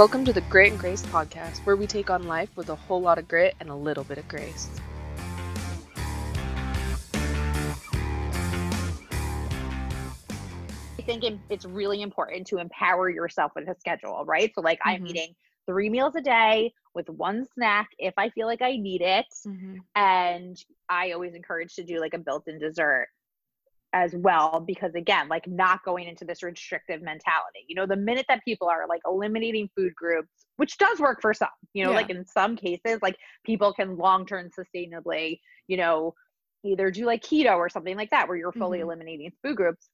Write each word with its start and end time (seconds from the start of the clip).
Welcome 0.00 0.24
to 0.24 0.32
the 0.32 0.40
Grit 0.40 0.72
and 0.72 0.80
Grace 0.80 1.02
podcast, 1.02 1.58
where 1.66 1.76
we 1.76 1.86
take 1.86 2.08
on 2.08 2.26
life 2.26 2.48
with 2.56 2.70
a 2.70 2.74
whole 2.74 3.02
lot 3.02 3.18
of 3.18 3.28
grit 3.28 3.54
and 3.60 3.68
a 3.68 3.74
little 3.74 4.02
bit 4.02 4.16
of 4.16 4.26
grace. 4.28 4.66
I 10.98 11.02
think 11.04 11.42
it's 11.50 11.66
really 11.66 12.00
important 12.00 12.46
to 12.46 12.56
empower 12.56 13.10
yourself 13.10 13.52
with 13.54 13.68
a 13.68 13.74
schedule, 13.78 14.24
right? 14.24 14.50
So, 14.54 14.62
like, 14.62 14.78
I'm 14.86 15.02
Mhm. 15.02 15.10
eating 15.10 15.36
three 15.66 15.90
meals 15.90 16.16
a 16.16 16.22
day 16.22 16.72
with 16.94 17.10
one 17.10 17.44
snack 17.52 17.90
if 17.98 18.14
I 18.16 18.30
feel 18.30 18.46
like 18.46 18.62
I 18.62 18.78
need 18.78 19.02
it. 19.02 19.26
And 19.94 20.56
I 20.88 21.12
always 21.12 21.34
encourage 21.34 21.74
to 21.74 21.84
do 21.84 22.00
like 22.00 22.14
a 22.14 22.18
built 22.18 22.48
in 22.48 22.58
dessert 22.58 23.08
as 23.92 24.14
well, 24.14 24.60
because 24.66 24.94
again, 24.94 25.28
like, 25.28 25.46
not 25.48 25.84
going 25.84 26.06
into 26.08 26.24
this 26.24 26.42
restrictive 26.42 27.02
mentality. 27.02 27.64
You 27.66 27.74
know, 27.74 27.86
the 27.86 27.96
minute 27.96 28.26
that 28.28 28.44
people 28.44 28.68
are 28.68 28.86
like 28.88 29.00
eliminating 29.06 29.68
food 29.76 29.94
groups, 29.94 30.46
which 30.56 30.78
does 30.78 31.00
work 31.00 31.20
for 31.20 31.34
some, 31.34 31.48
you 31.74 31.84
know, 31.84 31.90
Yeah. 31.90 31.96
like 31.96 32.10
in 32.10 32.24
some 32.26 32.56
cases, 32.56 33.00
like 33.02 33.16
people 33.44 33.72
can 33.72 33.96
long 33.96 34.26
term 34.26 34.48
sustainably, 34.50 35.40
you 35.66 35.76
know, 35.76 36.14
either 36.64 36.90
do 36.90 37.04
like 37.04 37.22
keto 37.22 37.56
or 37.56 37.68
something 37.68 37.96
like 37.96 38.10
that, 38.10 38.28
where 38.28 38.36
you're 38.36 38.52
fully 38.52 38.78
Mhm. 38.78 38.82
eliminating 38.82 39.32
food 39.42 39.56
groups. 39.56 39.90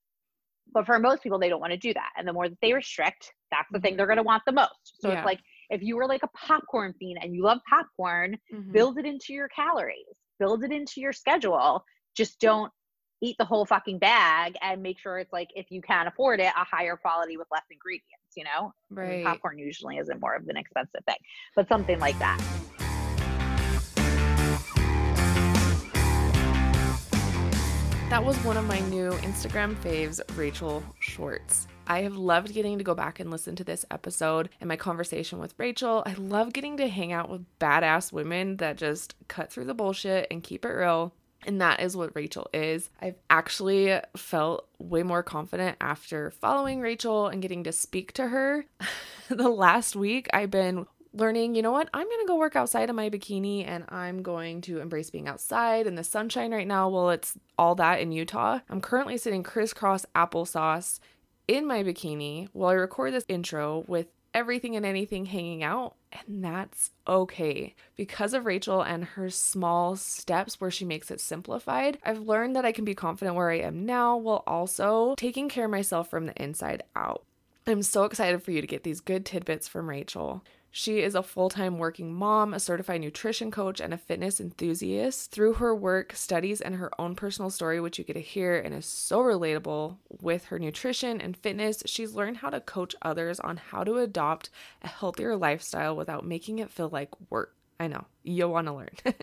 But 0.73 0.85
for 0.85 0.99
most 0.99 1.23
people, 1.23 1.39
they 1.39 1.49
don't 1.49 1.61
want 1.61 1.73
to 1.73 1.79
do 1.79 1.95
that. 1.95 2.11
And 2.17 2.27
the 2.27 2.33
more 2.33 2.49
that 2.49 2.59
they 2.61 2.73
restrict, 2.73 3.33
that's 3.51 3.69
the 3.71 3.81
thing 3.81 3.97
they're 3.97 4.07
going 4.07 4.17
to 4.19 4.23
want 4.23 4.43
the 4.47 4.53
most. 4.53 5.01
So 5.01 5.11
Yeah. 5.11 5.19
it's 5.19 5.25
like 5.25 5.41
if 5.71 5.81
you 5.83 5.97
were 5.97 6.07
like 6.07 6.23
a 6.25 6.29
popcorn 6.37 6.93
fiend 6.99 7.21
and 7.23 7.35
you 7.35 7.43
love 7.45 7.61
popcorn, 7.69 8.37
Mhm. 8.53 8.73
build 8.73 8.99
it 8.99 9.07
into 9.07 9.33
your 9.33 9.49
calories, 9.49 10.05
build 10.39 10.65
it 10.65 10.73
into 10.73 11.01
your 11.01 11.13
schedule. 11.13 11.85
Just 12.17 12.41
don't 12.41 12.73
eat 13.23 13.37
the 13.39 13.45
whole 13.45 13.65
fucking 13.65 13.99
bag 13.99 14.57
and 14.61 14.83
make 14.83 14.99
sure 14.99 15.19
it's 15.19 15.33
like 15.33 15.49
if 15.55 15.67
you 15.71 15.81
can 15.81 16.07
afford 16.07 16.41
it, 16.41 16.53
a 16.57 16.65
higher 16.65 16.97
quality 16.97 17.37
with 17.37 17.47
less 17.51 17.65
ingredients, 17.71 18.07
you 18.37 18.45
know? 18.45 18.73
I 18.97 19.09
mean, 19.09 19.25
popcorn 19.25 19.59
usually 19.59 19.97
isn't 19.97 20.21
more 20.21 20.35
of 20.35 20.47
an 20.49 20.57
expensive 20.57 21.05
thing, 21.07 21.17
but 21.55 21.69
something 21.69 21.99
like 21.99 22.19
that. 22.19 22.39
That 28.11 28.25
was 28.25 28.37
one 28.45 28.57
of 28.57 28.67
my 28.67 28.79
new 28.81 29.11
Instagram 29.11 29.75
faves, 29.77 30.21
Rachel 30.37 30.83
Schwartz. 31.01 31.67
I 31.89 32.03
have 32.03 32.17
loved 32.17 32.53
getting 32.53 32.79
to 32.79 32.85
go 32.85 32.95
back 32.95 33.19
and 33.19 33.31
listen 33.31 33.57
to 33.57 33.65
this 33.65 33.85
episode 33.91 34.49
and 34.61 34.69
my 34.69 34.77
conversation 34.77 35.39
with 35.39 35.55
Rachel. 35.59 36.03
I 36.07 36.15
love 36.15 36.53
getting 36.53 36.77
to 36.77 36.89
hang 36.89 37.13
out 37.13 37.29
with 37.29 37.45
badass 37.59 38.13
women 38.13 38.59
that 38.59 38.77
just 38.77 39.15
cut 39.29 39.53
through 39.53 39.65
the 39.65 39.75
bullshit 39.75 40.29
and 40.31 40.43
keep 40.43 40.65
it 40.65 40.69
real. 40.69 41.15
And 41.45 41.61
that 41.61 41.81
is 41.81 41.97
what 41.97 42.15
Rachel 42.15 42.49
is. 42.53 42.91
I've 43.01 43.19
actually 43.31 44.01
felt 44.17 44.69
way 44.79 45.03
more 45.03 45.23
confident 45.23 45.77
after 45.81 46.31
following 46.31 46.81
Rachel 46.81 47.29
and 47.29 47.43
getting 47.43 47.65
to 47.65 47.73
speak 47.73 48.13
to 48.15 48.29
her. 48.29 48.67
the 49.29 49.49
last 49.49 49.95
week, 49.95 50.29
I've 50.33 50.51
been 50.51 50.87
learning, 51.13 51.55
you 51.55 51.63
know 51.63 51.73
what? 51.73 51.89
I'm 51.95 52.07
going 52.07 52.21
to 52.21 52.27
go 52.27 52.37
work 52.37 52.57
outside 52.57 52.91
in 52.91 52.97
my 52.97 53.11
bikini 53.11 53.67
and 53.67 53.85
I'm 53.89 54.23
going 54.23 54.61
to 54.63 54.81
embrace 54.81 55.11
being 55.11 55.29
outside 55.29 55.87
in 55.87 55.95
the 55.95 56.05
sunshine 56.05 56.53
right 56.53 56.67
now. 56.67 56.89
Well, 56.89 57.11
it's 57.11 57.39
all 57.59 57.75
that 57.77 58.01
in 58.01 58.13
Utah. 58.13 58.61
I'm 58.69 58.81
currently 58.81 59.17
sitting 59.17 59.43
crisscross 59.43 60.05
applesauce 60.15 61.01
in 61.49 61.67
my 61.67 61.83
bikini 61.83 62.49
while 62.53 62.71
I 62.71 62.75
record 62.75 63.15
this 63.15 63.25
intro 63.29 63.85
with 63.87 64.07
everything 64.37 64.77
and 64.77 64.85
anything 64.85 65.25
hanging 65.25 65.63
out. 65.65 65.97
And 66.13 66.45
that's 66.45 66.91
okay. 67.09 67.75
Because 67.97 68.35
of 68.35 68.45
Rachel 68.45 68.83
and 68.83 69.03
her 69.05 69.31
small 69.31 69.97
steps 69.97 70.61
where 70.61 70.71
she 70.71 70.85
makes 70.85 71.11
it 71.11 71.23
simplified, 71.23 71.99
I've 72.05 72.21
learned 72.21 72.55
that 72.55 72.67
I 72.67 72.73
can 72.73 72.85
be 72.85 72.95
confident 72.95 73.35
where 73.35 73.51
I 73.51 73.61
am 73.61 73.87
now 73.87 74.19
while 74.19 74.45
also 74.47 75.15
taking 75.17 75.49
care 75.49 75.65
of 75.65 75.71
myself 75.71 76.11
from 76.11 76.27
the 76.27 76.41
inside 76.41 76.83
out. 76.95 77.25
I'm 77.67 77.83
so 77.83 78.05
excited 78.05 78.43
for 78.43 78.53
you 78.53 78.61
to 78.61 78.67
get 78.67 78.85
these 78.85 79.01
good 79.01 79.25
tidbits 79.25 79.67
from 79.67 79.89
Rachel. 79.89 80.45
She 80.71 81.01
is 81.01 81.15
a 81.15 81.23
full 81.23 81.49
time 81.49 81.79
working 81.79 82.13
mom, 82.13 82.53
a 82.53 82.61
certified 82.61 83.01
nutrition 83.01 83.51
coach, 83.51 83.81
and 83.81 83.95
a 83.95 83.99
fitness 83.99 84.41
enthusiast. 84.41 85.31
Through 85.31 85.55
her 85.55 85.75
work, 85.75 86.13
studies, 86.15 86.61
and 86.61 86.75
her 86.77 86.91
own 87.01 87.15
personal 87.15 87.51
story, 87.51 87.81
which 87.81 87.99
you 87.99 88.05
get 88.05 88.13
to 88.13 88.21
hear 88.21 88.59
and 88.59 88.75
is 88.75 88.87
so 88.87 89.21
relatable 89.21 89.97
with 90.21 90.47
her 90.47 90.59
nutrition 90.59 91.21
and 91.21 91.37
fitness, 91.37 91.83
she's 91.87 92.15
learned 92.15 92.39
how 92.39 92.51
to 92.51 92.61
coach 92.61 92.95
others 93.01 93.41
on 93.41 93.57
how 93.57 93.85
to 93.85 93.97
adopt 93.97 94.51
a 94.83 94.89
healthier 94.89 95.37
lifestyle 95.37 95.97
without 95.97 96.27
making 96.27 96.59
it 96.59 96.71
feel 96.71 96.91
like 96.91 97.11
work. 97.31 97.55
I 97.79 97.89
know, 97.89 98.07
you'll 98.23 98.53
want 98.53 98.69
to 98.69 98.73
learn. 98.73 98.89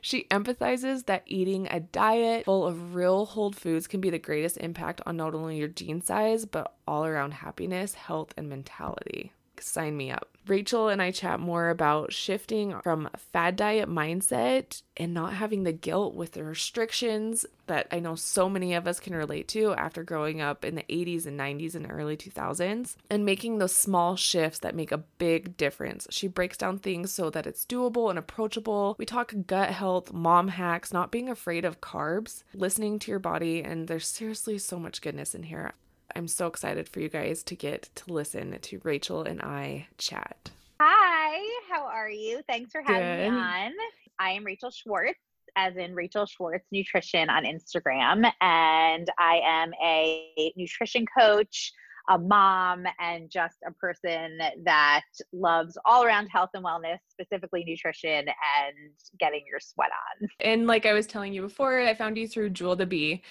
she 0.00 0.24
empathizes 0.30 1.06
that 1.06 1.24
eating 1.26 1.66
a 1.68 1.80
diet 1.80 2.44
full 2.44 2.64
of 2.66 2.94
real 2.94 3.26
whole 3.26 3.52
foods 3.52 3.88
can 3.88 4.00
be 4.00 4.10
the 4.10 4.20
greatest 4.20 4.56
impact 4.58 5.00
on 5.04 5.16
not 5.16 5.34
only 5.34 5.58
your 5.58 5.68
jean 5.68 6.00
size, 6.00 6.44
but 6.44 6.74
all 6.86 7.04
around 7.04 7.34
happiness, 7.34 7.94
health, 7.94 8.32
and 8.36 8.48
mentality. 8.48 9.32
Sign 9.62 9.96
me 9.96 10.10
up. 10.10 10.28
Rachel 10.46 10.88
and 10.88 11.02
I 11.02 11.10
chat 11.10 11.40
more 11.40 11.68
about 11.68 12.12
shifting 12.12 12.80
from 12.82 13.10
fad 13.16 13.56
diet 13.56 13.88
mindset 13.88 14.82
and 14.96 15.12
not 15.12 15.34
having 15.34 15.64
the 15.64 15.72
guilt 15.72 16.14
with 16.14 16.32
the 16.32 16.42
restrictions 16.42 17.44
that 17.66 17.86
I 17.92 18.00
know 18.00 18.14
so 18.14 18.48
many 18.48 18.72
of 18.74 18.86
us 18.86 18.98
can 18.98 19.14
relate 19.14 19.46
to 19.48 19.74
after 19.74 20.02
growing 20.02 20.40
up 20.40 20.64
in 20.64 20.74
the 20.74 20.84
80s 20.88 21.26
and 21.26 21.38
90s 21.38 21.74
and 21.74 21.86
early 21.90 22.16
2000s 22.16 22.96
and 23.10 23.24
making 23.26 23.58
those 23.58 23.74
small 23.74 24.16
shifts 24.16 24.60
that 24.60 24.74
make 24.74 24.90
a 24.90 25.04
big 25.18 25.56
difference. 25.58 26.06
She 26.10 26.28
breaks 26.28 26.56
down 26.56 26.78
things 26.78 27.12
so 27.12 27.28
that 27.30 27.46
it's 27.46 27.66
doable 27.66 28.08
and 28.08 28.18
approachable. 28.18 28.96
We 28.98 29.04
talk 29.04 29.34
gut 29.46 29.70
health, 29.70 30.12
mom 30.12 30.48
hacks, 30.48 30.92
not 30.92 31.10
being 31.10 31.28
afraid 31.28 31.66
of 31.66 31.82
carbs, 31.82 32.42
listening 32.54 32.98
to 33.00 33.10
your 33.10 33.20
body, 33.20 33.62
and 33.62 33.86
there's 33.86 34.08
seriously 34.08 34.56
so 34.58 34.78
much 34.78 35.02
goodness 35.02 35.34
in 35.34 35.44
here. 35.44 35.74
I'm 36.14 36.28
so 36.28 36.46
excited 36.46 36.88
for 36.88 37.00
you 37.00 37.08
guys 37.08 37.42
to 37.44 37.54
get 37.54 37.90
to 37.96 38.12
listen 38.12 38.58
to 38.60 38.80
Rachel 38.82 39.22
and 39.22 39.40
I 39.42 39.88
chat. 39.98 40.50
Hi, 40.80 41.38
how 41.70 41.84
are 41.86 42.10
you? 42.10 42.40
Thanks 42.48 42.72
for 42.72 42.82
having 42.82 43.02
Good. 43.02 43.32
me 43.32 43.36
on. 43.36 43.72
I 44.18 44.30
am 44.30 44.44
Rachel 44.44 44.70
Schwartz, 44.70 45.18
as 45.56 45.76
in 45.76 45.94
Rachel 45.94 46.26
Schwartz 46.26 46.66
Nutrition 46.72 47.28
on 47.28 47.44
Instagram, 47.44 48.30
and 48.40 49.10
I 49.18 49.40
am 49.44 49.72
a 49.82 50.52
nutrition 50.56 51.04
coach, 51.18 51.72
a 52.08 52.18
mom, 52.18 52.86
and 52.98 53.30
just 53.30 53.56
a 53.66 53.72
person 53.72 54.38
that 54.64 55.02
loves 55.32 55.76
all 55.84 56.04
around 56.04 56.28
health 56.28 56.50
and 56.54 56.64
wellness, 56.64 56.98
specifically 57.10 57.64
nutrition 57.66 58.28
and 58.28 58.92
getting 59.20 59.42
your 59.48 59.60
sweat 59.60 59.90
on. 60.22 60.28
And 60.40 60.66
like 60.66 60.86
I 60.86 60.94
was 60.94 61.06
telling 61.06 61.32
you 61.32 61.42
before, 61.42 61.80
I 61.80 61.94
found 61.94 62.16
you 62.16 62.26
through 62.26 62.50
Jewel 62.50 62.76
the 62.76 62.86
Bee. 62.86 63.22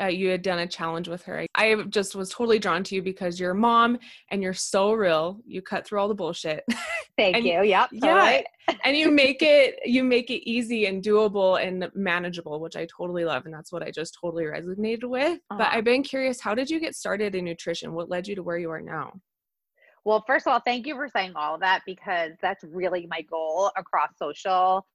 Uh, 0.00 0.06
you 0.06 0.28
had 0.28 0.42
done 0.42 0.60
a 0.60 0.66
challenge 0.66 1.08
with 1.08 1.22
her. 1.24 1.44
I 1.54 1.74
just 1.88 2.14
was 2.14 2.28
totally 2.30 2.58
drawn 2.58 2.84
to 2.84 2.94
you 2.94 3.02
because 3.02 3.40
you're 3.40 3.50
a 3.50 3.54
mom 3.54 3.98
and 4.30 4.42
you're 4.42 4.54
so 4.54 4.92
real. 4.92 5.40
You 5.46 5.60
cut 5.60 5.86
through 5.86 5.98
all 5.98 6.08
the 6.08 6.14
bullshit. 6.14 6.64
Thank 7.16 7.36
And- 7.36 7.44
you. 7.44 7.62
Yep. 7.64 7.88
yeah. 7.92 8.42
and 8.84 8.96
you 8.96 9.10
make 9.10 9.42
it 9.42 9.80
you 9.84 10.04
make 10.04 10.30
it 10.30 10.48
easy 10.48 10.86
and 10.86 11.02
doable 11.02 11.60
and 11.60 11.90
manageable, 11.94 12.60
which 12.60 12.76
I 12.76 12.86
totally 12.86 13.24
love. 13.24 13.44
And 13.46 13.52
that's 13.54 13.72
what 13.72 13.82
I 13.82 13.90
just 13.90 14.16
totally 14.20 14.44
resonated 14.44 15.04
with. 15.04 15.40
But 15.50 15.60
Uh-huh. 15.62 15.70
I've 15.78 15.84
been 15.84 16.02
curious, 16.02 16.40
how 16.40 16.54
did 16.54 16.70
you 16.70 16.78
get 16.78 16.94
started 16.94 17.34
in 17.34 17.44
nutrition? 17.44 17.92
What 17.94 18.08
led 18.08 18.28
you 18.28 18.36
to 18.36 18.42
where 18.42 18.58
you 18.58 18.70
are 18.70 18.80
now? 18.80 19.14
Well, 20.04 20.22
first 20.26 20.46
of 20.46 20.52
all, 20.52 20.60
thank 20.64 20.86
you 20.86 20.94
for 20.94 21.08
saying 21.08 21.32
all 21.34 21.54
of 21.56 21.60
that 21.60 21.82
because 21.84 22.32
that's 22.40 22.62
really 22.64 23.06
my 23.10 23.22
goal 23.22 23.72
across 23.76 24.10
social, 24.16 24.86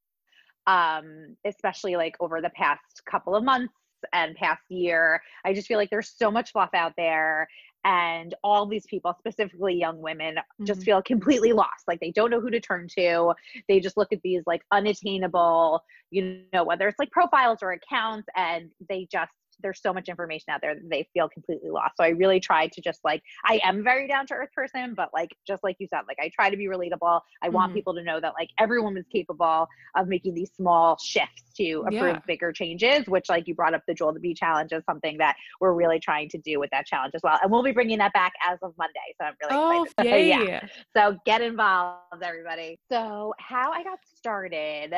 um, 0.65 1.35
especially 1.45 1.95
like 1.97 2.15
over 2.21 2.41
the 2.41 2.49
past 2.51 3.03
couple 3.05 3.35
of 3.35 3.43
months 3.43 3.73
and 4.11 4.35
past 4.35 4.63
year. 4.69 5.21
I 5.45 5.53
just 5.53 5.67
feel 5.67 5.77
like 5.77 5.89
there's 5.89 6.13
so 6.15 6.29
much 6.31 6.51
fluff 6.51 6.73
out 6.73 6.93
there. 6.97 7.47
And 7.85 8.33
all 8.45 8.65
these 8.65 8.85
people, 8.85 9.13
specifically 9.19 9.75
young 9.75 9.99
women, 9.99 10.37
just 10.65 10.81
Mhm. 10.81 10.85
feel 10.85 11.01
completely 11.01 11.51
lost. 11.51 11.85
Like 11.85 11.99
they 11.99 12.11
don't 12.11 12.31
know 12.31 12.39
who 12.39 12.49
to 12.49 12.61
turn 12.61 12.87
to. 12.97 13.33
They 13.67 13.81
just 13.81 13.97
look 13.97 14.13
at 14.13 14.21
these 14.23 14.43
like 14.47 14.61
unattainable, 14.71 15.83
you 16.09 16.43
know, 16.53 16.63
whether 16.63 16.87
it's 16.87 16.97
like 16.99 17.11
profiles 17.11 17.59
or 17.61 17.73
accounts, 17.73 18.27
and 18.37 18.71
they 18.87 19.05
just 19.11 19.33
there's 19.61 19.81
so 19.81 19.93
much 19.93 20.09
information 20.09 20.45
out 20.49 20.61
there 20.61 20.75
that 20.75 20.89
they 20.89 21.07
feel 21.13 21.29
completely 21.29 21.69
lost. 21.69 21.93
So 21.97 22.03
I 22.03 22.09
really 22.09 22.39
try 22.39 22.67
to 22.67 22.81
just 22.81 22.99
like 23.03 23.21
I 23.45 23.59
am 23.63 23.83
very 23.83 24.07
down 24.07 24.25
to 24.27 24.33
earth 24.33 24.51
person, 24.55 24.93
but 24.95 25.09
like 25.13 25.29
just 25.47 25.63
like 25.63 25.75
you 25.79 25.87
said, 25.87 26.01
like 26.07 26.17
I 26.21 26.29
try 26.33 26.49
to 26.49 26.57
be 26.57 26.65
relatable. 26.67 27.21
I 27.41 27.49
want 27.49 27.71
Mhm. 27.71 27.75
people 27.75 27.93
to 27.95 28.03
know 28.03 28.19
that 28.19 28.33
like 28.37 28.49
everyone 28.59 28.97
is 28.97 29.05
capable 29.11 29.67
of 29.95 30.07
making 30.07 30.33
these 30.33 30.51
small 30.53 30.97
shifts 30.97 31.51
to 31.57 31.83
approve 31.87 31.93
Yeah. 31.93 32.19
bigger 32.27 32.51
changes, 32.51 33.07
which 33.07 33.29
like 33.29 33.47
you 33.47 33.55
brought 33.55 33.73
up 33.73 33.81
the 33.87 33.93
Joel 33.93 34.13
the 34.13 34.19
Bee 34.19 34.33
challenge 34.33 34.71
is 34.71 34.83
something 34.85 35.17
that 35.19 35.35
we're 35.59 35.73
really 35.73 35.99
trying 35.99 36.29
to 36.29 36.37
do 36.39 36.59
with 36.59 36.69
that 36.71 36.85
challenge 36.85 37.11
as 37.15 37.21
well. 37.23 37.37
And 37.41 37.51
we'll 37.51 37.63
be 37.63 37.71
bringing 37.71 37.99
that 37.99 38.13
back 38.13 38.33
as 38.47 38.57
of 38.63 38.73
Monday. 38.77 38.93
So 39.19 39.25
I'm 39.27 39.35
really 39.41 39.55
Oh, 39.55 39.85
excited. 39.85 39.95
yay. 40.05 40.29
yeah. 40.29 40.59
So 40.95 41.17
get 41.25 41.41
involved, 41.41 42.23
everybody. 42.23 42.79
So 42.91 43.33
how 43.39 43.71
I 43.71 43.83
got 43.83 43.99
started, 44.15 44.95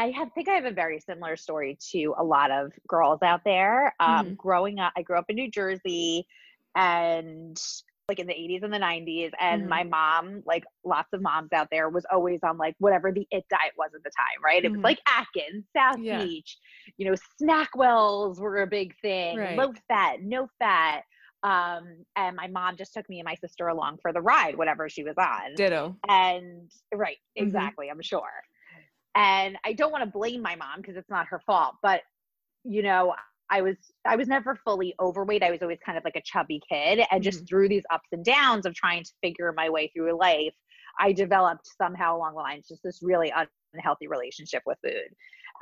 I 0.00 0.10
have 0.12 0.32
think 0.32 0.48
I 0.48 0.54
have 0.54 0.64
a 0.64 0.70
very 0.70 0.98
similar 0.98 1.36
story 1.36 1.76
to 1.92 2.14
a 2.18 2.24
lot 2.24 2.50
of 2.50 2.72
girls 2.88 3.20
out 3.22 3.42
there. 3.44 3.94
Um, 4.00 4.32
Mhm. 4.32 4.36
Growing 4.36 4.78
up, 4.78 4.94
I 4.96 5.02
grew 5.02 5.18
up 5.18 5.26
in 5.28 5.36
New 5.36 5.50
Jersey, 5.50 6.26
and 6.74 7.60
like 8.08 8.18
in 8.18 8.26
the 8.26 8.34
80s 8.34 8.62
and 8.64 8.72
the 8.72 8.78
90s 8.78 9.30
and 9.38 9.66
Mhm. 9.66 9.68
my 9.68 9.84
mom 9.84 10.42
like 10.44 10.64
lots 10.84 11.12
of 11.12 11.20
moms 11.22 11.52
out 11.52 11.68
there 11.70 11.88
was 11.88 12.04
always 12.10 12.40
on 12.42 12.56
like 12.58 12.74
whatever 12.78 13.12
the 13.12 13.24
it 13.30 13.44
diet 13.48 13.72
was 13.78 13.90
at 13.94 14.02
the 14.02 14.10
time 14.10 14.42
right 14.44 14.64
it 14.64 14.72
was 14.72 14.80
Mhm. 14.80 14.82
like 14.82 14.98
atkins 15.06 15.64
south 15.76 16.00
Yeah. 16.00 16.18
beach 16.18 16.58
you 16.96 17.08
know 17.08 17.14
snackwells 17.40 18.40
were 18.40 18.62
a 18.62 18.66
big 18.66 18.96
thing 19.00 19.36
Right. 19.36 19.56
low 19.56 19.72
fat 19.88 20.22
no 20.22 20.48
fat 20.58 21.04
Um, 21.44 22.04
and 22.16 22.36
my 22.36 22.48
mom 22.48 22.76
just 22.76 22.92
took 22.94 23.08
me 23.08 23.20
and 23.20 23.26
my 23.26 23.34
sister 23.36 23.68
along 23.68 23.98
for 24.02 24.12
the 24.12 24.20
ride, 24.20 24.56
whatever 24.58 24.88
she 24.90 25.04
was 25.04 25.16
on. 25.16 25.54
Ditto. 25.56 25.96
And 26.08 26.70
right, 26.92 27.16
Mhm. 27.38 27.38
exactly, 27.42 27.88
I'm 27.90 28.02
sure. 28.02 28.44
And 29.14 29.56
I 29.64 29.72
don't 29.72 29.92
want 29.92 30.04
to 30.04 30.10
blame 30.10 30.42
my 30.42 30.56
mom 30.56 30.78
because 30.78 30.96
it's 30.96 31.10
not 31.10 31.26
her 31.26 31.40
fault, 31.46 31.74
but 31.82 32.02
you 32.64 32.82
know, 32.82 33.14
I 33.50 33.62
was 33.62 33.76
I 34.06 34.16
was 34.16 34.28
never 34.28 34.54
fully 34.64 34.94
overweight. 35.00 35.42
I 35.42 35.50
was 35.50 35.60
always 35.62 35.78
kind 35.84 35.98
of 35.98 36.04
like 36.04 36.16
a 36.16 36.22
chubby 36.24 36.60
kid 36.70 37.04
and 37.10 37.22
just 37.22 37.48
through 37.48 37.68
these 37.68 37.82
ups 37.92 38.08
and 38.12 38.24
downs 38.24 38.64
of 38.64 38.74
trying 38.74 39.02
to 39.02 39.10
figure 39.22 39.52
my 39.56 39.68
way 39.68 39.90
through 39.94 40.16
life, 40.18 40.54
I 40.98 41.12
developed 41.12 41.68
somehow 41.76 42.16
along 42.16 42.34
the 42.34 42.40
lines 42.40 42.68
just 42.68 42.82
this 42.84 43.00
really 43.02 43.32
unhealthy 43.74 44.06
relationship 44.06 44.62
with 44.66 44.78
food. 44.84 45.08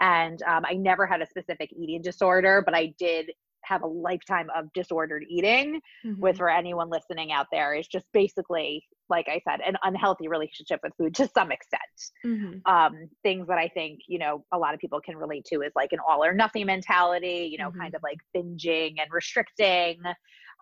And 0.01 0.43
um, 0.43 0.65
I 0.67 0.75
never 0.75 1.07
had 1.07 1.23
a 1.23 1.27
specific 1.27 1.71
eating 1.73 2.03
disorder, 2.03 2.63
but 2.65 2.75
I 2.75 2.95
did 2.99 3.31
have 3.69 3.83
a 3.83 3.87
lifetime 3.87 4.49
of 4.57 4.73
disordered 4.73 5.25
eating 5.29 5.81
with 6.21 6.37
Mhm. 6.37 6.39
for 6.39 6.49
anyone 6.49 6.89
listening 6.89 7.33
out 7.33 7.47
there 7.53 7.75
is 7.75 7.87
just 7.87 8.07
basically 8.13 8.85
like 9.09 9.29
i 9.29 9.41
said 9.49 9.61
an 9.67 9.77
unhealthy 9.83 10.29
relationship 10.29 10.81
with 10.83 10.93
food 10.97 11.15
to 11.15 11.29
some 11.29 11.51
extent 11.53 11.83
Mhm. 12.25 12.61
um 12.67 13.09
things 13.23 13.47
that 13.47 13.59
i 13.59 13.69
think 13.69 14.01
you 14.09 14.19
know 14.19 14.45
a 14.53 14.59
lot 14.59 14.75
of 14.75 14.81
people 14.81 15.01
can 15.01 15.17
relate 15.17 15.45
to 15.45 15.61
is 15.63 15.73
like 15.77 15.93
an 15.93 15.99
all 16.09 16.25
or 16.25 16.33
nothing 16.33 16.67
mentality 16.67 17.49
you 17.51 17.59
know 17.59 17.71
Mhm. 17.71 17.79
kind 17.79 17.95
of 17.95 18.03
like 18.03 18.19
binging 18.35 18.95
and 19.01 19.11
restricting 19.13 19.99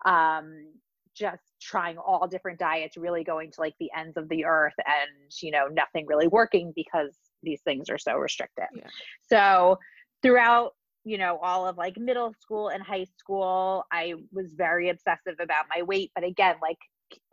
um 0.05 0.73
just 1.15 1.41
trying 1.59 1.97
all 1.97 2.27
different 2.27 2.59
diets 2.59 2.95
really 2.95 3.23
going 3.23 3.51
to 3.51 3.59
like 3.59 3.73
the 3.79 3.89
ends 3.97 4.17
of 4.17 4.29
the 4.29 4.45
earth 4.45 4.75
and 4.85 5.31
you 5.41 5.51
know 5.51 5.67
nothing 5.67 6.05
really 6.05 6.27
working 6.27 6.71
because 6.75 7.17
these 7.41 7.61
things 7.61 7.89
are 7.89 7.97
so 7.97 8.15
restrictive 8.15 8.69
Yeah. 8.73 8.89
so 9.27 9.79
throughout 10.21 10.73
you 11.07 11.17
know 11.17 11.39
all 11.41 11.65
of 11.65 11.77
like 11.77 11.97
middle 11.97 12.33
school 12.39 12.67
and 12.67 12.83
high 12.83 13.05
school 13.17 13.83
i 13.91 14.13
was 14.33 14.53
very 14.53 14.89
obsessive 14.89 15.35
about 15.39 15.65
my 15.73 15.81
weight 15.81 16.11
but 16.13 16.23
again 16.23 16.55
like 16.61 16.77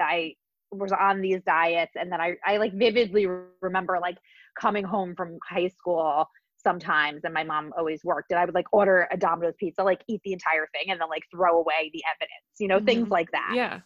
i 0.00 0.32
was 0.70 0.92
on 0.92 1.20
these 1.20 1.42
diets 1.42 1.92
and 1.96 2.10
then 2.10 2.20
i 2.20 2.34
i 2.46 2.56
like 2.56 2.72
vividly 2.74 3.26
remember 3.60 3.98
like 4.00 4.16
coming 4.58 4.84
home 4.84 5.14
from 5.16 5.38
high 5.48 5.68
school 5.68 6.24
sometimes 6.56 7.22
and 7.24 7.34
my 7.34 7.42
mom 7.44 7.72
always 7.76 8.04
worked 8.04 8.30
and 8.30 8.38
i 8.38 8.44
would 8.44 8.54
like 8.54 8.72
order 8.72 9.08
a 9.10 9.16
domino's 9.16 9.54
pizza 9.58 9.82
like 9.82 10.02
eat 10.08 10.20
the 10.24 10.32
entire 10.32 10.68
thing 10.72 10.90
and 10.90 11.00
then 11.00 11.08
like 11.08 11.22
throw 11.34 11.58
away 11.58 11.90
the 11.92 12.02
evidence 12.14 12.46
you 12.60 12.68
know 12.68 12.80
things 12.80 13.08
Mhm. 13.08 13.10
like 13.10 13.30
that 13.32 13.52
Yeah. 13.54 13.80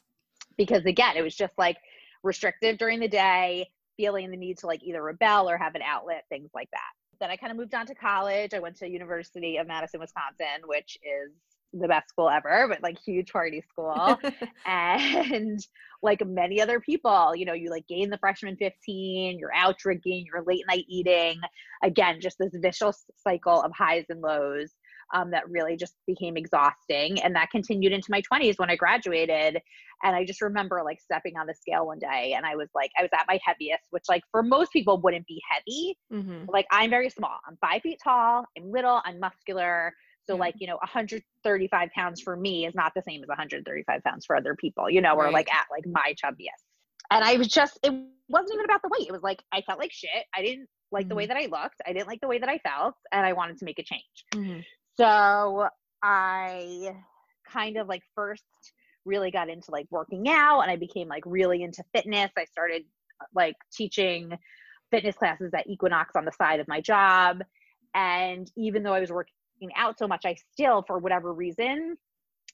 because 0.58 0.84
again 0.84 1.16
it 1.16 1.22
was 1.22 1.34
just 1.34 1.54
like 1.56 1.76
restrictive 2.22 2.76
during 2.78 3.00
the 3.00 3.08
day 3.08 3.68
feeling 3.96 4.30
the 4.30 4.36
need 4.36 4.58
to 4.58 4.66
like 4.66 4.82
either 4.84 5.02
rebel 5.02 5.48
or 5.48 5.56
have 5.56 5.74
an 5.74 5.82
outlet 5.82 6.24
things 6.28 6.50
like 6.54 6.68
that 6.72 6.92
then 7.20 7.30
i 7.30 7.36
kind 7.36 7.50
of 7.50 7.56
moved 7.58 7.74
on 7.74 7.86
to 7.86 7.94
college. 7.94 8.54
I 8.54 8.58
went 8.58 8.76
to 8.76 8.88
university 8.88 9.56
of 9.56 9.66
madison 9.66 10.00
wisconsin 10.00 10.62
which 10.66 10.98
is 11.02 11.32
the 11.74 11.88
best 11.88 12.08
school 12.08 12.30
ever 12.30 12.66
but 12.68 12.82
like 12.82 12.98
huge 12.98 13.30
party 13.32 13.62
school. 13.68 14.18
And 14.66 15.60
like 16.02 16.24
many 16.26 16.60
other 16.60 16.80
people 16.80 17.34
you 17.34 17.44
know 17.44 17.52
you 17.52 17.70
like 17.70 17.86
gain 17.88 18.10
the 18.10 18.18
freshman 18.18 18.56
15 18.56 19.38
you're 19.38 19.54
out 19.54 19.78
drinking 19.78 20.26
you're 20.26 20.44
late 20.44 20.64
night 20.68 20.84
eating. 20.88 21.38
Again 21.82 22.20
just 22.20 22.38
this 22.38 22.52
vicious 22.54 23.04
cycle 23.16 23.62
of 23.62 23.72
highs 23.72 24.04
and 24.08 24.20
lows 24.20 24.72
um, 25.14 25.30
that 25.30 25.48
really 25.48 25.76
just 25.76 25.94
became 26.06 26.36
exhausting. 26.36 27.20
And 27.22 27.34
that 27.36 27.50
continued 27.50 27.92
into 27.92 28.08
my 28.10 28.22
20s 28.22 28.58
when 28.58 28.70
i 28.70 28.76
graduated. 28.76 29.60
And 30.02 30.14
i 30.14 30.24
just 30.24 30.40
remember 30.42 30.82
like 30.84 31.00
stepping 31.00 31.36
on 31.36 31.46
the 31.46 31.54
scale 31.54 31.86
one 31.86 31.98
day 31.98 32.34
and 32.36 32.46
i 32.46 32.54
was 32.54 32.68
like 32.74 32.90
i 32.98 33.02
was 33.02 33.10
at 33.12 33.24
my 33.26 33.38
heaviest 33.44 33.84
which 33.90 34.04
like 34.08 34.22
for 34.30 34.42
most 34.44 34.72
people 34.72 35.00
wouldn't 35.00 35.26
be 35.26 35.40
heavy. 35.50 35.98
Mhm. 36.12 36.46
like 36.48 36.66
i'm 36.70 36.90
very 36.90 37.10
small. 37.10 37.36
I'm 37.48 37.56
five 37.60 37.82
feet 37.82 37.98
tall. 38.02 38.44
I'm 38.56 38.70
little. 38.70 39.00
I'm 39.04 39.18
muscular. 39.18 39.92
So 40.26 40.36
like 40.36 40.54
you 40.58 40.66
know 40.68 40.76
135 40.76 41.88
pounds 41.94 42.20
for 42.20 42.36
me 42.36 42.66
is 42.66 42.74
not 42.74 42.92
the 42.94 43.02
same 43.02 43.22
as 43.22 43.28
135 43.28 44.02
pounds 44.04 44.26
for 44.26 44.36
other 44.36 44.54
people 44.54 44.90
you 44.90 45.00
know 45.00 45.14
or 45.14 45.24
Right. 45.24 45.32
like 45.32 45.52
at 45.54 45.66
like 45.70 45.86
my 45.86 46.14
chubbiest. 46.22 46.62
And 47.10 47.24
i 47.24 47.36
was 47.36 47.48
just 47.48 47.78
it 47.82 47.92
wasn't 48.28 48.52
even 48.52 48.66
about 48.66 48.82
the 48.82 48.90
weight. 48.96 49.08
It 49.08 49.12
was 49.12 49.22
like 49.22 49.42
i 49.52 49.62
felt 49.62 49.78
like 49.78 49.90
shit. 49.92 50.24
I 50.34 50.42
didn't 50.42 50.68
like 50.92 51.08
the 51.08 51.14
way 51.14 51.26
that 51.26 51.36
i 51.36 51.46
looked. 51.46 51.80
I 51.86 51.92
didn't 51.92 52.08
like 52.08 52.20
the 52.20 52.28
way 52.28 52.38
that 52.38 52.48
i 52.48 52.58
felt. 52.58 52.94
And 53.12 53.24
i 53.26 53.32
wanted 53.32 53.58
to 53.58 53.64
make 53.64 53.78
a 53.78 53.82
change. 53.82 54.24
Mhm. 54.34 54.64
So 54.98 55.68
I 56.02 56.94
kind 57.50 57.76
of 57.76 57.88
like 57.88 58.02
first 58.14 58.44
really 59.04 59.30
got 59.30 59.48
into 59.48 59.70
like 59.70 59.86
working 59.90 60.28
out 60.28 60.60
and 60.60 60.70
I 60.70 60.76
became 60.76 61.08
like 61.08 61.24
really 61.24 61.62
into 61.62 61.82
fitness. 61.94 62.30
I 62.36 62.44
started 62.44 62.84
like 63.34 63.56
teaching 63.72 64.36
fitness 64.90 65.16
classes 65.16 65.52
at 65.54 65.66
Equinox 65.66 66.14
on 66.16 66.24
the 66.24 66.32
side 66.32 66.60
of 66.60 66.68
my 66.68 66.80
job. 66.80 67.42
And 67.94 68.50
even 68.56 68.82
though 68.82 68.92
I 68.92 69.00
was 69.00 69.10
working 69.10 69.70
out 69.76 69.98
so 69.98 70.06
much, 70.06 70.24
I 70.24 70.36
still, 70.52 70.82
for 70.86 70.98
whatever 70.98 71.32
reason, 71.32 71.96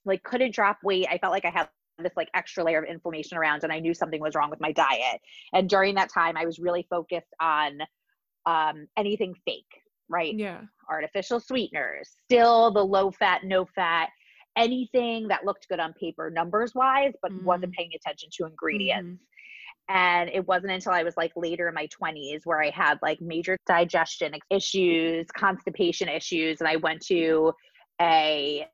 like 0.04 0.22
couldn't 0.22 0.54
drop 0.54 0.78
weight. 0.84 1.06
I 1.10 1.18
felt 1.18 1.32
like 1.32 1.44
I 1.44 1.50
had 1.50 1.68
this 1.98 2.12
like 2.16 2.28
extra 2.34 2.64
layer 2.64 2.82
of 2.82 2.88
inflammation 2.88 3.38
around 3.38 3.64
and 3.64 3.72
I 3.72 3.78
knew 3.78 3.94
something 3.94 4.20
was 4.20 4.34
wrong 4.34 4.50
with 4.50 4.60
my 4.60 4.72
diet. 4.72 5.20
And 5.52 5.68
during 5.68 5.94
that 5.96 6.12
time, 6.12 6.36
I 6.36 6.44
was 6.44 6.58
really 6.58 6.86
focused 6.90 7.32
on 7.40 7.80
um, 8.46 8.86
anything 8.96 9.34
fake, 9.44 9.82
right? 10.14 10.34
Yeah. 10.34 10.60
artificial 10.90 11.40
sweeteners, 11.40 12.10
still 12.24 12.70
the 12.70 12.84
low 12.84 13.10
fat, 13.10 13.40
no 13.44 13.64
fat, 13.74 14.10
anything 14.56 15.26
that 15.28 15.44
looked 15.44 15.66
good 15.68 15.80
on 15.80 15.92
paper 15.94 16.30
numbers 16.30 16.74
wise, 16.74 17.14
but 17.22 17.32
wasn't 17.42 17.72
paying 17.72 17.90
attention 17.96 18.28
to 18.36 18.44
ingredients. 18.46 19.22
And 19.88 20.30
it 20.30 20.46
wasn't 20.46 20.72
until 20.72 20.92
I 20.92 21.02
was 21.02 21.16
like 21.16 21.32
later 21.36 21.68
in 21.68 21.74
my 21.74 21.88
20s 21.88 22.42
where 22.44 22.62
I 22.62 22.70
had 22.70 22.98
like 23.02 23.18
major 23.20 23.56
digestion 23.66 24.32
issues, 24.50 25.26
constipation 25.36 26.08
issues, 26.08 26.60
and 26.60 26.68
I 26.68 26.76
went 26.76 27.00
to 27.06 27.52
a 28.00 28.66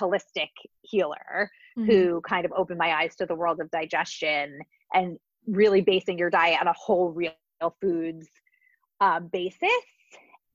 holistic 0.00 0.50
healer 0.82 1.50
Mhm. 1.76 1.86
who 1.86 2.20
kind 2.22 2.44
of 2.46 2.52
opened 2.56 2.78
my 2.78 2.92
eyes 2.94 3.16
to 3.16 3.26
the 3.26 3.34
world 3.34 3.60
of 3.60 3.70
digestion 3.70 4.60
and 4.92 5.18
really 5.46 5.80
basing 5.80 6.18
your 6.18 6.30
diet 6.30 6.60
on 6.60 6.68
a 6.68 6.72
whole 6.74 7.10
real 7.10 7.32
foods 7.80 8.28
um, 9.00 9.26
basis. 9.28 9.82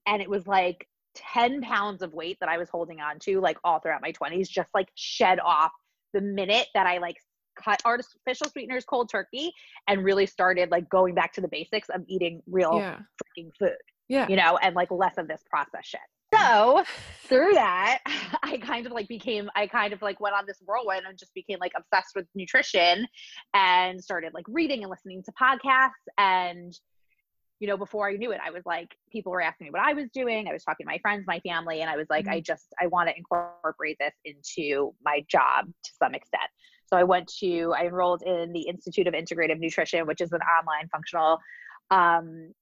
And 0.05 0.21
it 0.21 0.29
was 0.29 0.47
like 0.47 0.87
10 1.15 1.61
pounds 1.61 2.01
of 2.01 2.13
weight 2.13 2.37
that 2.39 2.49
I 2.49 2.57
was 2.57 2.69
holding 2.69 2.99
on 3.01 3.19
to 3.19 3.39
like 3.41 3.57
all 3.63 3.79
throughout 3.79 4.01
my 4.01 4.11
20s, 4.11 4.47
just 4.49 4.69
like 4.73 4.89
shed 4.95 5.39
off 5.39 5.71
the 6.13 6.21
minute 6.21 6.67
that 6.73 6.87
I 6.87 6.97
like 6.97 7.17
cut 7.61 7.81
artificial 7.83 8.47
sweeteners 8.49 8.85
cold 8.85 9.09
turkey 9.09 9.51
and 9.87 10.03
really 10.03 10.25
started 10.25 10.71
like 10.71 10.87
going 10.89 11.13
back 11.13 11.33
to 11.33 11.41
the 11.41 11.47
basics 11.49 11.89
of 11.89 12.03
eating 12.07 12.41
real 12.47 12.77
Yeah. 12.77 12.99
freaking 13.37 13.49
food 13.59 13.75
Yeah. 14.07 14.27
you 14.29 14.35
know, 14.37 14.57
and 14.61 14.75
like 14.75 14.89
less 14.91 15.17
of 15.17 15.27
this 15.27 15.43
process 15.49 15.85
shit. 15.85 15.99
So 16.33 16.83
through 17.23 17.53
that, 17.55 17.99
I 18.43 18.57
kind 18.59 18.85
of 18.85 18.91
like 18.91 19.07
became, 19.07 19.49
I 19.55 19.67
kind 19.67 19.93
of 19.93 20.01
like 20.01 20.19
went 20.19 20.35
on 20.35 20.45
this 20.47 20.61
whirlwind 20.65 21.03
and 21.07 21.17
just 21.17 21.33
became 21.33 21.57
like 21.59 21.73
obsessed 21.75 22.15
with 22.15 22.27
nutrition 22.35 23.05
and 23.53 24.01
started 24.01 24.33
like 24.33 24.45
reading 24.47 24.83
and 24.83 24.89
listening 24.91 25.23
to 25.23 25.31
podcasts. 25.33 25.89
And, 26.17 26.79
you 27.59 27.67
know, 27.67 27.77
before 27.77 28.07
I 28.09 28.13
knew 28.13 28.31
it, 28.31 28.39
I 28.45 28.51
was 28.51 28.63
like, 28.65 28.95
people 29.11 29.31
were 29.31 29.41
asking 29.41 29.65
me 29.65 29.71
what 29.71 29.81
I 29.81 29.93
was 29.93 30.09
doing. 30.13 30.47
I 30.47 30.53
was 30.53 30.63
talking 30.63 30.85
to 30.85 30.91
my 30.91 30.97
friends, 30.99 31.25
my 31.27 31.39
family, 31.41 31.81
and 31.81 31.89
I 31.89 31.97
was 31.97 32.07
like, 32.09 32.27
I 32.27 32.39
just, 32.39 32.67
I 32.81 32.87
want 32.87 33.09
to 33.09 33.17
incorporate 33.17 33.97
this 33.99 34.13
into 34.23 34.93
my 35.03 35.25
job 35.27 35.65
to 35.65 35.91
some 36.01 36.15
extent. 36.15 36.49
So 36.85 36.97
I 36.97 37.03
went 37.03 37.27
to, 37.39 37.73
I 37.77 37.85
enrolled 37.85 38.23
in 38.23 38.53
the 38.53 38.61
Institute 38.61 39.07
of 39.07 39.13
Integrative 39.13 39.59
Nutrition, 39.59 40.07
which 40.07 40.21
is 40.21 40.31
an 40.31 40.39
online 40.41 40.87
functional 40.89 41.39
um, 41.91 42.53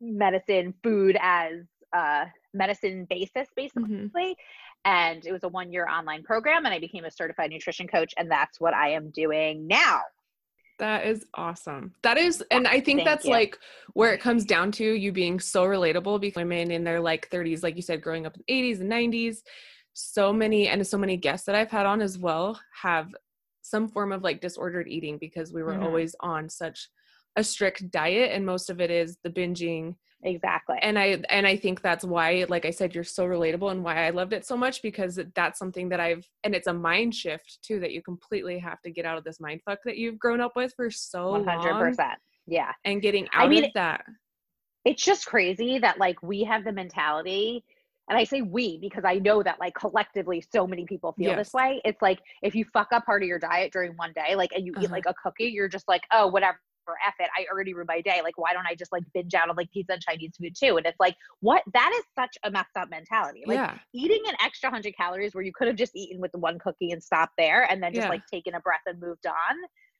medicine 0.00 0.72
food 0.82 1.18
as 1.20 1.64
uh, 1.92 2.26
medicine 2.54 3.06
basis, 3.10 3.48
basically. 3.56 3.88
Mhm. 3.88 4.34
And 4.84 5.26
it 5.26 5.32
was 5.32 5.42
a 5.42 5.48
one 5.48 5.72
year 5.72 5.86
online 5.88 6.22
program, 6.22 6.64
and 6.64 6.72
I 6.72 6.78
became 6.78 7.04
a 7.04 7.10
certified 7.10 7.50
nutrition 7.50 7.88
coach, 7.88 8.14
and 8.16 8.30
that's 8.30 8.60
what 8.60 8.72
I 8.72 8.90
am 8.90 9.10
doing 9.10 9.66
now. 9.66 10.02
That 10.78 11.06
is 11.06 11.26
awesome. 11.34 11.94
That 12.02 12.18
is, 12.18 12.42
and 12.50 12.66
I 12.66 12.80
think 12.80 12.98
Thank 12.98 13.04
that's 13.04 13.24
you. 13.24 13.32
like 13.32 13.58
where 13.94 14.12
it 14.12 14.20
comes 14.20 14.44
down 14.44 14.70
to 14.72 14.84
you 14.84 15.10
being 15.12 15.40
so 15.40 15.64
relatable 15.64 16.20
because 16.20 16.36
women 16.36 16.70
in 16.70 16.84
their 16.84 17.00
like 17.00 17.28
30s, 17.30 17.62
like 17.62 17.76
you 17.76 17.82
said, 17.82 18.00
growing 18.02 18.26
up 18.26 18.36
in 18.36 18.42
the 18.46 18.52
80s 18.54 18.80
and 18.80 18.90
90s, 18.90 19.42
so 19.94 20.32
many, 20.32 20.68
and 20.68 20.86
so 20.86 20.96
many 20.96 21.16
guests 21.16 21.46
that 21.46 21.56
I've 21.56 21.70
had 21.70 21.86
on 21.86 22.00
as 22.00 22.16
well 22.16 22.60
have 22.82 23.08
some 23.62 23.88
form 23.88 24.12
of 24.12 24.22
like 24.22 24.40
disordered 24.40 24.88
eating 24.88 25.18
because 25.18 25.52
we 25.52 25.62
were 25.62 25.74
Mhm. 25.74 25.82
always 25.82 26.14
on 26.20 26.48
such 26.48 26.88
a 27.36 27.42
strict 27.44 27.90
diet 27.90 28.32
and 28.32 28.46
most 28.46 28.70
of 28.70 28.80
it 28.80 28.90
is 28.90 29.18
the 29.22 29.30
binging 29.30 29.96
Exactly. 30.24 30.76
and 30.82 30.98
i 30.98 31.22
and 31.30 31.46
i 31.46 31.56
think 31.56 31.80
that's 31.80 32.04
why 32.04 32.44
like 32.48 32.64
i 32.64 32.70
said 32.70 32.92
you're 32.94 33.04
so 33.04 33.24
relatable 33.24 33.70
and 33.70 33.84
why 33.84 34.06
i 34.06 34.10
loved 34.10 34.32
it 34.32 34.44
so 34.44 34.56
much 34.56 34.82
because 34.82 35.20
that's 35.36 35.58
something 35.58 35.88
that 35.90 36.00
i've 36.00 36.26
and 36.42 36.54
it's 36.56 36.66
a 36.66 36.72
mind 36.72 37.14
shift 37.14 37.58
too 37.62 37.78
that 37.78 37.92
you 37.92 38.02
completely 38.02 38.58
have 38.58 38.80
to 38.82 38.90
get 38.90 39.04
out 39.04 39.16
of 39.16 39.22
this 39.24 39.38
mind 39.38 39.60
fuck 39.64 39.78
that 39.84 39.96
you've 39.96 40.18
grown 40.18 40.40
up 40.40 40.52
with 40.56 40.72
for 40.74 40.90
so 40.90 41.30
One 41.30 41.44
hundred 41.46 41.70
long 41.70 41.80
percent. 41.80 42.18
Yeah. 42.48 42.72
and 42.84 43.00
getting 43.00 43.28
I 43.32 43.44
out 43.44 43.50
mean, 43.50 43.64
of 43.66 43.70
that 43.74 44.04
It's 44.84 45.04
just 45.04 45.26
crazy 45.26 45.78
that 45.78 45.98
like 45.98 46.22
we 46.22 46.42
have 46.44 46.64
the 46.64 46.72
mentality, 46.72 47.62
and 48.08 48.16
I 48.18 48.24
say 48.24 48.40
we 48.40 48.78
because 48.80 49.04
I 49.04 49.16
know 49.16 49.42
that 49.42 49.60
like 49.60 49.74
collectively 49.74 50.42
so 50.52 50.66
many 50.66 50.86
people 50.86 51.12
feel 51.12 51.30
Yes. 51.32 51.38
this 51.48 51.52
way. 51.52 51.80
It's 51.84 52.00
like 52.00 52.20
if 52.42 52.54
you 52.54 52.64
fuck 52.72 52.88
up 52.92 53.04
part 53.04 53.22
of 53.22 53.28
your 53.28 53.38
diet 53.38 53.70
during 53.72 53.92
one 53.96 54.12
day, 54.14 54.34
like 54.34 54.52
and 54.54 54.64
you 54.66 54.72
eat 54.80 54.86
Uh-huh. 54.86 54.94
like 54.94 55.04
a 55.06 55.14
cookie, 55.22 55.44
you're 55.56 55.68
just 55.68 55.86
like, 55.88 56.02
oh, 56.10 56.26
whatever. 56.28 56.58
F 57.06 57.14
it, 57.18 57.28
I 57.36 57.46
already 57.52 57.74
ruined 57.74 57.88
my 57.88 58.00
day. 58.00 58.20
Like, 58.22 58.38
why 58.38 58.52
don't 58.52 58.66
I 58.66 58.74
just 58.74 58.92
like 58.92 59.02
binge 59.14 59.34
out 59.34 59.48
on 59.48 59.56
like 59.56 59.70
pizza 59.70 59.92
and 59.94 60.02
Chinese 60.02 60.32
food 60.40 60.54
too? 60.58 60.76
And 60.76 60.86
it's 60.86 61.00
like, 61.00 61.16
what? 61.40 61.62
That 61.72 61.92
is 61.96 62.04
such 62.18 62.36
a 62.44 62.50
messed 62.50 62.76
up 62.76 62.90
mentality. 62.90 63.44
Like 63.46 63.56
yeah. 63.56 63.78
eating 63.92 64.22
an 64.28 64.34
extra 64.42 64.70
hundred 64.70 64.96
calories 64.96 65.34
where 65.34 65.44
you 65.44 65.52
could 65.52 65.68
have 65.68 65.76
just 65.76 65.94
eaten 65.94 66.20
with 66.20 66.32
the 66.32 66.38
one 66.38 66.58
cookie 66.58 66.90
and 66.90 67.02
stopped 67.02 67.34
there 67.38 67.70
and 67.70 67.82
then 67.82 67.94
just 67.94 68.06
Yeah. 68.06 68.10
like 68.10 68.22
taken 68.32 68.54
a 68.54 68.60
breath 68.60 68.80
and 68.86 69.00
moved 69.00 69.26
on. 69.26 69.56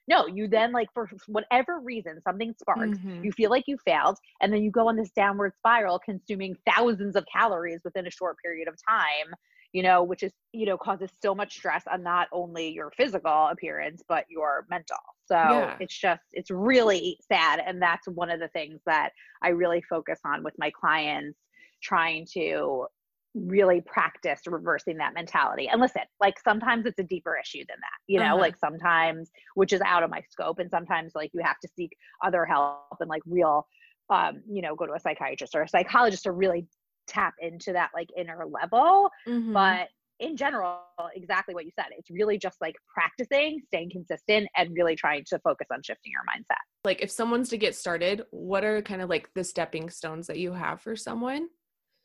No, 0.09 0.27
you 0.27 0.49
then 0.49 0.73
like 0.73 0.89
for 0.95 1.11
whatever 1.27 1.81
reason, 1.81 2.21
something 2.23 2.55
sparks. 2.59 2.99
Mhm. 2.99 3.23
You 3.25 3.31
feel 3.33 3.51
like 3.51 3.65
you 3.67 3.77
failed, 3.85 4.17
and 4.41 4.51
then 4.53 4.63
you 4.63 4.71
go 4.71 4.89
on 4.89 4.97
this 4.97 5.11
downward 5.11 5.53
spiral, 5.59 5.99
consuming 5.99 6.57
thousands 6.67 7.15
of 7.15 7.27
calories 7.31 7.81
within 7.85 8.07
a 8.07 8.11
short 8.11 8.39
period 8.43 8.69
of 8.69 8.77
time. 8.89 9.35
You 9.73 9.83
know, 9.83 10.03
which 10.03 10.23
is 10.23 10.33
you 10.53 10.65
know 10.65 10.79
causes 10.79 11.11
so 11.21 11.35
much 11.35 11.53
stress 11.57 11.87
on 11.87 12.03
not 12.03 12.29
only 12.33 12.71
your 12.71 12.91
physical 12.97 13.49
appearance 13.49 14.03
but 14.09 14.25
your 14.31 14.67
mental. 14.71 14.97
So 15.29 15.37
Yeah. 15.51 15.77
it's 15.81 15.99
just 15.99 16.23
it's 16.33 16.51
really 16.51 17.19
sad, 17.31 17.61
and 17.65 17.81
that's 17.83 18.09
one 18.09 18.31
of 18.31 18.41
the 18.41 18.49
things 18.49 18.81
that 18.87 19.11
I 19.43 19.49
really 19.51 19.83
focus 19.83 20.21
on 20.25 20.43
with 20.43 20.55
my 20.59 20.71
clients, 20.71 21.39
trying 21.83 22.27
to 22.35 22.87
really 23.35 23.81
practice 23.83 24.41
reversing 24.47 24.97
that 24.97 25.15
mentality. 25.15 25.69
And 25.69 25.81
listen, 25.81 26.03
like 26.21 26.39
sometimes 26.41 26.87
it's 26.87 26.99
a 26.99 27.05
deeper 27.05 27.37
issue 27.39 27.65
than 27.69 27.77
that, 27.81 27.99
you 28.07 28.19
know, 28.19 28.35
Uh-huh. 28.35 28.39
like 28.39 28.57
sometimes 28.57 29.31
which 29.55 29.73
is 29.73 29.81
out 29.83 30.03
of 30.03 30.11
my 30.11 30.23
scope 30.31 30.59
and 30.59 30.71
sometimes 30.71 31.13
like 31.15 31.31
you 31.35 31.43
have 31.45 31.59
to 31.61 31.69
seek 31.77 31.91
other 32.25 32.45
help 32.45 32.97
and 33.01 33.09
like 33.09 33.23
real 33.27 33.67
um, 34.11 34.43
you 34.51 34.63
know, 34.63 34.75
go 34.75 34.87
to 34.87 34.95
a 34.95 34.99
psychiatrist 35.01 35.55
or 35.55 35.63
a 35.63 35.69
psychologist 35.69 36.25
to 36.25 36.33
really 36.33 36.67
tap 37.07 37.35
into 37.41 37.73
that 37.73 37.91
like 37.95 38.09
inner 38.17 38.45
level. 38.47 39.11
Mhm. 39.29 39.53
But 39.53 39.89
in 40.21 40.37
general, 40.37 40.81
exactly 41.15 41.55
what 41.55 41.65
you 41.65 41.73
said. 41.75 41.87
It's 41.97 42.11
really 42.11 42.39
just 42.39 42.61
like 42.61 42.75
practicing, 42.93 43.61
staying 43.67 43.91
consistent, 43.91 44.49
and 44.57 44.71
really 44.75 44.97
trying 44.97 45.25
to 45.29 45.39
focus 45.41 45.69
on 45.73 45.83
shifting 45.83 46.13
your 46.13 46.23
mindset. 46.23 46.59
like 46.85 47.03
if 47.03 47.11
someone's 47.11 47.49
to 47.51 47.59
get 47.59 47.75
started, 47.75 48.25
what 48.31 48.65
are 48.65 48.83
kind 48.83 49.03
of 49.03 49.09
like 49.09 49.31
the 49.35 49.45
stepping 49.45 49.91
stones 49.91 50.27
that 50.27 50.39
you 50.39 50.53
have 50.53 50.81
for 50.81 50.97
someone? 50.97 51.49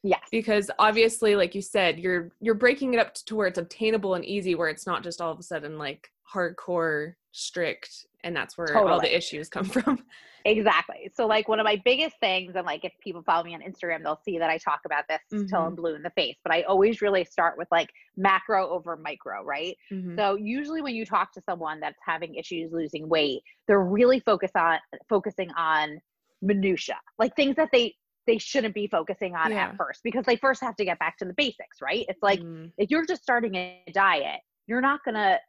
Yes. 0.05 0.27
because 0.31 0.69
obviously 0.79 1.37
like 1.37 1.55
you 1.55 1.61
said 1.61 1.97
you're 1.97 2.33
you're 2.41 2.55
breaking 2.55 2.93
it 2.93 2.99
up 2.99 3.13
to 3.13 3.35
where 3.37 3.47
it's 3.47 3.57
obtainable 3.57 4.15
and 4.15 4.25
easy 4.25 4.53
where 4.53 4.67
it's 4.67 4.85
not 4.85 5.01
just 5.01 5.21
all 5.21 5.31
of 5.31 5.39
a 5.39 5.43
sudden 5.43 5.77
like 5.77 6.09
hardcore 6.33 7.13
strict 7.33 8.05
and 8.23 8.33
that's 8.35 8.57
where 8.57 8.77
all 8.77 9.01
the 9.01 9.13
issues 9.15 9.49
come 9.49 9.65
from 9.65 9.99
Exactly. 10.45 11.09
So 11.15 11.25
like 11.25 11.47
one 11.47 11.61
of 11.61 11.63
my 11.63 11.81
biggest 11.85 12.17
things, 12.19 12.57
and 12.57 12.65
like 12.65 12.83
if 12.83 12.91
people 13.01 13.23
follow 13.23 13.45
me 13.45 13.55
on 13.55 13.61
Instagram, 13.61 14.03
they'll 14.03 14.19
see 14.25 14.37
that 14.39 14.49
I 14.49 14.57
talk 14.57 14.81
about 14.85 15.05
this 15.07 15.21
till 15.49 15.61
Mhm. 15.61 15.67
I'm 15.67 15.75
blue 15.75 15.95
in 15.95 16.01
the 16.03 16.09
face. 16.09 16.35
But 16.43 16.53
I 16.53 16.63
always 16.63 17.01
really 17.01 17.23
start 17.23 17.57
with 17.57 17.69
like 17.71 17.89
macro 18.17 18.67
over 18.67 18.97
micro, 18.97 19.41
right? 19.45 19.77
Mhm. 19.89 20.17
So 20.17 20.35
usually 20.35 20.81
when 20.81 20.95
you 20.95 21.05
talk 21.05 21.31
to 21.35 21.41
someone 21.41 21.79
that's 21.79 21.97
having 22.05 22.35
issues 22.35 22.73
losing 22.73 23.07
weight, 23.07 23.41
they're 23.69 23.85
really 23.85 24.19
focused 24.19 24.57
on 24.57 24.79
focusing 25.07 25.49
on 25.51 26.01
minutia, 26.41 26.99
like 27.17 27.33
things 27.37 27.55
that 27.55 27.69
they 27.71 27.95
they 28.25 28.37
shouldn't 28.37 28.73
be 28.75 28.87
focusing 28.87 29.35
on 29.37 29.49
Yeah. 29.51 29.67
at 29.69 29.77
first 29.77 30.01
because 30.03 30.25
they 30.25 30.35
first 30.35 30.59
have 30.59 30.75
to 30.75 30.83
get 30.83 30.99
back 30.99 31.17
to 31.19 31.25
the 31.25 31.33
basics, 31.33 31.81
right? 31.81 32.05
It's 32.09 32.21
like 32.21 32.39
Mm. 32.41 32.71
if 32.77 32.91
you're 32.91 33.05
just 33.05 33.23
starting 33.23 33.55
a 33.55 33.81
diet, 33.93 34.41
you're 34.67 34.81
not 34.81 35.05
gonna 35.05 35.39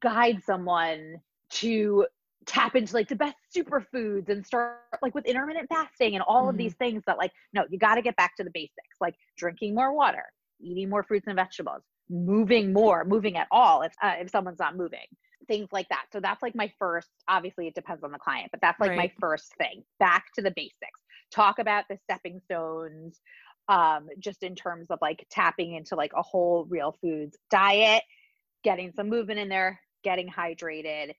guide 0.00 0.42
someone 0.44 1.20
to 1.50 2.06
tap 2.46 2.76
into 2.76 2.94
like 2.94 3.08
the 3.08 3.16
best 3.16 3.36
superfoods 3.54 4.28
and 4.28 4.46
start 4.46 4.78
like 5.02 5.14
with 5.14 5.26
intermittent 5.26 5.68
fasting 5.68 6.14
and 6.14 6.22
all 6.28 6.48
of 6.48 6.54
Mhm. 6.54 6.58
these 6.58 6.74
things 6.74 7.02
that 7.06 7.18
like 7.18 7.32
no 7.52 7.64
you 7.70 7.78
got 7.78 7.96
to 7.96 8.02
get 8.02 8.14
back 8.16 8.36
to 8.36 8.44
the 8.44 8.50
basics 8.54 8.96
like 9.00 9.14
drinking 9.36 9.74
more 9.74 9.92
water 9.92 10.24
eating 10.60 10.88
more 10.88 11.02
fruits 11.02 11.26
and 11.26 11.34
vegetables 11.36 11.82
moving 12.08 12.72
more 12.72 13.04
moving 13.04 13.36
at 13.36 13.48
all 13.50 13.82
if 13.82 13.92
uh, 14.02 14.14
if 14.18 14.30
someone's 14.30 14.60
not 14.60 14.76
moving 14.76 15.06
things 15.48 15.68
like 15.70 15.88
that. 15.90 16.06
So 16.12 16.18
that's 16.18 16.42
like 16.42 16.54
my 16.54 16.72
first 16.78 17.10
obviously 17.28 17.66
it 17.66 17.74
depends 17.74 18.02
on 18.04 18.12
the 18.12 18.18
client 18.18 18.50
but 18.52 18.60
that's 18.60 18.80
like 18.80 18.96
my 18.96 19.10
first 19.20 19.54
thing 19.56 19.82
back 19.98 20.26
to 20.34 20.42
the 20.42 20.52
basics. 20.54 21.00
Talk 21.32 21.58
about 21.58 21.84
the 21.90 21.98
stepping 22.04 22.40
stones 22.44 23.20
um 23.68 24.08
just 24.20 24.44
in 24.44 24.54
terms 24.54 24.86
of 24.90 24.98
like 25.02 25.26
tapping 25.30 25.74
into 25.74 25.96
like 25.96 26.12
a 26.16 26.22
whole 26.22 26.66
real 26.68 26.96
foods 27.00 27.36
diet 27.50 28.04
getting 28.66 28.90
some 28.96 29.08
movement 29.08 29.38
in 29.38 29.48
there 29.48 29.80
getting 30.02 30.28
hydrated 30.28 31.12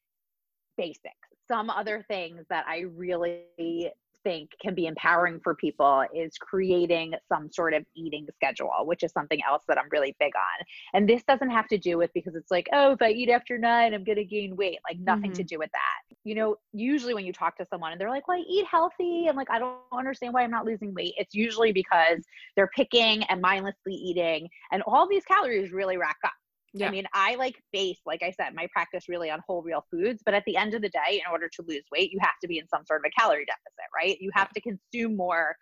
basics. 0.78 1.14
Some 1.48 1.70
other 1.70 2.04
things 2.10 2.46
that 2.50 2.66
i 2.68 2.80
really 2.80 3.92
think 4.24 4.50
can 4.62 4.76
be 4.76 4.88
empowering 4.88 5.40
for 5.42 5.56
people 5.56 6.04
is 6.14 6.38
creating 6.38 7.14
some 7.30 7.50
sort 7.50 7.74
of 7.74 7.86
eating 7.96 8.28
schedule 8.36 8.72
which 8.84 9.04
is 9.04 9.12
something 9.14 9.40
else 9.48 9.64
that 9.70 9.78
i'm 9.78 9.88
really 9.92 10.14
big 10.20 10.34
on. 10.36 10.66
And 10.94 11.08
this 11.08 11.24
doesn't 11.24 11.50
have 11.50 11.68
to 11.70 11.78
do 11.78 11.98
with 11.98 12.12
because 12.14 12.36
it's 12.36 12.52
like 12.52 12.68
oh 12.74 12.92
if 12.92 13.02
i 13.02 13.12
eat 13.12 13.30
after 13.30 13.58
nine 13.58 13.94
i'm 13.94 14.04
going 14.04 14.18
to 14.18 14.26
gain 14.26 14.58
weight. 14.58 14.80
Like 14.88 15.00
nothing 15.00 15.32
to 15.32 15.42
mm-hmm. 15.42 15.56
do 15.56 15.60
with 15.60 15.72
that. 15.72 16.18
You 16.26 16.36
know 16.36 16.58
usually 16.74 17.14
when 17.14 17.26
you 17.26 17.32
talk 17.32 17.56
to 17.60 17.66
someone 17.66 17.94
and 17.94 18.02
they're 18.02 18.10
like 18.10 18.28
well 18.28 18.38
i 18.38 18.42
eat 18.42 18.66
healthy 18.70 19.28
and 19.28 19.38
like 19.38 19.50
i 19.50 19.58
don't 19.58 19.80
understand 19.94 20.34
why 20.34 20.44
i'm 20.44 20.52
not 20.52 20.66
losing 20.66 20.94
weight 20.94 21.14
it's 21.16 21.34
usually 21.34 21.72
because 21.72 22.20
they're 22.58 22.72
picking 22.76 23.24
and 23.30 23.40
mindlessly 23.40 23.94
eating 23.94 24.50
and 24.74 24.84
all 24.86 25.08
these 25.08 25.24
calories 25.24 25.72
really 25.72 25.96
rack 25.96 26.18
up 26.26 26.34
Yeah. 26.80 26.88
I 26.88 26.92
mean, 26.92 27.06
I 27.14 27.36
like 27.36 27.62
base, 27.74 28.00
like 28.06 28.24
I 28.24 28.32
said, 28.32 28.54
my 28.56 28.68
practice 28.74 29.08
really 29.10 29.30
on 29.30 29.42
whole 29.48 29.62
real 29.64 29.86
foods. 29.92 30.22
But 30.26 30.34
at 30.34 30.44
the 30.46 30.58
end 30.58 30.74
of 30.74 30.82
the 30.82 30.90
day, 30.90 31.22
in 31.26 31.32
order 31.32 31.50
to 31.50 31.62
lose 31.68 31.84
weight, 31.92 32.12
you 32.12 32.20
have 32.22 32.40
to 32.42 32.48
be 32.48 32.58
in 32.60 32.68
some 32.68 32.86
sort 32.86 33.02
of 33.04 33.10
a 33.10 33.20
calorie 33.22 33.46
deficit, 33.46 33.90
right? 33.96 34.18
You 34.20 34.32
have 34.34 34.50
to 34.52 34.62
consume 34.62 35.16
more, 35.18 35.56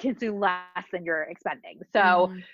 consume 0.00 0.40
less 0.40 0.60
than 0.92 1.04
you're 1.04 1.22
expending. 1.24 1.80
So, 1.92 2.28
Mhm. 2.32 2.44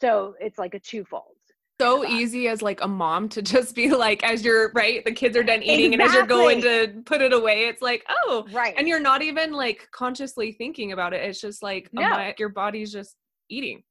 so 0.00 0.34
it's 0.40 0.58
like 0.58 0.74
a 0.74 0.80
twofold. 0.80 1.34
so 1.80 2.04
easy 2.04 2.48
as 2.48 2.60
like 2.60 2.80
a 2.82 2.88
mom 2.88 3.28
to 3.28 3.40
just 3.40 3.72
be 3.76 3.88
like 3.90 4.24
as 4.24 4.44
you're 4.44 4.72
right 4.72 5.04
the 5.04 5.12
kids 5.12 5.36
are 5.36 5.44
done 5.44 5.62
eating 5.62 5.92
and 5.92 6.02
as 6.02 6.12
you're 6.12 6.26
going 6.26 6.60
to 6.60 7.00
put 7.06 7.22
it 7.22 7.32
away 7.32 7.66
it's 7.68 7.80
like 7.80 8.04
oh 8.08 8.44
Right. 8.50 8.74
and 8.76 8.88
you're 8.88 8.98
not 8.98 9.22
even 9.22 9.52
like 9.52 9.86
consciously 9.92 10.50
thinking 10.50 10.90
about 10.90 11.12
it 11.14 11.22
it's 11.22 11.40
just 11.40 11.62
like 11.62 11.88
a 11.96 12.00
No. 12.00 12.16
mi- 12.18 12.34
your 12.36 12.48
body's 12.48 12.90
just 12.92 13.14
eating 13.48 13.84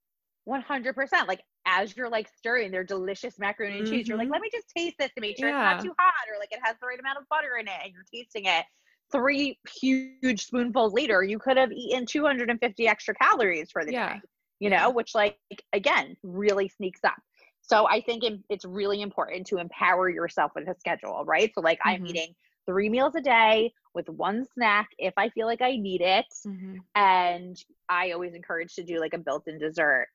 100%. 0.46 1.28
Like 1.28 1.42
as 1.68 1.96
you're 1.96 2.10
like 2.10 2.30
stirring 2.36 2.72
their 2.72 2.84
delicious 2.84 3.38
macaroni 3.40 3.80
and 3.80 3.88
cheese, 3.88 4.08
you're 4.08 4.18
like, 4.18 4.30
Mhm. 4.30 4.32
let 4.32 4.42
me 4.42 4.50
just 4.52 4.70
taste 4.76 4.96
this 5.00 5.12
to 5.16 5.22
make 5.22 5.38
sure 5.38 5.50
Yeah. 5.50 5.60
it's 5.60 5.62
not 5.62 5.80
too 5.84 5.94
hot 6.00 6.14
or 6.34 6.40
like 6.40 6.52
it 6.52 6.60
has 6.64 6.76
the 6.82 6.88
right 6.88 7.00
amount 7.00 7.20
of 7.20 7.28
butter 7.30 7.58
in 7.60 7.68
it. 7.68 7.74
And 7.84 7.94
you're 7.94 8.06
tasting 8.14 8.46
it. 8.46 8.66
Three 9.12 9.60
huge 9.80 10.46
spoonfuls 10.46 10.94
later, 10.94 11.24
you 11.24 11.40
could 11.40 11.58
have 11.58 11.72
eaten 11.72 12.06
250 12.06 12.88
extra 12.88 13.14
calories 13.16 13.72
for 13.72 13.86
the 13.86 13.92
Yeah. 13.92 14.16
day, 14.16 14.22
you 14.60 14.70
know, 14.70 14.90
which 14.90 15.14
like, 15.16 15.38
again, 15.74 16.18
really 16.24 16.68
sneaks 16.70 17.02
up. 17.04 17.16
So 17.62 17.88
I 17.88 18.02
think 18.02 18.24
it's 18.50 18.66
really 18.66 19.02
important 19.02 19.48
to 19.48 19.58
empower 19.58 20.10
yourself 20.10 20.52
with 20.56 20.68
a 20.70 20.76
schedule, 20.80 21.24
right? 21.26 21.52
So 21.54 21.62
like 21.62 21.80
I'm 21.86 22.02
Mhm. 22.02 22.10
eating 22.10 22.36
three 22.66 22.90
meals 22.90 23.16
a 23.16 23.22
day 23.22 23.74
with 23.94 24.10
one 24.10 24.46
snack 24.54 24.90
if 24.98 25.14
I 25.18 25.30
feel 25.30 25.48
like 25.48 25.62
I 25.62 25.78
need 25.78 26.02
it 26.02 26.26
Mhm. 26.46 26.84
and 26.96 27.58
i 27.90 28.12
always 28.12 28.34
encourage 28.34 28.76
to 28.76 28.84
do 28.84 29.00
like 29.00 29.14
a 29.14 29.18
built-in 29.18 29.58
dessert 29.60 30.08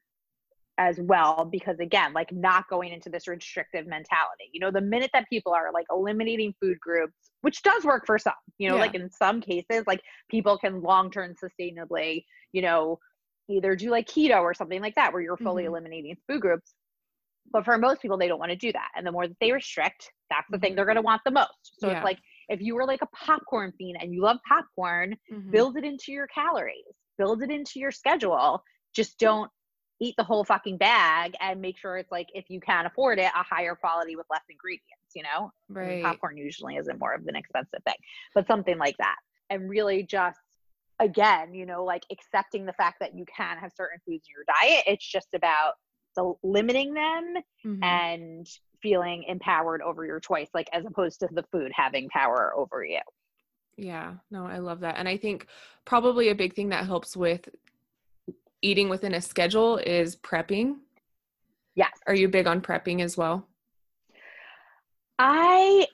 as 0.78 0.98
well 1.00 1.46
because 1.50 1.78
again 1.80 2.12
like 2.14 2.32
not 2.32 2.68
going 2.68 2.92
into 2.92 3.10
this 3.10 3.28
restrictive 3.28 3.86
mentality 3.86 4.48
you 4.52 4.60
know 4.60 4.70
the 4.70 4.80
minute 4.80 5.10
that 5.12 5.28
people 5.28 5.52
are 5.52 5.70
like 5.72 5.84
eliminating 5.90 6.54
food 6.60 6.80
groups 6.80 7.30
which 7.42 7.62
does 7.62 7.84
work 7.84 8.06
for 8.06 8.18
some 8.18 8.32
you 8.58 8.68
know 8.68 8.76
Yeah. 8.76 8.80
like 8.80 8.94
in 8.94 9.10
some 9.10 9.40
cases 9.40 9.84
like 9.86 10.00
people 10.30 10.56
can 10.56 10.80
long-term 10.80 11.34
sustainably 11.34 12.24
you 12.52 12.62
know 12.62 12.98
either 13.48 13.76
do 13.76 13.90
like 13.90 14.06
keto 14.06 14.40
or 14.40 14.54
something 14.54 14.80
like 14.80 14.94
that 14.94 15.12
where 15.12 15.20
you're 15.20 15.36
fully 15.36 15.64
Mhm. 15.64 15.68
eliminating 15.68 16.16
food 16.26 16.40
groups 16.40 16.74
but 17.52 17.64
for 17.66 17.76
most 17.76 18.00
people 18.00 18.16
they 18.16 18.28
don't 18.28 18.38
want 18.38 18.50
to 18.50 18.56
do 18.56 18.72
that 18.72 18.88
and 18.96 19.06
the 19.06 19.12
more 19.12 19.28
that 19.28 19.36
they 19.40 19.52
restrict 19.52 20.10
that's 20.30 20.48
the 20.50 20.58
thing 20.58 20.72
Mhm. 20.72 20.76
they're 20.76 20.86
going 20.86 20.96
to 20.96 21.02
want 21.02 21.20
the 21.26 21.30
most 21.30 21.78
so 21.78 21.88
Yeah. 21.88 21.96
it's 21.98 22.04
like 22.04 22.18
if 22.48 22.62
you 22.62 22.74
were 22.74 22.86
like 22.86 23.02
a 23.02 23.06
popcorn 23.14 23.72
fiend 23.76 23.98
and 24.00 24.14
you 24.14 24.22
love 24.22 24.38
popcorn 24.48 25.16
Mhm. 25.30 25.50
build 25.50 25.76
it 25.76 25.84
into 25.84 26.12
your 26.12 26.28
calories 26.28 26.96
build 27.18 27.42
it 27.42 27.50
into 27.50 27.78
your 27.78 27.90
schedule 27.90 28.62
just 28.94 29.18
don't 29.18 29.50
eat 30.02 30.14
the 30.18 30.24
whole 30.24 30.44
fucking 30.44 30.76
bag 30.76 31.34
and 31.40 31.60
make 31.60 31.78
sure 31.78 31.96
it's 31.96 32.10
like 32.10 32.28
if 32.34 32.44
you 32.48 32.60
can 32.60 32.86
afford 32.86 33.18
it 33.18 33.30
a 33.36 33.42
higher 33.42 33.76
quality 33.76 34.16
with 34.16 34.26
less 34.30 34.42
ingredients 34.50 35.12
you 35.14 35.22
know 35.22 35.52
I 35.70 35.86
mean, 35.86 36.02
popcorn 36.02 36.36
usually 36.36 36.76
isn't 36.76 36.98
more 36.98 37.14
of 37.14 37.26
an 37.26 37.36
expensive 37.36 37.80
thing 37.84 37.94
but 38.34 38.46
something 38.46 38.78
like 38.78 38.96
that 38.98 39.16
and 39.48 39.70
really 39.70 40.02
just 40.02 40.40
again 40.98 41.54
you 41.54 41.66
know 41.66 41.84
like 41.84 42.02
accepting 42.10 42.66
the 42.66 42.72
fact 42.72 42.96
that 43.00 43.14
you 43.16 43.24
can 43.34 43.58
have 43.58 43.70
certain 43.76 43.98
foods 44.04 44.24
in 44.28 44.34
your 44.34 44.44
diet 44.60 44.84
it's 44.86 45.06
just 45.06 45.28
about 45.34 45.74
the 46.16 46.34
limiting 46.42 46.92
them 46.94 47.34
Mhm. 47.64 47.82
and 47.82 48.46
feeling 48.82 49.22
empowered 49.28 49.80
over 49.82 50.04
your 50.04 50.18
choice 50.18 50.48
like 50.52 50.68
as 50.72 50.84
opposed 50.84 51.20
to 51.20 51.28
the 51.32 51.44
food 51.52 51.70
having 51.74 52.08
power 52.08 52.52
over 52.56 52.84
you 52.84 53.00
Yeah, 53.78 54.16
no, 54.30 54.46
I 54.46 54.58
love 54.58 54.80
that. 54.80 54.96
And 54.98 55.08
I 55.08 55.16
think 55.16 55.46
probably 55.84 56.28
a 56.28 56.34
big 56.34 56.54
thing 56.54 56.68
that 56.70 56.84
helps 56.84 57.16
with 57.16 57.48
eating 58.62 58.88
within 58.88 59.14
a 59.14 59.20
schedule 59.20 59.76
is 59.78 60.16
prepping. 60.16 60.76
yes 61.74 61.90
Are 62.06 62.14
you 62.14 62.28
big 62.28 62.46
on 62.46 62.60
prepping 62.60 63.00
as 63.02 63.16
well? 63.16 63.46
I 65.18 65.86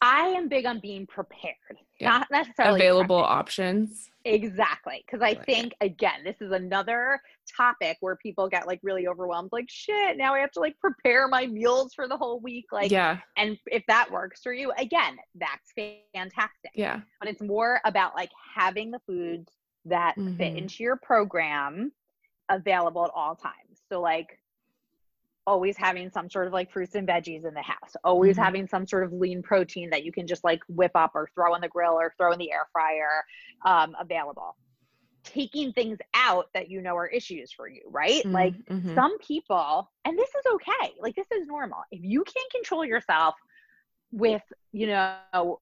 I 0.00 0.26
am 0.28 0.48
big 0.48 0.64
on 0.66 0.78
being 0.78 1.06
prepared. 1.08 1.54
Yeah. 1.98 2.10
not 2.18 2.28
necessarily 2.30 2.78
Available 2.80 3.20
prepping. 3.20 3.30
options. 3.30 4.08
Exactly. 4.24 5.02
Because 5.04 5.20
I 5.20 5.34
think, 5.34 5.72
again, 5.80 6.22
this 6.24 6.36
is 6.40 6.52
another 6.52 7.20
topic 7.56 7.96
where 7.98 8.14
people 8.14 8.48
get 8.48 8.68
like 8.68 8.78
really 8.84 9.08
overwhelmed. 9.08 9.48
Like, 9.50 9.64
shit, 9.68 10.16
now 10.16 10.32
I 10.34 10.38
have 10.38 10.52
to 10.52 10.60
like 10.60 10.78
prepare 10.78 11.26
my 11.26 11.46
meals 11.48 11.94
for 11.94 12.06
the 12.06 12.16
whole 12.16 12.38
week. 12.38 12.66
Like, 12.70 12.92
yeah. 12.92 13.18
and 13.36 13.58
if 13.66 13.82
that 13.88 14.08
works 14.12 14.40
for 14.44 14.52
you, 14.52 14.70
again, 14.78 15.16
that's 15.34 15.72
fantastic. 16.14 16.70
Yeah. 16.76 17.00
But 17.18 17.30
it's 17.30 17.42
more 17.42 17.80
about 17.84 18.14
like 18.14 18.30
having 18.54 18.92
the 18.92 19.00
foods 19.08 19.50
that 19.86 20.14
fit 20.14 20.24
Mhm. 20.38 20.56
into 20.58 20.84
your 20.84 20.96
program 20.96 21.90
available 22.48 23.04
at 23.04 23.10
all 23.14 23.34
times. 23.36 23.82
So, 23.88 24.00
like, 24.00 24.38
always 25.46 25.78
having 25.78 26.10
some 26.10 26.28
sort 26.28 26.46
of 26.46 26.52
like 26.52 26.70
fruits 26.70 26.94
and 26.94 27.08
veggies 27.08 27.46
in 27.46 27.54
the 27.54 27.62
house, 27.62 27.96
always 28.04 28.36
Mhm. 28.36 28.42
having 28.44 28.66
some 28.68 28.86
sort 28.86 29.02
of 29.02 29.14
lean 29.14 29.42
protein 29.42 29.88
that 29.90 30.04
you 30.04 30.12
can 30.12 30.26
just 30.26 30.44
like 30.44 30.60
whip 30.68 30.92
up 30.94 31.12
or 31.14 31.26
throw 31.34 31.54
in 31.54 31.62
the 31.62 31.68
grill 31.68 31.94
or 31.94 32.12
throw 32.18 32.32
in 32.32 32.38
the 32.38 32.52
air 32.52 32.68
fryer 32.70 33.24
um, 33.64 33.96
available. 33.98 34.56
Taking 35.24 35.72
things 35.72 35.98
out 36.14 36.52
that 36.52 36.70
you 36.70 36.82
know 36.82 36.96
are 36.96 37.06
issues 37.06 37.50
for 37.50 37.66
you, 37.66 37.82
right? 37.86 38.24
Like, 38.32 38.54
Mhm. 38.68 38.94
some 38.94 39.18
people 39.18 39.90
and 40.04 40.18
this 40.18 40.28
is 40.28 40.44
okay 40.54 40.94
like 40.98 41.14
this 41.14 41.30
is 41.30 41.46
normal 41.46 41.78
if 41.90 42.00
you 42.02 42.24
can't 42.24 42.50
control 42.50 42.84
yourself 42.84 43.36
with 44.10 44.42
you 44.72 44.86
know 44.86 45.60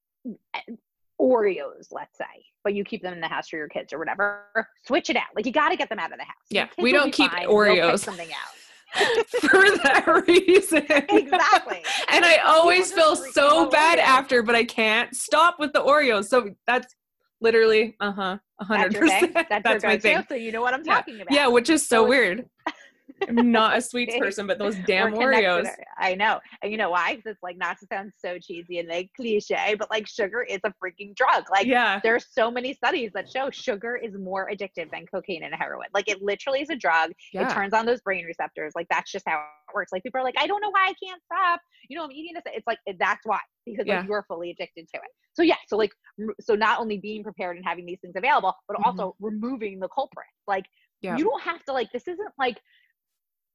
oreos 1.21 1.89
let's 1.91 2.17
say 2.19 2.25
but 2.65 2.75
you 2.75 2.85
keep 2.85 3.03
them 3.03 3.13
in 3.15 3.21
the 3.21 3.29
house 3.29 3.49
for 3.49 3.57
your 3.57 3.69
kids 3.69 3.93
or 3.93 3.99
whatever 3.99 4.45
switch 4.87 5.09
it 5.11 5.17
out 5.17 5.25
like 5.35 5.47
you 5.47 5.53
got 5.53 5.71
to 5.71 5.77
get 5.77 5.89
them 5.89 5.99
out 5.99 6.13
of 6.13 6.19
the 6.19 6.25
house 6.25 6.35
Yeah, 6.51 6.69
we 6.79 6.93
don't 6.93 7.13
keep 7.13 7.31
fine, 7.31 7.47
Oreos. 7.47 8.01
something 8.01 8.29
out 8.33 9.17
for 9.41 9.49
that 9.83 10.25
reason. 10.29 10.85
exactly 10.89 11.83
and 12.09 12.25
I 12.25 12.37
always 12.45 12.93
feel 12.93 13.17
so 13.17 13.69
bad 13.69 13.99
Oreos. 13.99 14.03
after, 14.03 14.43
but 14.43 14.55
I 14.55 14.65
can't 14.65 15.15
stop 15.15 15.57
with 15.59 15.73
the 15.73 15.81
Oreos. 15.81 16.27
So 16.27 16.51
that's 16.67 16.95
literally, 17.41 17.97
uh 18.01 18.13
huh, 18.13 18.23
a 18.61 18.65
that's 18.65 18.69
hundred 18.69 18.93
your 18.95 19.07
thing 19.09 19.33
percent. 19.33 19.47
that's, 19.51 19.63
That's 19.65 19.85
my 19.85 19.99
thing. 19.99 20.25
so 20.29 20.35
you 20.35 20.53
know 20.53 20.63
what 20.63 20.73
i'm 20.75 20.83
Yeah. 20.85 20.95
talking 20.97 21.21
about 21.21 21.35
Yeah, 21.35 21.47
which 21.49 21.69
is 21.71 21.87
so 21.87 22.03
So 22.05 22.09
weird. 22.09 22.47
I'm 23.29 23.51
not 23.51 23.77
a 23.77 23.81
sweets 23.83 24.17
person, 24.19 24.47
but 24.47 24.59
those 24.59 24.77
damn. 24.87 25.15
Oreos. 25.15 25.69
I 25.99 26.15
know. 26.15 26.41
And 26.63 26.71
you 26.71 26.79
know 26.79 26.91
why? 26.91 27.17
Because 27.17 27.33
it's 27.33 27.43
like 27.43 27.57
not 27.57 27.79
to 27.81 27.87
sound 27.87 28.13
so 28.19 28.39
cheesy 28.39 28.79
and 28.79 28.89
like 28.89 29.11
cliche, 29.17 29.75
but 29.79 29.91
like 29.91 30.07
sugar 30.07 30.43
is 30.43 30.61
a 30.65 30.73
freaking 30.83 31.15
drug. 31.15 31.45
Like 31.51 31.67
yeah, 31.67 32.01
there's 32.03 32.27
so 32.31 32.51
many 32.51 32.75
studies 32.75 33.11
that 33.15 33.29
show 33.31 33.51
sugar 33.51 33.97
is 33.97 34.15
more 34.19 34.51
addictive 34.51 34.91
than 34.91 35.07
cocaine 35.07 35.45
and 35.45 35.55
heroin. 35.55 35.89
Like 35.95 36.09
it 36.09 36.23
literally 36.23 36.61
is 36.61 36.71
a 36.71 36.77
drug. 36.77 37.13
Yeah. 37.33 37.49
It 37.49 37.55
turns 37.55 37.73
on 37.73 37.87
those 37.87 38.01
brain 38.01 38.25
receptors. 38.25 38.73
Like 38.75 38.87
that's 38.91 39.11
just 39.11 39.25
how 39.27 39.37
it 39.37 39.75
works. 39.75 39.93
Like 39.93 40.03
people 40.03 40.21
are 40.21 40.25
like, 40.25 40.37
I 40.39 40.47
don't 40.47 40.61
know 40.61 40.71
why 40.71 40.89
I 40.91 40.95
can't 41.03 41.21
stop. 41.25 41.61
You 41.89 41.97
know, 41.99 42.05
I'm 42.05 42.13
eating 42.13 42.35
this. 42.35 42.43
It's 42.47 42.67
like 42.67 42.79
that's 42.99 43.21
why 43.25 43.41
because 43.65 43.87
Yeah. 43.87 44.01
like 44.01 44.09
you're 44.09 44.25
fully 44.29 44.51
addicted 44.51 44.87
to 44.95 44.97
it. 44.97 45.11
So 45.35 45.43
yeah, 45.43 45.57
so 45.69 45.77
like 45.77 45.91
so 46.41 46.55
not 46.55 46.81
only 46.81 46.99
being 46.99 47.23
prepared 47.23 47.57
and 47.57 47.65
having 47.67 47.87
these 47.87 47.99
things 48.01 48.15
available, 48.17 48.55
but 48.69 48.79
also 48.85 49.17
removing 49.21 49.79
the 49.81 49.89
culprit. 49.89 50.27
Like 50.47 50.65
Mm-hmm. 51.05 51.09
yeah, 51.09 51.19
you 51.19 51.25
don't 51.25 51.43
have 51.43 51.63
to 51.67 51.75
like 51.75 51.93
this 51.93 52.09
isn't 52.09 52.31
like 52.39 52.59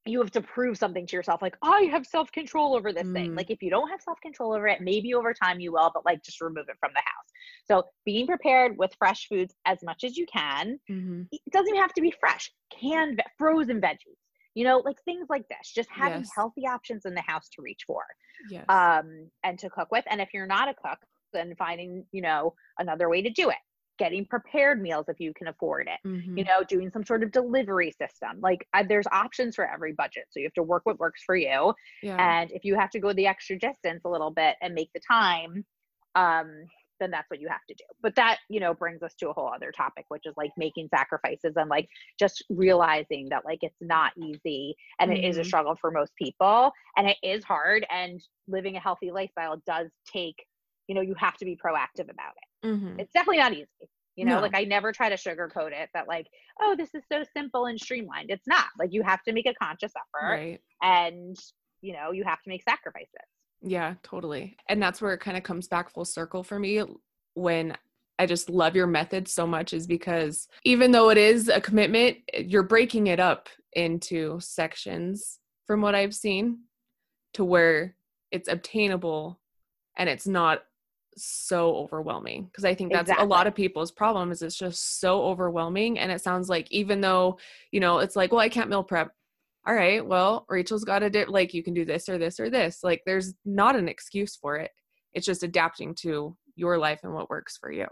you 0.05 0.19
have 0.19 0.31
to 0.31 0.41
prove 0.41 0.77
something 0.77 1.05
to 1.05 1.15
yourself 1.15 1.41
like 1.41 1.55
i 1.61 1.81
have 1.91 2.05
self-control 2.05 2.75
over 2.75 2.91
this 2.91 3.07
thing 3.09 3.31
Mm. 3.31 3.37
like 3.37 3.51
if 3.51 3.61
you 3.61 3.69
don't 3.69 3.89
have 3.89 4.01
self-control 4.01 4.53
over 4.53 4.67
it 4.67 4.81
maybe 4.81 5.13
over 5.13 5.33
time 5.33 5.59
you 5.59 5.71
will 5.71 5.91
but 5.93 6.05
like 6.05 6.23
just 6.23 6.41
remove 6.41 6.65
it 6.69 6.77
from 6.79 6.91
the 6.93 6.99
house 7.01 7.29
so 7.65 7.83
being 8.05 8.25
prepared 8.25 8.77
with 8.77 8.91
fresh 8.97 9.27
foods 9.27 9.53
as 9.65 9.77
much 9.83 10.03
as 10.03 10.17
you 10.17 10.25
can 10.31 10.79
Mhm. 10.89 11.27
it 11.31 11.41
doesn't 11.51 11.69
even 11.69 11.81
have 11.81 11.93
to 11.93 12.01
be 12.01 12.11
fresh 12.19 12.51
canned 12.71 13.21
frozen 13.37 13.79
veggies 13.79 14.17
you 14.55 14.63
know 14.63 14.79
like 14.79 14.97
things 15.03 15.27
like 15.29 15.47
this 15.49 15.71
just 15.73 15.89
having 15.91 16.19
Yes. 16.21 16.31
healthy 16.35 16.65
options 16.67 17.05
in 17.05 17.13
the 17.13 17.21
house 17.21 17.47
to 17.49 17.61
reach 17.61 17.83
for 17.85 18.03
yes, 18.49 18.65
um 18.69 19.29
and 19.43 19.59
to 19.59 19.69
cook 19.69 19.91
with 19.91 20.05
and 20.09 20.19
if 20.19 20.29
you're 20.33 20.47
not 20.47 20.67
a 20.67 20.73
cook 20.73 20.99
then 21.33 21.53
finding 21.57 22.05
you 22.11 22.21
know 22.21 22.53
another 22.79 23.07
way 23.07 23.21
to 23.21 23.29
do 23.29 23.49
it 23.49 23.57
getting 23.97 24.25
prepared 24.25 24.81
meals 24.81 25.05
if 25.07 25.19
you 25.19 25.33
can 25.33 25.47
afford 25.47 25.87
it 25.87 25.99
Mhm. 26.03 26.37
you 26.37 26.45
know, 26.45 26.63
doing 26.63 26.89
some 26.89 27.03
sort 27.03 27.23
of 27.23 27.31
delivery 27.33 27.91
system. 27.91 28.39
Like 28.39 28.65
I, 28.73 28.83
there's 28.83 29.05
options 29.11 29.53
for 29.53 29.69
every 29.69 29.91
budget. 29.91 30.27
So 30.29 30.39
you 30.39 30.45
have 30.45 30.53
to 30.53 30.63
work 30.63 30.85
what 30.85 30.97
works 30.97 31.21
for 31.25 31.35
you. 31.35 31.73
yeah, 32.01 32.33
And 32.33 32.49
if 32.53 32.63
you 32.63 32.75
have 32.75 32.89
to 32.91 33.01
go 33.01 33.11
the 33.11 33.27
extra 33.27 33.59
distance 33.59 34.03
a 34.05 34.09
little 34.09 34.31
bit 34.31 34.55
and 34.61 34.73
make 34.73 34.91
the 34.93 35.01
time, 35.05 35.65
um, 36.15 36.65
then 36.99 37.09
that's 37.09 37.29
what 37.31 37.41
you 37.41 37.47
have 37.49 37.65
to 37.67 37.73
do. 37.73 37.83
But 38.01 38.15
that, 38.15 38.37
you 38.47 38.59
know, 38.59 38.75
brings 38.75 39.01
us 39.01 39.15
to 39.15 39.29
a 39.29 39.33
whole 39.33 39.51
other 39.51 39.71
topic, 39.71 40.05
which 40.09 40.25
is 40.25 40.35
like 40.37 40.51
making 40.55 40.87
sacrifices 40.89 41.53
and 41.55 41.67
like 41.67 41.89
just 42.19 42.43
realizing 42.49 43.29
that 43.29 43.43
like 43.43 43.59
it's 43.63 43.81
not 43.81 44.13
easy 44.17 44.75
and 44.99 45.11
it 45.11 45.23
is 45.23 45.37
a 45.37 45.43
Mhm. 45.43 45.43
struggle 45.43 45.75
for 45.75 45.89
most 45.89 46.15
people 46.15 46.71
and 46.95 47.07
it 47.09 47.17
is 47.23 47.43
hard. 47.43 47.85
And 47.89 48.21
living 48.47 48.75
a 48.75 48.79
healthy 48.79 49.09
lifestyle 49.11 49.61
does 49.65 49.89
take, 50.05 50.45
you 50.87 50.93
know, 50.93 51.01
you 51.01 51.15
have 51.17 51.37
to 51.37 51.45
be 51.45 51.55
proactive 51.57 52.09
about 52.11 52.33
it 52.37 52.50
Mhm. 52.63 52.99
it's 52.99 53.11
definitely 53.13 53.37
not 53.37 53.53
easy 53.53 53.67
you 54.15 54.25
know 54.25 54.35
No. 54.35 54.41
like 54.41 54.55
i 54.55 54.63
never 54.63 54.91
try 54.91 55.09
to 55.09 55.15
sugarcoat 55.15 55.71
it 55.71 55.89
that 55.93 56.07
like 56.07 56.27
oh 56.61 56.75
this 56.77 56.93
is 56.93 57.03
so 57.11 57.23
simple 57.35 57.65
and 57.65 57.79
streamlined 57.79 58.29
it's 58.29 58.47
not 58.47 58.65
like 58.77 58.93
you 58.93 59.01
have 59.03 59.23
to 59.23 59.33
make 59.33 59.45
a 59.47 59.53
conscious 59.53 59.93
effort 59.95 60.29
right. 60.29 60.61
and 60.81 61.35
you 61.81 61.93
know 61.93 62.11
you 62.11 62.23
have 62.23 62.41
to 62.43 62.49
make 62.49 62.63
sacrifices 62.63 63.07
Yeah, 63.63 63.93
totally. 64.01 64.57
And 64.69 64.81
that's 64.81 65.01
where 65.01 65.13
it 65.13 65.19
kind 65.19 65.37
of 65.37 65.43
comes 65.43 65.67
back 65.67 65.91
full 65.91 66.05
circle 66.05 66.43
for 66.43 66.57
me 66.57 66.83
when 67.35 67.77
I 68.17 68.25
just 68.25 68.49
love 68.49 68.75
your 68.75 68.87
method 68.87 69.27
so 69.27 69.45
much 69.45 69.71
is 69.73 69.85
because 69.85 70.47
even 70.63 70.91
though 70.91 71.09
it 71.11 71.17
is 71.17 71.47
a 71.47 71.61
commitment, 71.61 72.17
you're 72.33 72.63
breaking 72.63 73.05
it 73.07 73.19
up 73.19 73.49
into 73.73 74.39
sections 74.39 75.39
from 75.67 75.81
what 75.81 75.93
I've 75.95 76.15
seen 76.15 76.61
to 77.35 77.45
where 77.45 77.95
it's 78.31 78.47
obtainable 78.49 79.39
and 79.95 80.09
it's 80.09 80.25
not 80.27 80.63
so 81.17 81.75
overwhelming 81.75 82.45
because 82.45 82.65
I 82.65 82.73
think 82.73 82.91
that's 82.93 83.11
a 83.17 83.23
lot 83.25 83.47
of 83.47 83.53
people's 83.55 83.91
problem 83.91 84.31
is 84.31 84.41
it's 84.41 84.57
just 84.57 84.99
so 84.99 85.23
overwhelming 85.23 85.99
and 85.99 86.11
it 86.11 86.21
sounds 86.21 86.47
like 86.49 86.71
even 86.71 87.01
though 87.01 87.37
you 87.71 87.79
know 87.79 87.99
it's 87.99 88.15
like 88.15 88.31
well 88.31 88.41
I 88.41 88.49
can't 88.49 88.69
meal 88.69 88.83
prep 88.83 89.11
all 89.67 89.75
right, 89.75 90.03
well, 90.03 90.47
Rachel's 90.49 90.83
got 90.83 91.03
a 91.03 91.09
di- 91.11 91.25
like 91.25 91.53
you 91.53 91.61
can 91.61 91.75
do 91.75 91.85
this 91.85 92.09
or 92.09 92.17
this 92.17 92.39
or 92.39 92.49
this. 92.49 92.83
Like 92.83 93.03
there's 93.05 93.35
not 93.45 93.75
an 93.75 93.87
excuse 93.87 94.35
for 94.35 94.55
it. 94.57 94.71
It's 95.13 95.23
just 95.27 95.43
adapting 95.43 95.93
to 95.99 96.35
your 96.55 96.79
life 96.79 97.01
and 97.03 97.13
what 97.13 97.29
works 97.29 97.57
for 97.57 97.71
you. 97.71 97.85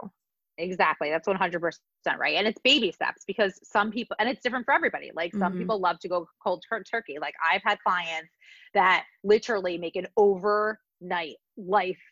exactly 0.58 1.08
that's 1.10 1.26
100% 1.26 1.72
right 2.18 2.34
and 2.36 2.46
it's 2.46 2.60
baby 2.62 2.90
steps 2.92 3.22
because 3.26 3.58
some 3.62 3.90
people 3.90 4.14
and 4.18 4.28
it's 4.28 4.42
different 4.42 4.64
for 4.66 4.74
everybody 4.74 5.10
like 5.14 5.32
some 5.34 5.54
Mhm. 5.54 5.58
people 5.58 5.80
love 5.80 5.98
to 6.00 6.08
go 6.08 6.26
cold 6.42 6.62
tur- 6.68 6.82
turkey 6.82 7.18
like 7.20 7.34
i've 7.50 7.62
had 7.64 7.78
clients 7.86 8.34
that 8.74 9.04
literally 9.24 9.78
make 9.78 9.96
an 9.96 10.06
overnight 10.16 11.36
life 11.56 12.02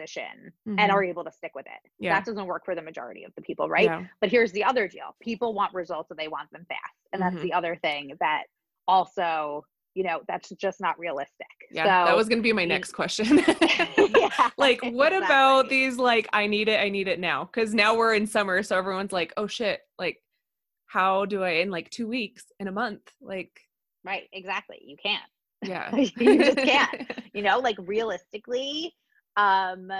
transition 0.00 0.52
and 0.66 0.78
Mhm. 0.78 0.90
are 0.92 1.02
able 1.04 1.24
to 1.24 1.32
stick 1.32 1.52
with 1.54 1.66
it 1.66 1.90
Yeah. 1.98 2.14
that 2.14 2.24
doesn't 2.24 2.46
work 2.46 2.64
for 2.64 2.74
the 2.74 2.82
majority 2.82 3.24
of 3.24 3.34
the 3.34 3.42
people 3.42 3.68
right. 3.68 4.06
But 4.20 4.30
here's 4.30 4.52
the 4.52 4.64
other 4.64 4.88
deal 4.88 5.16
people 5.20 5.52
want 5.54 5.74
results 5.74 6.10
and 6.10 6.18
they 6.18 6.28
want 6.28 6.50
them 6.52 6.64
fast. 6.68 7.08
And 7.12 7.20
that's 7.20 7.36
Mhm. 7.36 7.42
the 7.42 7.52
other 7.52 7.76
thing 7.76 8.16
that 8.20 8.44
also, 8.86 9.64
you 9.94 10.04
know, 10.04 10.22
that's 10.28 10.50
just 10.50 10.80
not 10.80 10.98
realistic. 10.98 11.46
Yeah. 11.70 11.84
So, 11.84 11.88
that 12.10 12.16
was 12.16 12.28
going 12.28 12.38
to 12.38 12.42
be 12.42 12.52
my 12.52 12.64
next 12.64 12.92
question. 12.92 13.38
yeah, 13.60 14.50
like 14.56 14.80
what 14.82 15.12
about 15.12 15.68
these 15.68 15.96
like 15.98 16.28
I 16.32 16.46
need 16.46 16.68
it, 16.68 16.80
I 16.80 16.88
need 16.88 17.08
it 17.08 17.18
now 17.18 17.46
cuz 17.46 17.74
now 17.74 17.96
we're 17.96 18.14
in 18.14 18.26
summer 18.26 18.62
so 18.62 18.76
everyone's 18.78 19.12
like, 19.12 19.32
"Oh 19.36 19.46
shit, 19.46 19.80
like 19.98 20.22
how 20.86 21.24
do 21.24 21.42
I 21.42 21.50
in 21.62 21.70
like 21.70 21.90
2 21.90 22.06
weeks, 22.06 22.44
in 22.60 22.68
a 22.68 22.72
month?" 22.72 23.12
Like 23.20 23.60
Right, 24.04 24.28
exactly. 24.32 24.80
You 24.82 24.96
can't. 24.96 25.30
yeah. 25.62 25.90
You 26.16 26.38
just 26.42 26.56
can't. 26.58 27.10
You 27.34 27.42
know, 27.42 27.58
like 27.58 27.76
realistically, 27.80 28.94
um, 29.40 29.90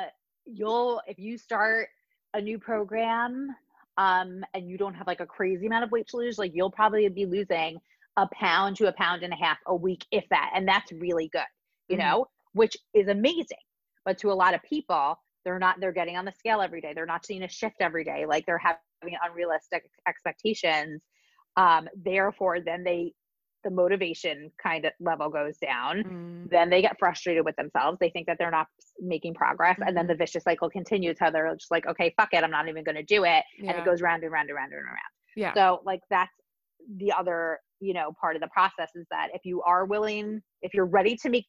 you'll 0.44 1.00
if 1.06 1.18
you 1.18 1.38
start 1.38 1.88
a 2.34 2.40
new 2.40 2.58
program 2.58 3.48
um 3.96 4.44
and 4.54 4.68
you 4.70 4.76
don't 4.78 4.94
have 4.94 5.06
like 5.06 5.20
a 5.20 5.26
crazy 5.26 5.66
amount 5.66 5.84
of 5.84 5.90
weight 5.90 6.06
to 6.08 6.16
lose, 6.16 6.38
like 6.38 6.52
you'll 6.54 6.70
probably 6.70 7.08
be 7.08 7.26
losing 7.26 7.78
a 8.16 8.26
pound 8.34 8.76
to 8.76 8.88
a 8.88 8.92
pound 8.92 9.22
and 9.22 9.32
a 9.32 9.36
half 9.36 9.58
a 9.66 9.74
week, 9.74 10.04
if 10.10 10.24
that. 10.30 10.50
And 10.54 10.66
that's 10.66 10.90
really 10.92 11.28
good, 11.32 11.50
you 11.88 11.96
Mhm. 11.96 12.00
know, 12.00 12.26
which 12.52 12.76
is 12.94 13.08
amazing. 13.08 13.64
But 14.04 14.18
to 14.18 14.30
a 14.30 14.38
lot 14.42 14.54
of 14.54 14.62
people, 14.62 15.06
they're 15.44 15.58
not, 15.58 15.80
they're 15.80 15.92
getting 16.00 16.16
on 16.16 16.24
the 16.24 16.32
scale 16.32 16.60
every 16.60 16.80
day. 16.80 16.92
They're 16.94 17.06
not 17.14 17.24
seeing 17.24 17.42
a 17.42 17.48
shift 17.48 17.76
every 17.80 18.04
day. 18.04 18.26
Like 18.26 18.44
they're 18.46 18.58
having 18.58 19.16
unrealistic 19.26 19.82
expectations. 20.06 21.02
Um, 21.56 21.88
therefore, 21.96 22.60
then 22.60 22.84
they, 22.84 23.14
the 23.64 23.70
motivation 23.70 24.50
kind 24.62 24.84
of 24.84 24.92
level 25.00 25.28
goes 25.28 25.56
down. 25.58 26.04
Mm, 26.04 26.50
Then 26.50 26.70
they 26.70 26.80
get 26.82 26.98
frustrated 26.98 27.44
with 27.44 27.56
themselves. 27.56 27.98
They 28.00 28.10
think 28.10 28.26
that 28.26 28.38
they're 28.38 28.50
not 28.50 28.68
making 29.00 29.34
progress. 29.34 29.78
And 29.84 29.96
then 29.96 30.06
Mhm. 30.06 30.08
the 30.08 30.14
vicious 30.14 30.44
cycle 30.44 30.70
continues 30.70 31.18
how 31.20 31.30
they're 31.30 31.54
just 31.54 31.70
like, 31.70 31.86
okay, 31.86 32.12
fuck 32.16 32.30
it. 32.32 32.42
I'm 32.42 32.50
not 32.50 32.68
even 32.68 32.84
going 32.84 32.96
to 32.96 33.02
do 33.02 33.24
it. 33.24 33.44
And 33.68 33.76
it 33.78 33.84
goes 33.84 34.00
round 34.00 34.22
and 34.22 34.32
round 34.32 34.48
and 34.48 34.56
round 34.56 34.72
and 34.72 34.84
round. 34.84 34.98
yeah. 35.36 35.54
So 35.54 35.82
like 35.84 36.00
that's 36.10 36.32
the 36.96 37.12
other, 37.12 37.60
you 37.80 37.92
know, 37.92 38.12
part 38.20 38.36
of 38.36 38.42
the 38.42 38.48
process 38.48 38.90
is 38.94 39.06
that 39.10 39.28
if 39.34 39.42
you 39.44 39.62
are 39.62 39.84
willing, 39.84 40.42
if 40.62 40.72
you're 40.74 40.86
ready 40.86 41.16
to 41.16 41.28
make 41.28 41.46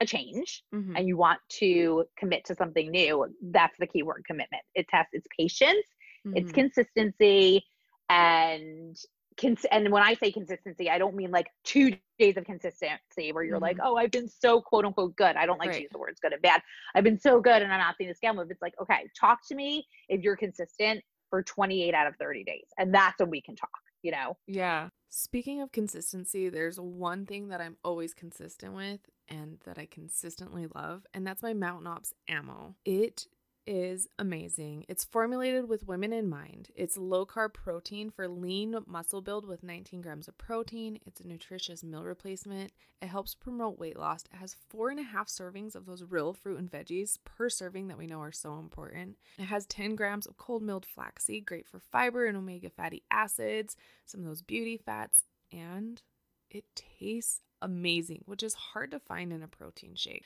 a 0.00 0.06
change 0.06 0.62
Mhm. 0.74 0.96
and 0.96 1.08
you 1.08 1.16
want 1.16 1.40
to 1.48 2.04
commit 2.18 2.44
to 2.46 2.54
something 2.54 2.90
new, 2.90 3.26
that's 3.50 3.76
the 3.78 3.86
key 3.86 4.02
word 4.02 4.22
commitment. 4.26 4.62
It 4.74 4.86
tests 4.88 5.10
it's 5.12 5.26
patience, 5.38 5.86
it's 6.32 6.50
Mhm. 6.50 6.54
consistency, 6.54 7.64
and 8.08 8.96
cons- 9.38 9.66
and 9.70 9.90
when 9.90 10.02
I 10.02 10.14
say 10.14 10.32
consistency, 10.32 10.90
I 10.90 10.98
don't 10.98 11.14
mean 11.14 11.30
like 11.30 11.48
two 11.64 11.96
days 12.18 12.36
of 12.36 12.44
consistency 12.44 13.32
where 13.32 13.44
you're 13.44 13.56
mm-hmm. 13.56 13.62
like, 13.62 13.78
oh, 13.82 13.96
I've 13.96 14.10
been 14.10 14.28
so 14.28 14.60
quote 14.60 14.84
unquote 14.84 15.16
good. 15.16 15.36
I 15.36 15.46
don't 15.46 15.58
like 15.58 15.70
right. 15.70 15.76
to 15.76 15.82
use 15.82 15.90
the 15.92 15.98
words 15.98 16.20
good 16.20 16.32
and 16.32 16.42
bad. 16.42 16.62
I've 16.94 17.04
been 17.04 17.18
so 17.18 17.40
good 17.40 17.62
and 17.62 17.72
I'm 17.72 17.80
not 17.80 17.96
seeing 17.96 18.08
the 18.08 18.14
scale 18.14 18.34
move. 18.34 18.50
It's 18.50 18.62
like, 18.62 18.74
okay, 18.80 19.08
talk 19.18 19.46
to 19.48 19.54
me 19.54 19.86
if 20.08 20.22
you're 20.22 20.36
consistent 20.36 21.02
for 21.28 21.42
28 21.42 21.94
out 21.94 22.06
of 22.06 22.16
30 22.16 22.44
days. 22.44 22.66
And 22.78 22.92
that's 22.92 23.18
when 23.20 23.30
we 23.30 23.40
can 23.40 23.56
talk, 23.56 23.70
you 24.02 24.12
know? 24.12 24.36
Yeah. 24.46 24.88
Speaking 25.08 25.60
of 25.60 25.72
consistency, 25.72 26.48
there's 26.48 26.78
one 26.78 27.26
thing 27.26 27.48
that 27.48 27.60
I'm 27.60 27.76
always 27.82 28.14
consistent 28.14 28.74
with 28.74 29.00
and 29.28 29.58
that 29.64 29.78
I 29.78 29.86
consistently 29.86 30.66
love, 30.74 31.06
and 31.14 31.26
that's 31.26 31.42
my 31.42 31.54
Mountain 31.54 31.86
Ops 31.86 32.12
ammo. 32.28 32.74
It 32.84 33.26
is 33.66 34.08
amazing. 34.18 34.84
It's 34.88 35.04
formulated 35.04 35.68
with 35.68 35.86
women 35.86 36.12
in 36.12 36.28
mind. 36.28 36.68
It's 36.74 36.96
low 36.96 37.24
carb 37.26 37.54
protein 37.54 38.10
for 38.10 38.26
lean 38.28 38.76
muscle 38.86 39.20
build 39.20 39.46
with 39.46 39.62
19 39.62 40.00
grams 40.00 40.28
of 40.28 40.38
protein. 40.38 40.98
It's 41.06 41.20
a 41.20 41.26
nutritious 41.26 41.84
meal 41.84 42.02
replacement. 42.02 42.72
It 43.00 43.08
helps 43.08 43.34
promote 43.34 43.78
weight 43.78 43.98
loss. 43.98 44.24
It 44.32 44.36
has 44.36 44.56
four 44.68 44.90
and 44.90 44.98
a 44.98 45.04
half 45.04 45.28
servings 45.28 45.74
of 45.74 45.86
those 45.86 46.04
real 46.04 46.32
fruit 46.32 46.58
and 46.58 46.70
veggies 46.70 47.18
per 47.24 47.48
serving 47.48 47.88
that 47.88 47.98
we 47.98 48.06
know 48.06 48.20
are 48.20 48.32
so 48.32 48.58
important. 48.58 49.16
It 49.38 49.44
has 49.44 49.66
10 49.66 49.94
grams 49.94 50.26
of 50.26 50.36
cold 50.36 50.62
milled 50.62 50.86
flaxseed, 50.86 51.46
great 51.46 51.66
for 51.66 51.80
fiber 51.80 52.26
and 52.26 52.36
omega 52.36 52.70
fatty 52.70 53.02
acids, 53.10 53.76
some 54.06 54.20
of 54.20 54.26
those 54.26 54.42
beauty 54.42 54.76
fats, 54.76 55.24
and 55.52 56.02
it 56.50 56.64
tastes 56.74 57.42
amazing, 57.62 58.22
which 58.26 58.42
is 58.42 58.54
hard 58.54 58.90
to 58.90 58.98
find 58.98 59.32
in 59.32 59.42
a 59.42 59.48
protein 59.48 59.94
shake. 59.94 60.24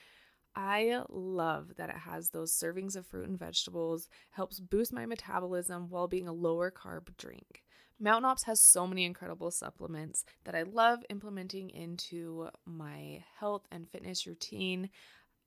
I 0.56 1.02
love 1.08 1.74
that 1.76 1.90
it 1.90 1.96
has 1.96 2.30
those 2.30 2.52
servings 2.52 2.96
of 2.96 3.06
fruit 3.06 3.28
and 3.28 3.38
vegetables, 3.38 4.08
helps 4.30 4.60
boost 4.60 4.92
my 4.92 5.06
metabolism 5.06 5.88
while 5.90 6.08
being 6.08 6.28
a 6.28 6.32
lower 6.32 6.70
carb 6.70 7.16
drink. 7.16 7.62
Mountain 8.00 8.24
Ops 8.24 8.44
has 8.44 8.60
so 8.60 8.86
many 8.86 9.04
incredible 9.04 9.50
supplements 9.50 10.24
that 10.44 10.54
I 10.54 10.62
love 10.62 11.04
implementing 11.10 11.70
into 11.70 12.48
my 12.64 13.24
health 13.38 13.66
and 13.70 13.88
fitness 13.88 14.26
routine. 14.26 14.90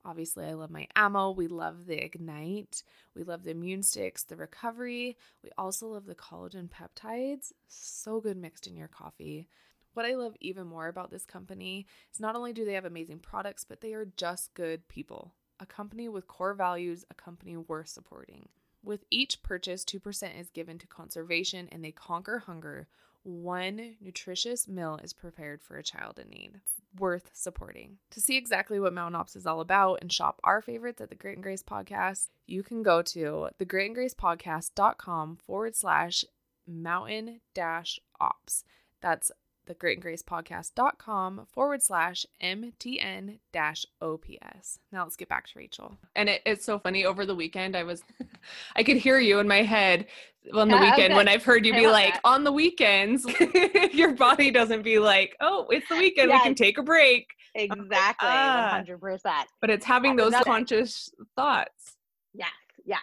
Obviously, 0.04 0.46
I 0.46 0.54
love 0.54 0.70
my 0.70 0.86
ammo. 0.96 1.30
We 1.30 1.46
love 1.46 1.86
the 1.86 2.02
Ignite. 2.02 2.82
We 3.14 3.24
love 3.24 3.44
the 3.44 3.50
immune 3.50 3.82
sticks, 3.82 4.22
the 4.22 4.36
recovery. 4.36 5.18
We 5.42 5.50
also 5.58 5.88
love 5.88 6.06
the 6.06 6.14
collagen 6.14 6.70
peptides. 6.70 7.52
So 7.66 8.20
good 8.20 8.36
mixed 8.36 8.66
in 8.66 8.76
your 8.76 8.88
coffee. 8.88 9.48
What 9.98 10.06
I 10.06 10.14
love 10.14 10.36
even 10.38 10.68
more 10.68 10.86
about 10.86 11.10
this 11.10 11.26
company 11.26 11.84
is 12.14 12.20
not 12.20 12.36
only 12.36 12.52
do 12.52 12.64
they 12.64 12.74
have 12.74 12.84
amazing 12.84 13.18
products, 13.18 13.64
but 13.64 13.80
they 13.80 13.94
are 13.94 14.04
just 14.16 14.54
good 14.54 14.86
people. 14.86 15.34
A 15.58 15.66
company 15.66 16.08
with 16.08 16.28
core 16.28 16.54
values, 16.54 17.04
a 17.10 17.14
company 17.14 17.56
worth 17.56 17.88
supporting. 17.88 18.48
With 18.84 19.02
each 19.10 19.42
purchase, 19.42 19.84
2% 19.84 20.40
is 20.40 20.50
given 20.50 20.78
to 20.78 20.86
conservation 20.86 21.68
and 21.72 21.84
they 21.84 21.90
conquer 21.90 22.38
hunger. 22.38 22.86
One 23.24 23.96
nutritious 24.00 24.68
meal 24.68 25.00
is 25.02 25.12
prepared 25.12 25.64
for 25.64 25.76
a 25.76 25.82
child 25.82 26.20
in 26.20 26.28
need. 26.28 26.52
It's 26.54 26.74
worth 26.96 27.30
supporting. 27.32 27.98
To 28.12 28.20
see 28.20 28.36
exactly 28.36 28.78
what 28.78 28.94
Mountain 28.94 29.16
Ops 29.16 29.34
is 29.34 29.48
all 29.48 29.60
about 29.60 29.98
and 30.00 30.12
shop 30.12 30.38
our 30.44 30.62
favorites 30.62 31.00
at 31.00 31.08
the 31.08 31.16
Grit 31.16 31.34
and 31.34 31.42
Grace 31.42 31.64
podcast, 31.64 32.28
you 32.46 32.62
can 32.62 32.84
go 32.84 33.02
to 33.02 33.48
the 33.58 33.64
Grit 33.64 33.86
and 33.86 33.96
Grace 33.96 34.14
podcast.com 34.14 35.38
forward 35.44 35.74
slash 35.74 36.24
mountain 36.68 37.40
dash 37.52 37.98
ops. 38.20 38.62
That's 39.00 39.32
the 39.68 39.74
Grit 39.74 39.98
and 39.98 40.02
Grace 40.02 40.22
podcast.com 40.22 41.46
forward 41.52 41.82
slash 41.82 42.26
MTN 42.42 43.38
dash 43.52 43.84
OPS. 44.00 44.80
Now 44.90 45.04
let's 45.04 45.14
get 45.14 45.28
back 45.28 45.46
to 45.46 45.52
Rachel. 45.56 45.98
And 46.16 46.30
it, 46.30 46.42
it's 46.46 46.64
so 46.64 46.78
funny. 46.78 47.04
Over 47.04 47.26
the 47.26 47.34
weekend, 47.34 47.76
I 47.76 47.84
was, 47.84 48.02
I 48.76 48.82
could 48.82 48.96
hear 48.96 49.18
you 49.20 49.38
in 49.38 49.46
my 49.46 49.62
head 49.62 50.06
on 50.54 50.68
the 50.68 50.76
yeah, 50.76 50.90
weekend 50.90 51.14
when 51.14 51.28
I've 51.28 51.44
heard 51.44 51.66
you 51.66 51.74
be 51.74 51.86
like, 51.86 52.14
that. 52.14 52.20
on 52.24 52.44
the 52.44 52.52
weekends, 52.52 53.26
your 53.92 54.14
body 54.14 54.50
doesn't 54.50 54.82
be 54.82 54.98
like, 54.98 55.36
oh, 55.40 55.66
it's 55.68 55.88
the 55.88 55.96
weekend, 55.96 56.30
yes. 56.30 56.40
we 56.40 56.44
can 56.48 56.54
take 56.54 56.78
a 56.78 56.82
break. 56.82 57.26
Exactly, 57.54 58.28
ah. 58.30 58.82
100%. 58.88 59.20
But 59.60 59.68
it's 59.68 59.84
having 59.84 60.16
those 60.16 60.34
conscious 60.44 61.10
thoughts. 61.36 61.96
Yeah. 62.32 62.46
Yeah. 62.86 62.96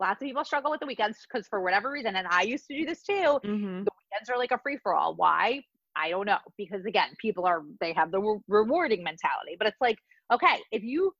Lots 0.00 0.22
of 0.22 0.26
people 0.26 0.44
struggle 0.44 0.70
with 0.70 0.80
the 0.80 0.86
weekends 0.86 1.18
because 1.30 1.46
for 1.46 1.60
whatever 1.60 1.90
reason, 1.90 2.16
and 2.16 2.26
I 2.30 2.42
used 2.42 2.66
to 2.68 2.78
do 2.78 2.86
this 2.86 3.02
too, 3.02 3.12
mm-hmm. 3.12 3.84
the 3.84 3.90
weekends 4.00 4.30
are 4.30 4.38
like 4.38 4.50
a 4.50 4.58
free 4.58 4.78
for 4.82 4.94
all. 4.94 5.14
Why? 5.14 5.62
I 5.96 6.10
don't 6.10 6.26
know 6.26 6.38
because 6.56 6.84
again, 6.84 7.08
people 7.18 7.46
are 7.46 7.62
they 7.80 7.92
have 7.92 8.10
the 8.10 8.20
re- 8.20 8.40
rewarding 8.48 9.02
mentality, 9.02 9.56
but 9.58 9.66
it's 9.66 9.80
like, 9.80 9.98
okay, 10.32 10.60
if 10.70 10.82
you 10.82 11.12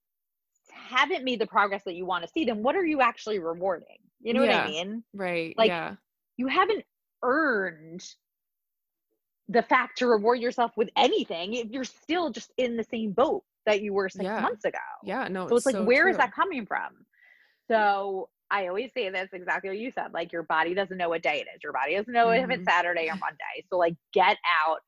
haven't 0.71 1.23
made 1.23 1.39
the 1.39 1.47
progress 1.47 1.83
that 1.85 1.95
you 1.95 2.05
want 2.05 2.23
to 2.23 2.29
see, 2.29 2.45
then 2.45 2.63
what 2.63 2.75
are 2.75 2.85
you 2.85 3.01
actually 3.01 3.39
rewarding? 3.39 3.97
You 4.21 4.33
know 4.33 4.43
yeah, 4.43 4.61
what 4.61 4.67
I 4.67 4.69
mean? 4.69 5.03
Right. 5.13 5.55
Like 5.57 5.69
yeah. 5.69 5.95
you 6.37 6.47
haven't 6.47 6.83
earned 7.23 8.01
the 9.49 9.61
fact 9.61 9.97
to 9.97 10.07
reward 10.07 10.39
yourself 10.39 10.71
with 10.77 10.89
anything 10.95 11.53
if 11.55 11.69
you're 11.69 11.83
still 11.83 12.29
just 12.29 12.51
in 12.57 12.77
the 12.77 12.85
same 12.85 13.11
boat 13.11 13.43
that 13.65 13.81
you 13.81 13.93
were 13.93 14.09
six 14.09 14.23
yeah. 14.23 14.39
months 14.39 14.65
ago. 14.65 14.77
Yeah, 15.03 15.27
no. 15.27 15.47
So 15.47 15.57
it's, 15.57 15.65
it's 15.65 15.73
like, 15.73 15.81
so 15.81 15.83
where 15.83 16.03
true. 16.03 16.11
is 16.11 16.17
that 16.17 16.33
coming 16.33 16.65
from? 16.65 16.89
So 17.69 18.29
I 18.51 18.67
always 18.67 18.91
say 18.93 19.09
this 19.09 19.29
exactly 19.31 19.69
what 19.69 19.79
you 19.79 19.91
said. 19.95 20.13
Like 20.13 20.33
your 20.33 20.43
body 20.43 20.73
doesn't 20.73 20.97
know 20.97 21.09
what 21.09 21.23
day 21.23 21.37
it 21.37 21.47
is. 21.55 21.63
Your 21.63 21.71
body 21.71 21.95
doesn't 21.95 22.11
know 22.11 22.27
mm-hmm. 22.27 22.43
if 22.43 22.49
it's 22.49 22.67
mm-hmm. 22.67 22.69
Saturday 22.69 23.07
or 23.07 23.15
Monday. 23.15 23.65
So 23.69 23.77
like 23.77 23.95
get 24.13 24.37
out 24.63 24.79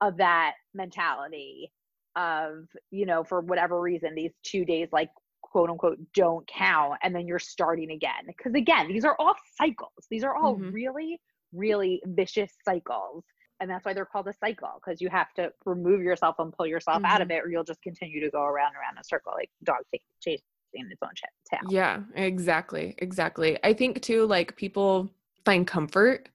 of 0.00 0.16
that 0.16 0.54
mentality 0.74 1.72
of, 2.16 2.66
you 2.90 3.06
know, 3.06 3.22
for 3.22 3.40
whatever 3.40 3.80
reason, 3.80 4.14
these 4.14 4.32
two 4.42 4.64
days 4.64 4.88
like 4.92 5.08
quote 5.40 5.70
unquote 5.70 5.98
don't 6.14 6.46
count. 6.48 6.94
And 7.02 7.14
then 7.14 7.28
you're 7.28 7.38
starting 7.38 7.92
again. 7.92 8.24
Because 8.26 8.54
again, 8.54 8.88
these 8.88 9.04
are 9.04 9.16
all 9.18 9.34
cycles. 9.56 9.92
These 10.10 10.24
are 10.24 10.34
all 10.34 10.56
mm-hmm. 10.56 10.72
really, 10.72 11.20
really 11.52 12.02
vicious 12.04 12.52
cycles. 12.64 13.24
And 13.60 13.70
that's 13.70 13.84
why 13.84 13.92
they're 13.92 14.04
called 14.04 14.26
a 14.26 14.32
cycle, 14.32 14.80
because 14.84 15.00
you 15.00 15.08
have 15.10 15.32
to 15.34 15.52
remove 15.64 16.02
yourself 16.02 16.34
and 16.40 16.52
pull 16.52 16.66
yourself 16.66 16.96
mm-hmm. 16.96 17.06
out 17.06 17.20
of 17.20 17.28
mm-hmm. 17.28 17.36
it, 17.36 17.44
or 17.44 17.50
you'll 17.50 17.62
just 17.62 17.80
continue 17.82 18.20
to 18.20 18.30
go 18.30 18.42
around 18.42 18.72
and 18.74 18.76
around 18.76 18.96
in 18.96 19.00
a 19.00 19.04
circle 19.04 19.32
like 19.36 19.50
dog 19.62 19.78
chase 20.20 20.42
in 20.74 20.90
its 20.90 21.02
own 21.02 21.10
tail. 21.50 21.60
Yeah, 21.70 22.00
exactly. 22.14 22.94
Exactly. 22.98 23.58
I 23.62 23.72
think 23.72 24.02
too, 24.02 24.26
like 24.26 24.56
people 24.56 25.10
find 25.44 25.66
comfort 25.66 26.28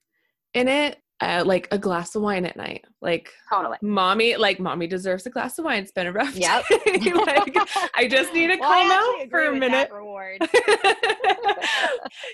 in 0.54 0.68
it. 0.68 1.00
Uh, 1.20 1.42
like 1.44 1.68
a 1.72 1.80
glass 1.80 2.14
of 2.14 2.22
wine 2.22 2.46
at 2.46 2.56
night, 2.56 2.86
like 3.02 3.32
totally. 3.52 3.76
Mommy, 3.82 4.36
like 4.36 4.60
mommy 4.60 4.86
deserves 4.86 5.26
a 5.26 5.32
glass 5.32 5.58
of 5.58 5.66
wine. 5.66 5.82
It's 5.82 5.92
been 5.92 6.06
a 6.06 6.12
rough 6.12 6.36
yep. 6.36 6.64
day. 6.70 7.12
like 7.12 7.58
I 7.96 8.08
just 8.08 8.36
need 8.36 8.52
to 8.52 8.58
well, 8.60 8.70
calm 8.70 8.92
out 8.92 9.30
for 9.32 9.46
a 9.46 9.56
minute. 9.56 9.92
reward. 9.92 10.38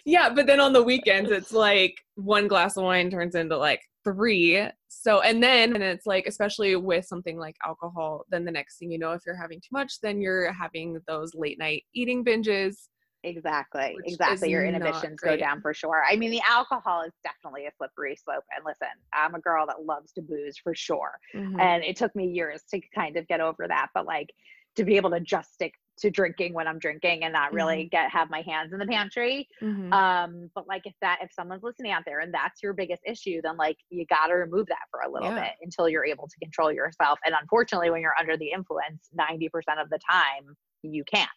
yeah, 0.05 0.29
but 0.29 0.47
then 0.47 0.59
on 0.59 0.73
the 0.73 0.83
weekends, 0.83 1.31
it's 1.31 1.53
like 1.53 1.95
one 2.15 2.49
glass 2.49 2.75
of 2.75 2.83
wine 2.83 3.09
turns 3.09 3.35
into 3.35 3.55
like 3.55 3.79
three. 4.03 4.67
So, 4.89 5.21
and 5.21 5.41
then, 5.41 5.73
and 5.73 5.83
it's 5.83 6.05
like, 6.05 6.27
especially 6.27 6.75
with 6.75 7.05
something 7.05 7.37
like 7.37 7.55
alcohol, 7.65 8.25
then 8.29 8.45
the 8.45 8.51
next 8.51 8.77
thing 8.77 8.91
you 8.91 8.99
know, 8.99 9.11
if 9.11 9.21
you're 9.25 9.35
having 9.35 9.59
too 9.59 9.69
much, 9.71 9.99
then 10.01 10.21
you're 10.21 10.51
having 10.51 10.99
those 11.07 11.33
late 11.33 11.59
night 11.59 11.83
eating 11.93 12.23
binges. 12.23 12.87
Exactly. 13.23 13.97
Exactly. 14.05 14.49
Your 14.49 14.65
inhibitions 14.65 15.19
go 15.21 15.37
down 15.37 15.61
for 15.61 15.73
sure. 15.73 16.03
I 16.09 16.15
mean, 16.15 16.31
the 16.31 16.41
alcohol 16.47 17.03
is 17.03 17.13
definitely 17.23 17.65
a 17.65 17.71
slippery 17.77 18.15
slope. 18.15 18.43
And 18.55 18.65
listen, 18.65 18.87
I'm 19.13 19.35
a 19.35 19.39
girl 19.39 19.65
that 19.67 19.85
loves 19.85 20.11
to 20.13 20.21
booze 20.21 20.57
for 20.57 20.75
sure. 20.75 21.11
Mm-hmm. 21.33 21.59
And 21.59 21.83
it 21.83 21.95
took 21.95 22.15
me 22.15 22.27
years 22.27 22.61
to 22.71 22.81
kind 22.93 23.17
of 23.17 23.27
get 23.27 23.39
over 23.39 23.67
that. 23.67 23.87
But 23.93 24.05
like 24.05 24.29
to 24.75 24.83
be 24.83 24.97
able 24.97 25.11
to 25.11 25.19
just 25.19 25.53
stick 25.53 25.73
to 25.99 26.09
drinking 26.09 26.53
when 26.53 26.67
I'm 26.67 26.79
drinking 26.79 27.23
and 27.23 27.33
not 27.33 27.53
really 27.53 27.83
mm-hmm. 27.83 27.89
get 27.89 28.09
have 28.09 28.29
my 28.29 28.41
hands 28.41 28.73
in 28.73 28.79
the 28.79 28.85
pantry. 28.87 29.47
Mm-hmm. 29.61 29.93
Um, 29.93 30.49
but 30.55 30.67
like 30.67 30.81
if 30.85 30.93
that 31.01 31.19
if 31.21 31.31
someone's 31.31 31.63
listening 31.63 31.91
out 31.91 32.03
there 32.05 32.19
and 32.19 32.33
that's 32.33 32.63
your 32.63 32.73
biggest 32.73 33.03
issue, 33.05 33.41
then 33.43 33.57
like 33.57 33.77
you 33.89 34.05
gotta 34.07 34.35
remove 34.35 34.67
that 34.67 34.87
for 34.89 35.01
a 35.01 35.11
little 35.11 35.29
yeah. 35.29 35.43
bit 35.43 35.51
until 35.61 35.87
you're 35.87 36.05
able 36.05 36.27
to 36.27 36.35
control 36.41 36.71
yourself. 36.71 37.19
And 37.25 37.35
unfortunately, 37.39 37.91
when 37.91 38.01
you're 38.01 38.15
under 38.19 38.37
the 38.37 38.51
influence, 38.51 39.09
90% 39.17 39.47
of 39.81 39.89
the 39.89 39.99
time 40.09 40.55
you 40.81 41.03
can't. 41.03 41.29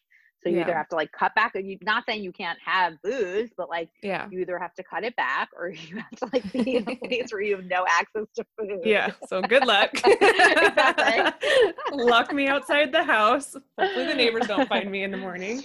So 0.43 0.51
you 0.51 0.57
yeah. 0.57 0.63
either 0.63 0.75
have 0.75 0.89
to 0.91 0.97
like 0.97 1.11
cut 1.13 1.35
back. 1.35 1.55
and 1.55 1.69
You 1.69 1.79
not 1.83 2.05
saying 2.07 2.23
you 2.23 2.33
can't 2.33 2.59
have 2.65 2.95
booze, 3.03 3.51
but 3.57 3.69
like 3.69 3.89
yeah, 4.03 4.29
you 4.31 4.41
either 4.41 4.59
have 4.59 4.75
to 4.75 4.83
cut 4.83 5.03
it 5.03 5.17
back 5.17 5.49
or 5.57 5.69
you 5.89 5.97
have 5.97 6.11
to 6.17 6.29
like 6.33 6.53
be 6.53 6.77
in 6.77 6.89
a 6.89 6.97
place 7.09 7.33
where 7.33 7.43
you 7.43 7.57
have 7.57 7.65
no 7.65 7.85
access 7.89 8.27
to 8.37 8.45
food. 8.59 8.81
Yeah. 8.85 9.13
So 9.29 9.43
good 9.43 9.67
luck. 9.67 9.91
Lock 11.93 12.33
me 12.33 12.49
outside 12.49 12.93
the 12.93 13.03
house. 13.03 13.57
Hopefully 13.79 14.07
the 14.07 14.15
neighbors 14.15 14.47
don't 14.47 14.69
find 14.69 14.91
me 14.91 15.03
in 15.03 15.11
the 15.11 15.17
morning. 15.17 15.63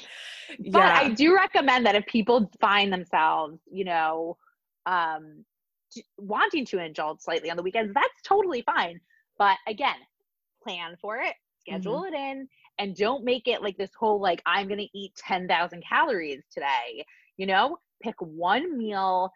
But 0.59 0.79
yeah. 0.79 0.99
I 1.01 1.09
do 1.09 1.35
recommend 1.35 1.85
that 1.85 1.95
if 1.95 2.05
people 2.07 2.51
find 2.59 2.91
themselves, 2.91 3.59
you 3.71 3.85
know, 3.85 4.37
um, 4.85 5.45
wanting 6.17 6.65
to 6.65 6.83
indulge 6.83 7.21
slightly 7.21 7.49
on 7.49 7.57
the 7.57 7.63
weekends, 7.63 7.93
that's 7.93 8.21
totally 8.23 8.61
fine. 8.63 8.99
But 9.37 9.57
again, 9.67 9.95
plan 10.63 10.95
for 11.01 11.17
it, 11.17 11.33
schedule 11.59 12.01
mm-hmm. 12.03 12.13
it 12.13 12.17
in, 12.17 12.47
and 12.81 12.95
don't 12.95 13.23
make 13.23 13.47
it 13.47 13.61
like 13.61 13.77
this 13.77 13.91
whole 13.97 14.19
like 14.19 14.41
i'm 14.45 14.67
going 14.67 14.79
to 14.79 14.97
eat 14.97 15.13
10,000 15.15 15.83
calories 15.87 16.43
today 16.51 17.05
you 17.37 17.45
know 17.45 17.77
pick 18.01 18.15
one 18.19 18.77
meal 18.77 19.29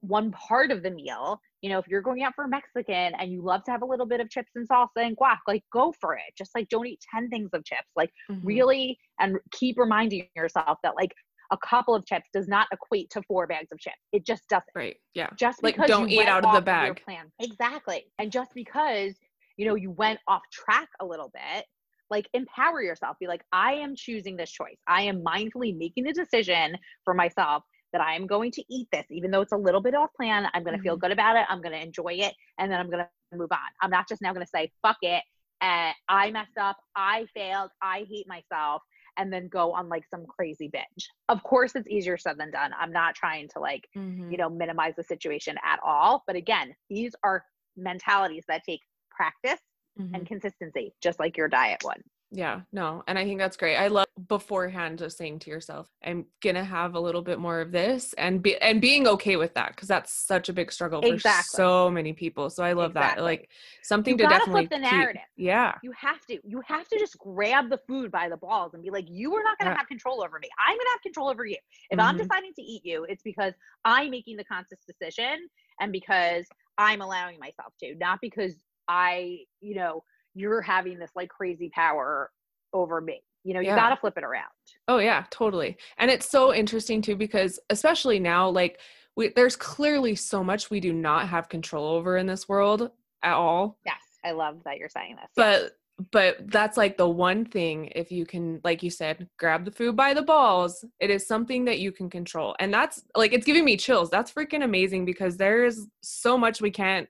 one 0.00 0.30
part 0.32 0.70
of 0.70 0.82
the 0.82 0.90
meal 0.90 1.38
you 1.60 1.68
know 1.68 1.78
if 1.78 1.86
you're 1.86 2.00
going 2.00 2.22
out 2.22 2.32
for 2.34 2.44
a 2.44 2.48
mexican 2.48 3.12
and 3.18 3.30
you 3.30 3.42
love 3.42 3.62
to 3.64 3.70
have 3.70 3.82
a 3.82 3.86
little 3.86 4.06
bit 4.06 4.18
of 4.18 4.30
chips 4.30 4.52
and 4.56 4.66
salsa 4.66 4.88
and 4.96 5.16
guac 5.18 5.36
like 5.46 5.62
go 5.72 5.92
for 6.00 6.14
it 6.14 6.22
just 6.36 6.50
like 6.54 6.66
don't 6.70 6.86
eat 6.86 6.98
10 7.14 7.28
things 7.28 7.50
of 7.52 7.62
chips 7.64 7.90
like 7.96 8.10
mm-hmm. 8.30 8.46
really 8.46 8.98
and 9.20 9.36
keep 9.52 9.78
reminding 9.78 10.26
yourself 10.34 10.78
that 10.82 10.94
like 10.96 11.12
a 11.52 11.58
couple 11.58 11.94
of 11.94 12.06
chips 12.06 12.28
does 12.32 12.48
not 12.48 12.68
equate 12.72 13.10
to 13.10 13.20
four 13.22 13.44
bags 13.46 13.72
of 13.72 13.78
chips. 13.80 13.96
It 14.12 14.24
just 14.24 14.48
doesn't. 14.48 14.68
Right. 14.72 14.96
Yeah. 15.14 15.30
Just 15.36 15.64
Like, 15.64 15.74
because 15.74 15.88
don't 15.88 16.08
eat 16.08 16.28
out 16.28 16.44
of 16.44 16.54
the 16.54 16.60
bag. 16.60 17.02
plan. 17.04 17.24
Exactly. 17.40 18.04
And 18.20 18.30
just 18.30 18.52
because, 18.54 19.14
you 19.56 19.66
know, 19.66 19.74
you 19.74 19.90
went 19.90 20.20
off 20.28 20.42
track 20.52 20.88
a 21.00 21.04
little 21.04 21.30
bit, 21.34 21.64
like 22.10 22.28
empower 22.34 22.82
yourself. 22.82 23.16
Be 23.20 23.26
like, 23.26 23.42
I 23.52 23.74
am 23.74 23.94
choosing 23.96 24.36
this 24.36 24.50
choice. 24.50 24.78
I 24.86 25.02
am 25.02 25.22
mindfully 25.24 25.76
making 25.76 26.04
the 26.04 26.12
decision 26.12 26.76
for 27.04 27.14
myself 27.14 27.62
that 27.92 28.00
I 28.00 28.14
am 28.14 28.26
going 28.26 28.52
to 28.52 28.64
eat 28.70 28.88
this, 28.92 29.06
even 29.10 29.30
though 29.30 29.40
it's 29.40 29.52
a 29.52 29.56
little 29.56 29.80
bit 29.80 29.94
off 29.94 30.10
plan. 30.16 30.46
I'm 30.54 30.62
going 30.62 30.76
to 30.76 30.82
feel 30.82 30.96
Mhm. 30.96 31.00
good 31.00 31.12
about 31.12 31.36
it. 31.36 31.46
I'm 31.48 31.60
going 31.60 31.72
to 31.72 31.82
enjoy 31.82 32.14
it. 32.14 32.34
And 32.58 32.70
then 32.70 32.78
I'm 32.78 32.88
going 32.90 33.04
to 33.04 33.36
move 33.36 33.50
on. 33.52 33.58
I'm 33.82 33.90
not 33.90 34.08
just 34.08 34.22
now 34.22 34.32
going 34.32 34.44
to 34.46 34.50
say, 34.50 34.70
fuck 34.82 34.98
it. 35.02 35.22
And 35.60 35.94
I 36.08 36.30
messed 36.30 36.56
up. 36.58 36.76
I 36.96 37.26
failed. 37.34 37.70
I 37.82 38.06
hate 38.08 38.26
myself. 38.28 38.82
And 39.16 39.32
then 39.32 39.48
go 39.48 39.72
on 39.72 39.88
like 39.88 40.04
some 40.08 40.24
crazy 40.26 40.68
binge. 40.68 41.08
Of 41.28 41.42
course, 41.42 41.74
it's 41.74 41.88
easier 41.88 42.16
said 42.16 42.38
than 42.38 42.50
done. 42.52 42.70
I'm 42.78 42.92
not 42.92 43.14
trying 43.16 43.48
to 43.48 43.60
like, 43.60 43.86
Mhm. 43.96 44.30
you 44.30 44.38
know, 44.38 44.48
minimize 44.48 44.94
the 44.96 45.02
situation 45.02 45.56
at 45.64 45.80
all. 45.84 46.22
But 46.26 46.36
again, 46.36 46.74
these 46.88 47.14
are 47.24 47.44
mentalities 47.76 48.44
that 48.48 48.62
take 48.64 48.80
practice 49.10 49.60
Mhm. 49.98 50.14
and 50.14 50.26
consistency, 50.26 50.92
just 51.00 51.18
like 51.18 51.36
your 51.36 51.48
diet 51.48 51.82
one. 51.82 52.02
Yeah, 52.32 52.60
no. 52.70 53.02
And 53.08 53.18
I 53.18 53.24
think 53.24 53.40
that's 53.40 53.56
great. 53.56 53.74
I 53.76 53.88
love 53.88 54.06
beforehand 54.28 55.00
just 55.00 55.18
saying 55.18 55.40
to 55.40 55.50
yourself, 55.50 55.88
I'm 56.04 56.26
gonna 56.40 56.62
have 56.62 56.94
a 56.94 57.00
little 57.00 57.22
bit 57.22 57.40
more 57.40 57.60
of 57.60 57.72
this 57.72 58.12
and 58.12 58.40
be 58.40 58.56
and 58.58 58.80
being 58.80 59.08
okay 59.08 59.34
with 59.34 59.52
that 59.54 59.70
because 59.74 59.88
that's 59.88 60.12
such 60.12 60.48
a 60.48 60.52
big 60.52 60.70
struggle 60.70 61.02
for 61.02 61.18
so 61.42 61.90
many 61.90 62.12
people. 62.12 62.48
So 62.48 62.62
I 62.62 62.72
love 62.74 62.94
that. 62.94 63.20
Like 63.20 63.50
something 63.82 64.12
You 64.12 64.18
to 64.18 64.28
definitely 64.28 64.68
flip 64.68 64.80
the 64.80 64.86
keep- 64.88 64.96
narrative. 64.96 65.22
Yeah. 65.36 65.74
You 65.82 65.90
have 66.00 66.24
to. 66.26 66.38
You 66.44 66.62
have 66.68 66.86
to 66.90 66.98
just 67.00 67.18
grab 67.18 67.68
the 67.68 67.78
food 67.88 68.12
by 68.12 68.28
the 68.28 68.36
balls 68.36 68.74
and 68.74 68.82
be 68.84 68.90
like, 68.90 69.06
you 69.10 69.34
are 69.34 69.42
not 69.42 69.58
going 69.58 69.66
to 69.66 69.72
Yeah. 69.74 69.78
have 69.78 69.88
control 69.88 70.22
over 70.22 70.38
me. 70.38 70.48
I'm 70.64 70.76
going 70.76 70.86
to 70.86 70.90
have 70.92 71.02
control 71.02 71.30
over 71.30 71.44
you. 71.44 71.56
If 71.90 71.98
I'm 71.98 72.14
Mhm. 72.14 72.18
deciding 72.28 72.54
to 72.54 72.62
eat 72.62 72.84
you, 72.84 73.04
it's 73.08 73.24
because 73.24 73.54
I'm 73.84 74.08
making 74.10 74.36
the 74.36 74.44
conscious 74.44 74.78
decision 74.86 75.48
and 75.80 75.90
because 75.90 76.46
I'm 76.78 77.00
allowing 77.02 77.40
myself 77.40 77.74
to, 77.80 77.96
not 77.96 78.20
because 78.20 78.54
I, 78.90 79.38
you 79.60 79.76
know, 79.76 80.02
you're 80.34 80.60
having 80.60 80.98
this 80.98 81.12
like 81.14 81.28
crazy 81.28 81.70
power 81.72 82.30
over 82.72 83.00
me. 83.00 83.22
You 83.44 83.54
know, 83.54 83.60
you 83.60 83.68
Yeah. 83.68 83.76
got 83.76 83.90
to 83.90 83.96
flip 83.96 84.18
it 84.18 84.24
around. 84.24 84.50
Oh 84.88 84.98
yeah, 84.98 85.24
totally. 85.30 85.78
And 85.96 86.10
it's 86.10 86.28
so 86.28 86.52
interesting 86.52 87.00
too 87.00 87.14
because 87.16 87.60
especially 87.70 88.18
now 88.18 88.48
like 88.50 88.80
we 89.16 89.28
there's 89.28 89.56
clearly 89.56 90.16
so 90.16 90.42
much 90.42 90.70
we 90.70 90.80
do 90.80 90.92
not 90.92 91.28
have 91.28 91.48
control 91.48 91.86
over 91.94 92.16
in 92.16 92.26
this 92.26 92.48
world 92.48 92.90
at 93.22 93.34
all. 93.34 93.78
Yes. 93.86 94.02
I 94.24 94.32
love 94.32 94.62
that 94.64 94.76
you're 94.76 94.88
saying 94.90 95.16
this. 95.16 95.30
Yes. 95.36 95.60
But 95.62 95.72
but 96.12 96.50
that's 96.50 96.76
like 96.76 96.96
the 96.96 97.08
one 97.08 97.44
thing 97.44 97.92
if 97.94 98.10
you 98.10 98.24
can 98.26 98.60
like 98.64 98.82
you 98.82 98.90
said 98.90 99.28
grab 99.38 99.64
the 99.64 99.70
food 99.70 99.94
by 99.94 100.14
the 100.14 100.22
balls 100.22 100.82
it 100.98 101.10
is 101.10 101.26
something 101.26 101.66
that 101.66 101.78
you 101.78 101.92
can 101.92 102.08
control 102.08 102.56
and 102.58 102.72
that's 102.72 103.02
like 103.14 103.34
it's 103.34 103.44
giving 103.44 103.66
me 103.66 103.76
chills 103.76 104.08
that's 104.08 104.32
freaking 104.32 104.64
amazing 104.64 105.04
because 105.04 105.36
there's 105.36 105.86
so 106.00 106.38
much 106.38 106.62
we 106.62 106.70
can't 106.70 107.06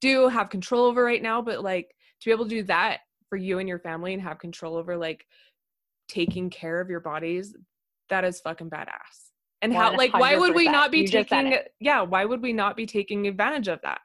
do 0.00 0.28
have 0.28 0.50
control 0.50 0.86
over 0.86 1.04
right 1.04 1.22
now 1.22 1.42
but 1.42 1.62
like 1.62 1.94
to 2.20 2.28
be 2.28 2.32
able 2.32 2.44
to 2.44 2.50
do 2.50 2.62
that 2.64 3.00
for 3.28 3.36
you 3.36 3.58
and 3.58 3.68
your 3.68 3.78
family 3.78 4.12
and 4.12 4.22
have 4.22 4.38
control 4.38 4.76
over 4.76 4.96
like 4.96 5.26
taking 6.08 6.50
care 6.50 6.80
of 6.80 6.90
your 6.90 7.00
bodies 7.00 7.54
that 8.10 8.24
is 8.24 8.40
fucking 8.40 8.68
badass. 8.68 9.30
And 9.62 9.72
how 9.72 9.96
like 9.96 10.12
why 10.12 10.36
would 10.36 10.54
we 10.54 10.64
not 10.64 10.90
be 10.90 11.02
You 11.02 11.08
taking 11.08 11.54
yeah 11.80 12.02
why 12.02 12.24
would 12.24 12.42
we 12.42 12.52
not 12.52 12.76
be 12.76 12.86
taking 12.86 13.26
advantage 13.26 13.68
of 13.68 13.80
that? 13.82 14.00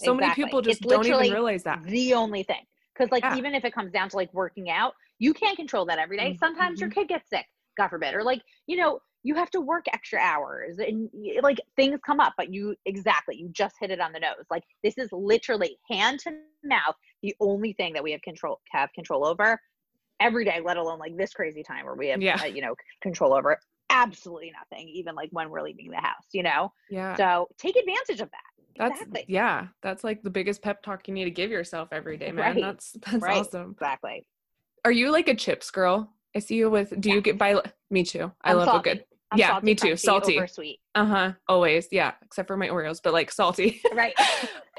So 0.00 0.14
many 0.14 0.32
people 0.34 0.62
just 0.62 0.80
don't 0.82 1.06
even 1.06 1.30
realize 1.30 1.62
that. 1.64 1.82
the 1.84 2.14
only 2.14 2.42
thing. 2.42 2.64
Because 2.94 3.10
like 3.12 3.24
Yeah. 3.24 3.36
even 3.36 3.54
if 3.54 3.64
it 3.64 3.74
comes 3.74 3.92
down 3.92 4.08
to 4.10 4.16
like 4.16 4.32
working 4.32 4.70
out, 4.70 4.94
you 5.18 5.34
can't 5.34 5.56
control 5.56 5.84
that 5.86 5.98
every 5.98 6.16
day. 6.16 6.32
Mhm, 6.32 6.38
Sometimes 6.38 6.80
your 6.80 6.90
kid 6.90 7.08
gets 7.08 7.28
sick, 7.28 7.46
God 7.76 7.88
forbid, 7.88 8.14
or 8.14 8.22
like 8.22 8.42
you 8.66 8.76
know 8.76 9.00
you 9.22 9.34
have 9.34 9.50
to 9.50 9.60
work 9.60 9.84
extra 9.92 10.18
hours 10.18 10.78
and 10.78 11.08
like 11.42 11.60
things 11.76 12.00
come 12.04 12.20
up. 12.20 12.34
But 12.36 12.52
you 12.52 12.74
exactly 12.86 13.36
you 13.36 13.48
just 13.50 13.76
hit 13.80 13.90
it 13.90 14.00
on 14.00 14.12
the 14.12 14.20
nose. 14.20 14.46
Like 14.50 14.64
this 14.82 14.96
is 14.98 15.08
literally 15.12 15.78
hand 15.90 16.20
to 16.20 16.32
mouth 16.64 16.94
the 17.22 17.34
only 17.40 17.72
thing 17.74 17.92
that 17.94 18.02
we 18.02 18.12
have 18.12 18.22
control 18.22 18.60
have 18.70 18.92
control 18.94 19.26
over 19.26 19.60
every 20.20 20.44
day. 20.44 20.60
Let 20.64 20.76
alone 20.76 20.98
like 20.98 21.16
this 21.16 21.32
crazy 21.32 21.62
time 21.62 21.84
where 21.84 21.94
we 21.94 22.08
have 22.08 22.22
Yeah. 22.22 22.40
uh, 22.42 22.46
you 22.46 22.62
know 22.62 22.74
control 23.02 23.34
over 23.34 23.58
absolutely 23.90 24.52
nothing. 24.58 24.88
Even 24.88 25.14
like 25.14 25.28
when 25.32 25.50
we're 25.50 25.62
leaving 25.62 25.90
the 25.90 25.96
house, 26.00 26.26
you 26.32 26.42
know. 26.42 26.72
yeah 26.88 27.16
So 27.16 27.48
take 27.58 27.76
advantage 27.76 28.20
of 28.20 28.30
that. 28.30 28.40
That's 28.76 29.00
exactly. 29.02 29.24
yeah, 29.28 29.66
that's 29.82 30.04
like 30.04 30.22
the 30.22 30.30
biggest 30.30 30.62
pep 30.62 30.82
talk 30.82 31.06
you 31.08 31.12
need 31.12 31.24
to 31.24 31.30
give 31.30 31.50
yourself 31.50 31.88
every 31.92 32.16
day, 32.16 32.32
man. 32.32 32.54
Right, 32.54 32.62
That's 32.62 32.92
that's 32.92 33.22
right. 33.22 33.40
awesome. 33.40 33.72
Exactly. 33.72 34.26
Are 34.84 34.92
you 34.92 35.10
like 35.10 35.28
a 35.28 35.34
chips 35.34 35.70
girl? 35.70 36.14
I 36.34 36.38
see 36.38 36.54
you 36.54 36.70
with 36.70 36.98
do 37.00 37.10
you 37.10 37.20
get 37.20 37.36
by 37.36 37.60
me 37.90 38.04
too. 38.04 38.32
I 38.42 38.52
I'm 38.52 38.58
love 38.58 38.66
salty. 38.66 38.90
a 38.90 38.94
good 38.94 39.04
I'm 39.32 39.38
Yeah, 39.38 39.48
salty, 39.52 39.66
me 39.66 39.74
too, 39.74 39.96
salty. 39.96 40.36
over 40.36 40.46
sweet. 40.46 40.80
uh-huh. 40.94 41.32
Always. 41.48 41.88
Yeah. 41.92 42.12
Except 42.22 42.48
for 42.48 42.56
my 42.56 42.68
Oreos, 42.68 43.00
but 43.02 43.12
like 43.12 43.30
salty. 43.30 43.80
Right. 43.94 44.14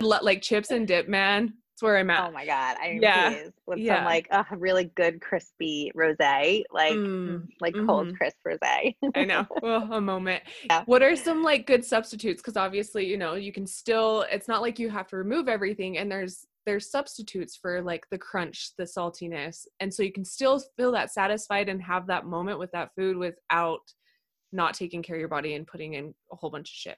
Like 0.01 0.41
chips 0.41 0.71
and 0.71 0.87
dip, 0.87 1.07
man. 1.07 1.53
That's 1.69 1.83
where 1.83 1.97
I'm 1.97 2.09
at. 2.09 2.27
oh 2.27 2.31
my 2.31 2.43
god. 2.45 2.77
I 2.81 2.97
Yeah, 2.99 3.43
with 3.67 3.77
yeah. 3.77 3.97
some 3.97 4.05
like 4.05 4.27
a 4.31 4.45
really 4.57 4.85
good 4.95 5.21
crispy 5.21 5.91
rosé, 5.95 6.63
like 6.71 6.93
Mm, 6.95 7.47
like 7.59 7.75
cold 7.85 8.07
mhm. 8.07 8.17
crisp 8.17 8.37
rosé. 8.47 8.95
I 9.15 9.25
know. 9.25 9.45
Well, 9.61 9.93
a 9.93 10.01
moment. 10.01 10.41
Yeah. 10.65 10.83
What 10.87 11.03
are 11.03 11.15
some 11.15 11.43
like 11.43 11.67
good 11.67 11.85
substitutes? 11.85 12.41
Because 12.41 12.57
obviously, 12.57 13.05
you 13.05 13.17
know, 13.17 13.35
you 13.35 13.51
can 13.53 13.67
still. 13.67 14.25
It's 14.31 14.47
not 14.47 14.61
like 14.63 14.79
you 14.79 14.89
have 14.89 15.07
to 15.09 15.17
remove 15.17 15.47
everything, 15.47 15.99
and 15.99 16.11
there's 16.11 16.47
there's 16.65 16.89
substitutes 16.89 17.55
for 17.55 17.81
like 17.83 18.05
the 18.09 18.17
crunch, 18.17 18.71
the 18.79 18.85
saltiness, 18.85 19.65
and 19.79 19.93
so 19.93 20.01
you 20.01 20.11
can 20.11 20.25
still 20.25 20.59
feel 20.77 20.91
that 20.93 21.11
satisfied 21.13 21.69
and 21.69 21.81
have 21.83 22.07
that 22.07 22.25
moment 22.25 22.57
with 22.57 22.71
that 22.71 22.89
food 22.97 23.17
without 23.17 23.81
not 24.51 24.73
taking 24.73 25.01
care 25.01 25.15
of 25.15 25.19
your 25.19 25.29
body 25.29 25.55
and 25.55 25.65
putting 25.65 25.93
in 25.93 26.13
a 26.31 26.35
whole 26.35 26.49
bunch 26.49 26.69
of 26.69 26.75
shit. 26.75 26.97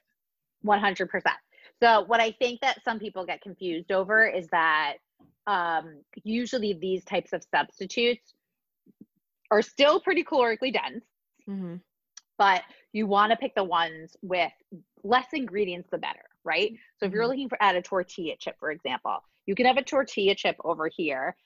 100%. 0.64 1.22
So 1.82 2.02
what 2.06 2.20
I 2.20 2.32
think 2.32 2.60
that 2.60 2.82
some 2.84 2.98
people 2.98 3.24
get 3.26 3.40
confused 3.42 3.92
over 3.92 4.26
is 4.26 4.46
that 4.48 4.94
um, 5.46 6.00
usually 6.22 6.72
these 6.74 7.04
types 7.04 7.32
of 7.32 7.44
substitutes 7.54 8.34
are 9.50 9.62
still 9.62 10.00
pretty 10.00 10.24
calorically 10.24 10.72
dense, 10.72 11.04
Mm-hmm. 11.48 11.74
but 12.38 12.62
you 12.94 13.06
want 13.06 13.30
to 13.30 13.36
pick 13.36 13.54
the 13.54 13.62
ones 13.62 14.16
with 14.22 14.50
less 15.02 15.26
ingredients 15.34 15.90
the 15.92 15.98
better, 15.98 16.24
right? 16.42 16.72
So 16.98 17.04
if 17.04 17.12
you're 17.12 17.24
Mhm. 17.24 17.28
looking 17.28 17.48
for 17.50 17.62
at 17.62 17.76
a 17.76 17.82
tortilla 17.82 18.36
chip, 18.38 18.56
for 18.58 18.70
example, 18.70 19.22
you 19.44 19.54
can 19.54 19.66
have 19.66 19.76
a 19.76 19.82
tortilla 19.82 20.34
chip 20.34 20.56
over 20.64 20.88
here 20.88 21.36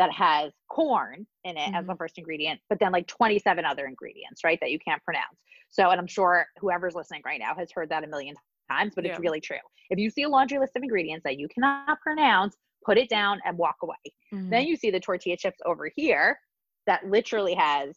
that 0.00 0.10
has 0.12 0.50
corn 0.70 1.26
in 1.44 1.58
it 1.58 1.74
as 1.74 1.86
the 1.86 1.94
first 1.94 2.16
ingredient, 2.16 2.58
but 2.70 2.78
then 2.80 2.90
like 2.90 3.06
27 3.06 3.66
other 3.66 3.84
ingredients, 3.86 4.42
right? 4.42 4.58
That 4.62 4.70
you 4.70 4.78
can't 4.78 5.02
pronounce. 5.04 5.36
So, 5.68 5.90
and 5.90 6.00
I'm 6.00 6.06
sure 6.06 6.46
whoever's 6.58 6.94
listening 6.94 7.20
right 7.26 7.38
now 7.38 7.54
has 7.54 7.70
heard 7.70 7.90
that 7.90 8.02
a 8.02 8.06
million 8.06 8.34
times, 8.70 8.94
but 8.94 9.04
Yeah. 9.04 9.10
it's 9.10 9.20
really 9.20 9.42
true. 9.42 9.58
If 9.90 9.98
you 9.98 10.08
see 10.08 10.22
a 10.22 10.28
laundry 10.30 10.58
list 10.58 10.74
of 10.74 10.82
ingredients 10.82 11.22
that 11.24 11.36
you 11.38 11.48
cannot 11.48 12.00
pronounce, 12.00 12.56
put 12.86 12.96
it 12.96 13.10
down 13.10 13.40
and 13.44 13.58
walk 13.58 13.76
away. 13.82 13.96
Mm-hmm. 14.32 14.48
Then 14.48 14.64
you 14.64 14.74
see 14.74 14.90
the 14.90 15.00
tortilla 15.00 15.36
chips 15.36 15.58
over 15.66 15.90
here 15.94 16.38
that 16.86 17.06
literally 17.06 17.54
has 17.54 17.94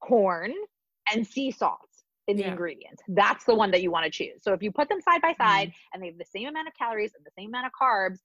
corn 0.00 0.52
and 1.10 1.26
sea 1.26 1.50
salt 1.50 1.78
in 2.28 2.36
the 2.36 2.42
Yeah. 2.42 2.50
ingredients. 2.50 3.02
That's 3.08 3.44
the 3.44 3.54
one 3.54 3.70
that 3.70 3.80
you 3.82 3.90
want 3.90 4.04
to 4.04 4.10
choose. 4.10 4.42
So 4.42 4.52
if 4.52 4.62
you 4.62 4.70
put 4.70 4.90
them 4.90 5.00
side 5.00 5.22
by 5.22 5.32
side 5.32 5.68
Mm-hmm. 5.68 5.94
and 5.94 6.02
they 6.02 6.08
have 6.08 6.18
the 6.18 6.26
same 6.26 6.48
amount 6.48 6.68
of 6.68 6.74
calories 6.74 7.12
and 7.16 7.24
the 7.24 7.30
same 7.38 7.48
amount 7.48 7.66
of 7.66 7.72
carbs, 7.80 8.18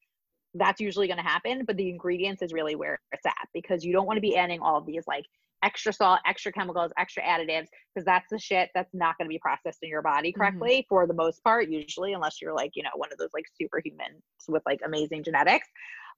that's 0.53 0.79
usually 0.81 1.07
going 1.07 1.17
to 1.17 1.23
happen. 1.23 1.63
But 1.65 1.77
the 1.77 1.89
ingredients 1.89 2.41
is 2.41 2.53
really 2.53 2.75
where 2.75 2.99
it's 3.11 3.25
at 3.25 3.47
because 3.53 3.83
you 3.83 3.93
don't 3.93 4.05
want 4.05 4.17
to 4.17 4.21
be 4.21 4.35
adding 4.35 4.61
all 4.61 4.77
of 4.77 4.85
these 4.85 5.03
like 5.07 5.25
extra 5.63 5.91
salt, 5.91 6.19
extra 6.25 6.51
chemicals, 6.51 6.91
extra 6.97 7.23
additives 7.23 7.67
because 7.93 8.05
that's 8.05 8.27
the 8.29 8.39
shit 8.39 8.69
that's 8.75 8.93
not 8.93 9.17
going 9.17 9.25
to 9.25 9.29
be 9.29 9.39
processed 9.39 9.79
in 9.81 9.89
your 9.89 10.01
body 10.01 10.29
Mm-hmm. 10.29 10.39
correctly 10.39 10.85
for 10.89 11.07
the 11.07 11.13
most 11.13 11.43
part, 11.43 11.69
usually, 11.69 12.13
unless 12.13 12.41
you're 12.41 12.53
like, 12.53 12.71
you 12.75 12.83
know, 12.83 12.89
one 12.95 13.09
of 13.11 13.17
those 13.17 13.29
like 13.33 13.45
superhumans 13.61 14.21
with 14.47 14.63
like 14.65 14.79
amazing 14.85 15.23
genetics. 15.23 15.67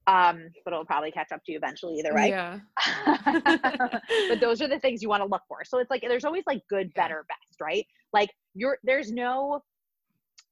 Um, 0.08 0.50
but 0.64 0.74
it'll 0.74 0.86
probably 0.86 1.12
catch 1.12 1.32
up 1.32 1.44
to 1.46 1.52
you 1.52 1.58
eventually 1.58 2.00
either 2.00 2.14
way. 2.16 2.30
Yeah. 2.30 2.60
but 4.30 4.40
those 4.40 4.62
are 4.62 4.68
the 4.68 4.80
things 4.80 5.02
you 5.04 5.10
want 5.10 5.22
to 5.22 5.28
look 5.28 5.44
for. 5.48 5.64
So 5.66 5.78
it's 5.78 5.92
like 5.92 6.02
there's 6.02 6.26
always 6.26 6.44
like 6.48 6.62
good, 6.70 6.92
better, 6.96 7.26
best, 7.28 7.62
right? 7.62 7.86
Like 8.14 8.30
you're 8.56 8.80
there's 8.84 9.12
no 9.12 9.62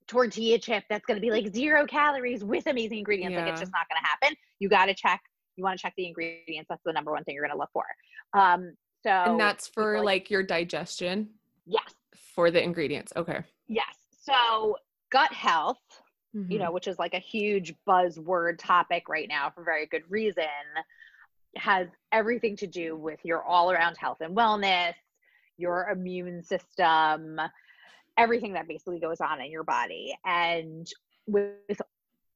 tortilla 0.07 0.57
chip 0.57 0.83
that's 0.89 1.05
going 1.05 1.17
to 1.17 1.21
be 1.21 1.31
like 1.31 1.53
zero 1.53 1.85
calories 1.85 2.43
with 2.43 2.67
amazing 2.67 2.99
ingredients. 2.99 3.35
Like 3.37 3.47
it's 3.47 3.59
just 3.59 3.71
not 3.71 3.87
going 3.89 4.01
to 4.01 4.07
happen. 4.07 4.37
You 4.59 4.69
got 4.69 4.85
to 4.85 4.93
check. 4.93 5.21
You 5.55 5.63
want 5.63 5.77
to 5.77 5.81
check 5.81 5.93
the 5.97 6.07
ingredients. 6.07 6.67
That's 6.69 6.81
the 6.85 6.93
number 6.93 7.11
one 7.11 7.23
thing 7.23 7.35
you're 7.35 7.45
going 7.45 7.55
to 7.55 7.59
look 7.59 7.71
for. 7.73 7.85
Um, 8.33 8.73
so 9.03 9.09
and 9.09 9.39
that's 9.39 9.67
for 9.67 9.93
people 9.93 10.05
like 10.05 10.29
your 10.29 10.43
digestion 10.43 11.29
yes, 11.65 11.93
for 12.35 12.51
the 12.51 12.61
ingredients. 12.63 13.13
Okay. 13.15 13.41
yes. 13.67 13.95
So 14.21 14.77
gut 15.11 15.31
health 15.31 15.77
you 16.33 16.57
Mhm. 16.57 16.59
know, 16.59 16.71
which 16.71 16.87
is 16.87 16.99
like 16.99 17.13
a 17.15 17.19
huge 17.19 17.73
buzzword 17.87 18.59
topic 18.59 19.09
right 19.09 19.27
now 19.27 19.49
for 19.49 19.63
very 19.63 19.87
good 19.87 20.03
reason, 20.09 20.43
has 21.55 21.87
everything 22.11 22.55
to 22.57 22.67
do 22.67 22.95
with 22.95 23.19
your 23.23 23.41
all 23.43 23.71
around 23.71 23.97
health 23.97 24.17
and 24.21 24.35
wellness, 24.35 24.93
your 25.57 25.89
immune 25.89 26.43
system, 26.43 27.39
everything 28.17 28.53
that 28.53 28.67
basically 28.67 28.99
goes 28.99 29.21
on 29.21 29.41
in 29.41 29.51
your 29.51 29.63
body. 29.63 30.17
And 30.25 30.87
with 31.27 31.81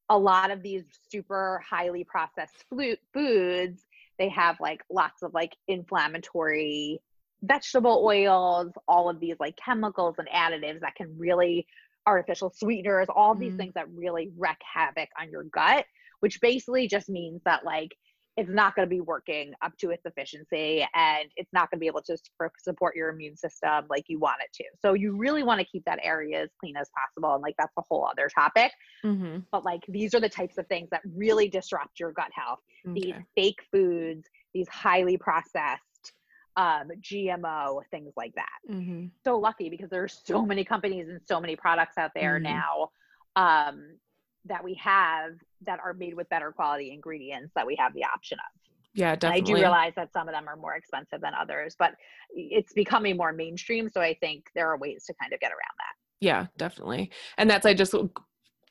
a 0.10 0.18
lot 0.18 0.52
of 0.52 0.62
these 0.62 0.84
super 1.10 1.64
highly 1.68 2.04
processed 2.04 2.66
foods, 2.70 3.86
they 4.20 4.30
have 4.30 4.60
like 4.60 4.82
lots 4.92 5.24
of 5.24 5.34
like 5.34 5.56
inflammatory 5.68 7.02
vegetable 7.44 8.04
oils, 8.06 8.72
all 8.88 9.10
of 9.10 9.20
these 9.20 9.36
like 9.40 9.56
chemicals 9.58 10.16
and 10.20 10.28
additives 10.30 10.82
that 10.82 10.96
can 10.96 11.18
really 11.18 11.66
artificial 12.06 12.52
sweeteners, 12.52 13.08
all 13.10 13.36
these 13.36 13.54
Mhm. 13.54 13.58
things 13.58 13.74
that 13.74 13.90
really 13.94 14.32
wreak 14.38 14.58
havoc 14.62 15.10
on 15.20 15.30
your 15.32 15.44
gut, 15.44 15.86
which 16.20 16.42
basically 16.42 16.88
just 16.88 17.10
means 17.10 17.42
that 17.46 17.64
like 17.66 17.96
it's 18.38 18.50
not 18.50 18.76
going 18.76 18.86
to 18.88 18.90
be 18.90 19.02
working 19.02 19.54
up 19.62 19.74
to 19.78 19.90
its 19.90 20.06
efficiency 20.06 20.88
and 20.96 21.30
it's 21.36 21.50
not 21.52 21.70
going 21.70 21.78
to 21.78 21.82
be 21.82 21.88
able 21.88 22.02
to 22.02 22.18
support 22.60 22.96
your 22.96 23.10
immune 23.10 23.36
system 23.36 23.86
like 23.90 24.06
you 24.08 24.20
want 24.20 24.38
it 24.42 24.50
to. 24.54 24.64
So 24.82 24.94
you 24.94 25.16
really 25.18 25.44
want 25.44 25.60
to 25.60 25.66
keep 25.66 25.84
that 25.86 26.00
area 26.02 26.44
as 26.44 26.50
clean 26.60 26.78
as 26.78 26.90
possible 26.98 27.34
and 27.34 27.42
like 27.44 27.56
that's 27.60 27.74
a 27.78 27.82
whole 27.90 28.08
other 28.10 28.30
topic, 28.34 28.72
Mm-hmm. 29.06 29.40
but 29.52 29.66
like 29.66 29.82
these 29.90 30.14
are 30.14 30.20
the 30.20 30.30
types 30.30 30.58
of 30.58 30.68
things 30.68 30.88
that 30.92 31.02
really 31.16 31.50
disrupt 31.50 32.00
your 32.00 32.12
gut 32.14 32.30
health 32.34 32.60
these 32.96 33.14
fake 33.36 33.60
foods, 33.72 34.28
these 34.54 34.68
highly 34.70 35.18
processed 35.18 36.14
um, 36.58 36.90
GMO 37.02 37.82
things 37.92 38.14
like 38.18 38.34
that. 38.36 38.74
Mm-hmm. 38.74 39.08
So 39.26 39.38
lucky 39.40 39.70
because 39.70 39.90
there 39.90 40.04
are 40.04 40.08
so 40.08 40.46
many 40.46 40.64
companies 40.64 41.08
and 41.10 41.20
so 41.28 41.40
many 41.40 41.56
products 41.56 41.98
out 41.98 42.12
there 42.16 42.40
Mhm. 42.40 42.44
now 42.44 42.90
um, 43.36 43.98
that 44.46 44.64
we 44.64 44.74
have 44.76 45.34
that 45.66 45.80
are 45.84 45.94
made 45.94 46.16
with 46.16 46.28
better 46.30 46.52
quality 46.52 46.92
ingredients 46.92 47.52
that 47.56 47.66
we 47.66 47.76
have 47.76 47.94
the 47.94 48.04
option 48.04 48.38
of. 48.40 48.62
Yeah, 48.94 49.12
And 49.12 49.22
definitely. 49.22 49.42
I 49.42 49.56
do 49.56 49.62
realize 49.62 49.94
that 49.96 50.12
some 50.12 50.28
of 50.28 50.34
them 50.34 50.48
are 50.48 50.56
more 50.56 50.76
expensive 50.76 51.22
than 51.22 51.34
others, 51.34 51.76
but 51.78 51.94
it's 52.32 52.74
becoming 52.74 53.16
more 53.16 53.32
mainstream. 53.32 53.90
So 53.90 54.02
I 54.02 54.16
think 54.16 54.50
there 54.54 54.70
are 54.70 54.78
ways 54.78 55.06
to 55.06 55.14
kind 55.14 55.34
of 55.34 55.40
get 55.40 55.52
around 55.52 55.78
that. 55.78 55.96
Yeah, 56.20 56.48
definitely. 56.58 57.12
And 57.38 57.50
that's 57.50 57.66
I 57.66 57.74
just 57.74 57.96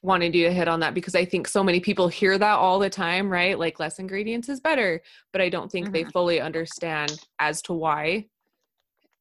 wanted 0.03 0.35
you 0.35 0.47
to 0.47 0.53
hit 0.53 0.69
on 0.69 0.81
that 0.81 0.95
because 0.95 1.15
I 1.15 1.25
think 1.25 1.49
so 1.49 1.63
many 1.63 1.81
people 1.81 2.09
hear 2.09 2.39
that 2.39 2.55
all 2.55 2.79
the 2.79 2.91
time, 2.91 3.31
right? 3.31 3.59
Like 3.59 3.81
less 3.81 3.99
ingredients 3.99 4.49
is 4.49 4.61
better, 4.61 5.03
but 5.33 5.41
I 5.41 5.49
don't 5.49 5.71
think 5.71 5.93
they 5.93 6.03
mm-hmm. 6.03 6.11
fully 6.11 6.41
understand 6.41 7.19
as 7.39 7.61
to 7.63 7.73
why. 7.73 8.27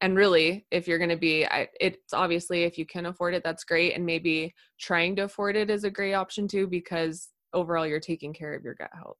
And 0.02 0.16
really, 0.16 0.66
if 0.72 0.88
you're 0.88 0.98
going 0.98 1.10
to 1.10 1.18
be, 1.18 1.46
I, 1.46 1.68
it's 1.80 2.14
obviously 2.14 2.64
if 2.64 2.78
you 2.78 2.86
can 2.86 3.08
afford 3.08 3.34
it, 3.34 3.44
that's 3.44 3.66
great. 3.66 3.96
And 3.96 4.06
maybe 4.06 4.54
trying 4.80 5.16
to 5.18 5.24
afford 5.24 5.56
it 5.58 5.70
is 5.70 5.84
a 5.84 5.90
great 5.90 6.14
option 6.14 6.48
too, 6.48 6.68
because 6.68 7.30
overall 7.54 7.86
you're 7.86 8.00
taking 8.00 8.34
care 8.34 8.54
of 8.54 8.64
your 8.64 8.76
gut 8.76 8.92
health. 8.94 9.18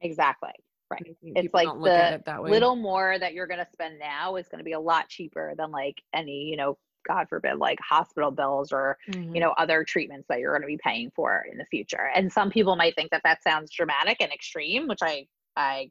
Exactly. 0.00 0.52
Right. 0.90 1.16
It's 1.22 1.54
like 1.54 1.66
don't 1.66 1.80
look 1.80 1.92
at 1.92 2.24
the 2.24 2.34
it 2.34 2.50
little 2.50 2.74
more 2.74 3.16
that 3.18 3.32
you're 3.34 3.46
going 3.46 3.60
to 3.60 3.70
spend 3.72 3.98
now 3.98 4.36
is 4.36 4.48
going 4.48 4.58
to 4.58 4.64
be 4.64 4.72
a 4.72 4.80
lot 4.80 5.08
cheaper 5.08 5.54
than 5.56 5.70
like 5.70 6.02
any, 6.14 6.44
you 6.48 6.56
know, 6.56 6.78
God 7.06 7.28
forbid, 7.28 7.58
like 7.58 7.78
hospital 7.80 8.30
bills 8.30 8.72
or, 8.72 8.98
Mhm. 9.10 9.34
you 9.34 9.40
know, 9.40 9.50
other 9.52 9.84
treatments 9.84 10.26
that 10.28 10.40
you're 10.40 10.52
going 10.52 10.62
to 10.62 10.66
be 10.66 10.80
paying 10.82 11.10
for 11.14 11.46
in 11.50 11.58
the 11.58 11.64
future. 11.66 12.10
And 12.14 12.32
some 12.32 12.50
people 12.50 12.74
might 12.74 12.94
think 12.96 13.10
that 13.10 13.22
that 13.24 13.42
sounds 13.42 13.70
dramatic 13.70 14.16
and 14.20 14.32
extreme, 14.32 14.88
which 14.88 14.98
I, 15.02 15.26
I 15.56 15.90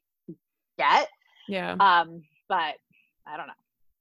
get. 0.77 1.07
yeah. 1.47 1.73
Um, 1.79 2.23
but 2.49 2.75
I 3.25 3.37
don't 3.37 3.47
know. 3.47 3.53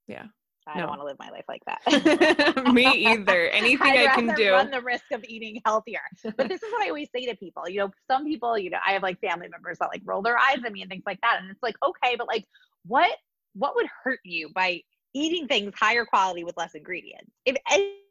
Yeah. 0.09 0.25
I 0.67 0.75
No. 0.75 0.81
don't 0.81 0.89
want 0.91 1.01
to 1.01 1.07
live 1.07 1.17
my 1.19 1.31
life 1.31 1.45
like 1.49 1.63
that. 1.67 2.73
Me 2.75 2.85
either. 3.07 3.49
Anything 3.53 3.93
I 3.93 4.07
can 4.09 4.35
do. 4.35 4.53
Run 4.53 4.71
the 4.71 4.83
risk 4.83 5.05
of 5.13 5.25
eating 5.25 5.63
healthier. 5.65 6.01
But 6.37 6.49
this 6.49 6.63
is 6.63 6.71
what 6.73 6.83
I 6.85 6.89
always 6.89 7.09
say 7.15 7.25
to 7.27 7.35
people. 7.37 7.67
You 7.69 7.79
know, 7.81 7.91
some 8.11 8.25
people, 8.27 8.59
you 8.59 8.69
know, 8.71 8.79
I 8.87 8.93
have 8.93 9.03
like 9.03 9.19
family 9.21 9.49
members 9.49 9.79
that 9.79 9.89
like 9.89 10.03
roll 10.05 10.21
their 10.21 10.37
eyes 10.37 10.59
at 10.65 10.71
me 10.73 10.83
and 10.83 10.91
things 10.91 11.05
like 11.07 11.21
that. 11.23 11.39
And 11.41 11.51
it's 11.51 11.63
like, 11.63 11.77
okay, 11.83 12.17
but 12.17 12.27
like 12.27 12.45
what 12.87 13.11
what 13.55 13.75
would 13.77 13.87
hurt 14.05 14.21
you 14.25 14.51
by 14.55 14.83
eating 15.15 15.49
things 15.49 15.73
higher 15.75 16.05
quality 16.05 16.45
with 16.45 16.55
less 16.59 16.75
ingredients? 16.75 17.31
If 17.47 17.57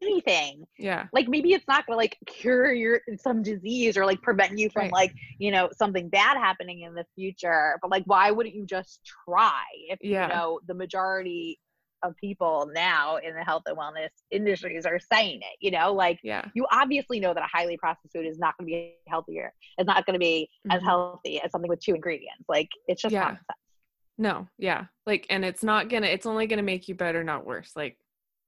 anything, 0.02 0.66
yeah. 0.80 1.06
like 1.14 1.28
maybe 1.28 1.54
it's 1.54 1.68
not 1.68 1.86
gonna 1.86 1.98
like 1.98 2.18
cure 2.26 2.74
your 2.74 3.02
some 3.20 3.44
disease 3.44 3.98
or 3.98 4.06
like 4.06 4.22
prevent 4.24 4.58
you 4.58 4.70
from 4.72 4.84
Right. 4.86 4.92
like, 4.94 5.14
you 5.38 5.52
know, 5.52 5.70
something 5.78 6.10
bad 6.10 6.38
happening 6.38 6.82
in 6.82 6.96
the 6.96 7.06
future. 7.16 7.78
But 7.84 7.92
like 7.92 8.04
why 8.06 8.32
wouldn't 8.32 8.56
you 8.56 8.66
just 8.66 9.02
try 9.26 9.62
if 9.90 10.00
Yeah. 10.02 10.28
you 10.28 10.34
know 10.34 10.60
the 10.68 10.74
majority 10.74 11.60
of 12.04 12.16
people 12.18 12.70
now 12.74 13.18
in 13.18 13.34
the 13.34 13.44
health 13.44 13.64
and 13.66 13.78
wellness 13.78 14.10
industries 14.32 14.86
are 14.86 15.00
saying 15.00 15.40
it, 15.42 15.58
you 15.60 15.72
know, 15.72 15.94
like 15.94 16.20
Yeah. 16.24 16.46
you 16.54 16.66
obviously 16.72 17.20
know 17.20 17.34
that 17.34 17.44
a 17.44 17.48
highly 17.52 17.78
processed 17.78 18.14
food 18.14 18.26
is 18.26 18.38
not 18.38 18.56
going 18.58 18.68
to 18.68 18.72
be 18.72 18.96
healthier. 19.08 19.54
It's 19.78 19.88
not 19.88 20.06
going 20.06 20.14
to 20.14 20.20
be 20.20 20.50
as 20.70 20.82
Mhm. 20.82 20.86
healthy 20.86 21.42
as 21.42 21.52
something 21.52 21.70
with 21.70 21.80
two 21.80 21.96
ingredients. 21.96 22.46
Like 22.48 22.70
it's 22.88 23.02
just 23.02 23.14
Yeah. 23.14 23.38
No, 24.20 24.48
yeah. 24.58 24.86
Like 25.06 25.26
and 25.30 25.46
it's 25.46 25.64
not 25.64 25.90
gonna 25.90 26.08
it's 26.08 26.26
only 26.26 26.48
gonna 26.48 26.64
make 26.64 26.88
you 26.88 26.96
better, 26.96 27.24
not 27.24 27.46
worse. 27.46 27.76
Like, 27.76 27.98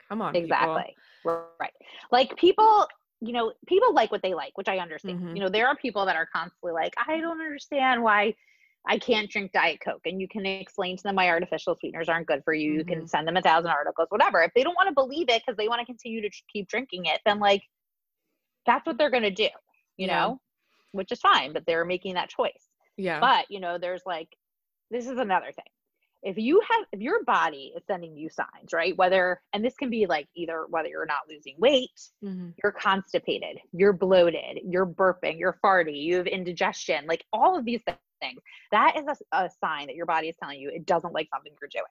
come 0.08 0.22
on. 0.22 0.34
people. 0.34 0.46
Exactly. 0.46 0.96
Right. 1.24 1.74
Like 2.12 2.36
people, 2.38 2.88
you 3.22 3.34
know, 3.34 3.54
people 3.68 3.94
like 3.94 4.12
what 4.12 4.22
they 4.24 4.34
like, 4.34 4.58
which 4.58 4.68
I 4.68 4.78
understand. 4.80 5.20
Mhm. 5.22 5.36
You 5.36 5.42
know, 5.44 5.50
there 5.50 5.68
are 5.68 5.76
people 5.76 6.06
that 6.06 6.16
are 6.16 6.26
constantly 6.26 6.72
like, 6.72 6.94
I 7.08 7.20
don't 7.20 7.40
understand 7.40 8.02
why 8.02 8.34
I 8.92 8.98
can't 8.98 9.30
drink 9.30 9.52
Diet 9.52 9.80
Coke. 9.86 10.02
And 10.06 10.20
you 10.20 10.28
can 10.28 10.46
explain 10.46 10.98
to 10.98 11.04
them 11.04 11.16
why 11.16 11.30
artificial 11.30 11.76
sweeteners 11.80 12.10
aren't 12.10 12.28
good 12.28 12.42
for 12.44 12.54
you. 12.54 12.74
You 12.74 12.84
can 12.84 12.98
Mm-hmm. 13.00 13.06
send 13.08 13.28
them 13.28 13.38
a 13.38 13.42
thousand 13.42 13.70
articles, 13.70 14.08
whatever. 14.10 14.42
If 14.42 14.52
they 14.56 14.64
don't 14.64 14.76
want 14.76 14.88
to 14.90 14.94
believe 14.94 15.30
it 15.30 15.44
because 15.46 15.56
they 15.58 15.68
want 15.68 15.80
to 15.80 15.86
continue 15.86 16.22
to 16.22 16.30
keep 16.52 16.68
drinking 16.68 17.06
it, 17.06 17.22
then 17.26 17.40
like 17.40 17.62
that's 18.66 18.86
what 18.88 18.98
they're 18.98 19.12
going 19.12 19.24
to 19.24 19.32
do, 19.32 19.48
you 19.98 20.08
Yeah. 20.08 20.20
know, 20.20 20.42
which 20.92 21.12
is 21.12 21.20
fine, 21.22 21.54
but 21.54 21.64
they're 21.68 21.86
making 21.86 22.16
that 22.16 22.30
choice. 22.30 22.68
Yeah. 22.98 23.20
But, 23.20 23.46
you 23.50 23.60
know, 23.60 23.78
there's 23.78 24.02
like, 24.06 24.28
this 24.92 25.06
is 25.08 25.20
another 25.20 25.52
thing. 25.52 25.66
If 26.22 26.38
you 26.38 26.60
have, 26.70 26.86
if 26.92 27.00
your 27.00 27.24
body 27.24 27.72
is 27.78 27.84
sending 27.88 28.18
you 28.18 28.30
signs, 28.30 28.74
right? 28.74 28.98
Whether, 28.98 29.40
and 29.54 29.64
this 29.64 29.76
can 29.76 29.90
be 29.90 30.06
like 30.06 30.28
either 30.36 30.66
whether 30.70 30.90
you're 30.90 31.06
not 31.06 31.22
losing 31.30 31.56
weight, 31.60 31.98
Mhm. 32.24 32.54
you're 32.62 32.74
constipated, 32.74 33.60
you're 33.72 33.94
bloated, 33.94 34.60
you're 34.66 34.86
burping, 34.88 35.40
you're 35.40 35.58
farty, 35.64 35.96
you 36.02 36.18
have 36.18 36.28
indigestion, 36.28 37.06
like 37.08 37.24
all 37.32 37.58
of 37.58 37.64
these 37.64 37.82
things. 38.20 38.42
That 38.72 38.98
is 38.98 39.06
a, 39.32 39.38
a 39.46 39.50
sign 39.64 39.88
that 39.88 39.96
your 39.96 40.06
body 40.06 40.28
is 40.30 40.36
telling 40.42 40.60
you 40.60 40.70
it 40.70 40.86
doesn't 40.86 41.14
like 41.14 41.28
something 41.34 41.52
you're 41.60 41.70
doing. 41.70 41.84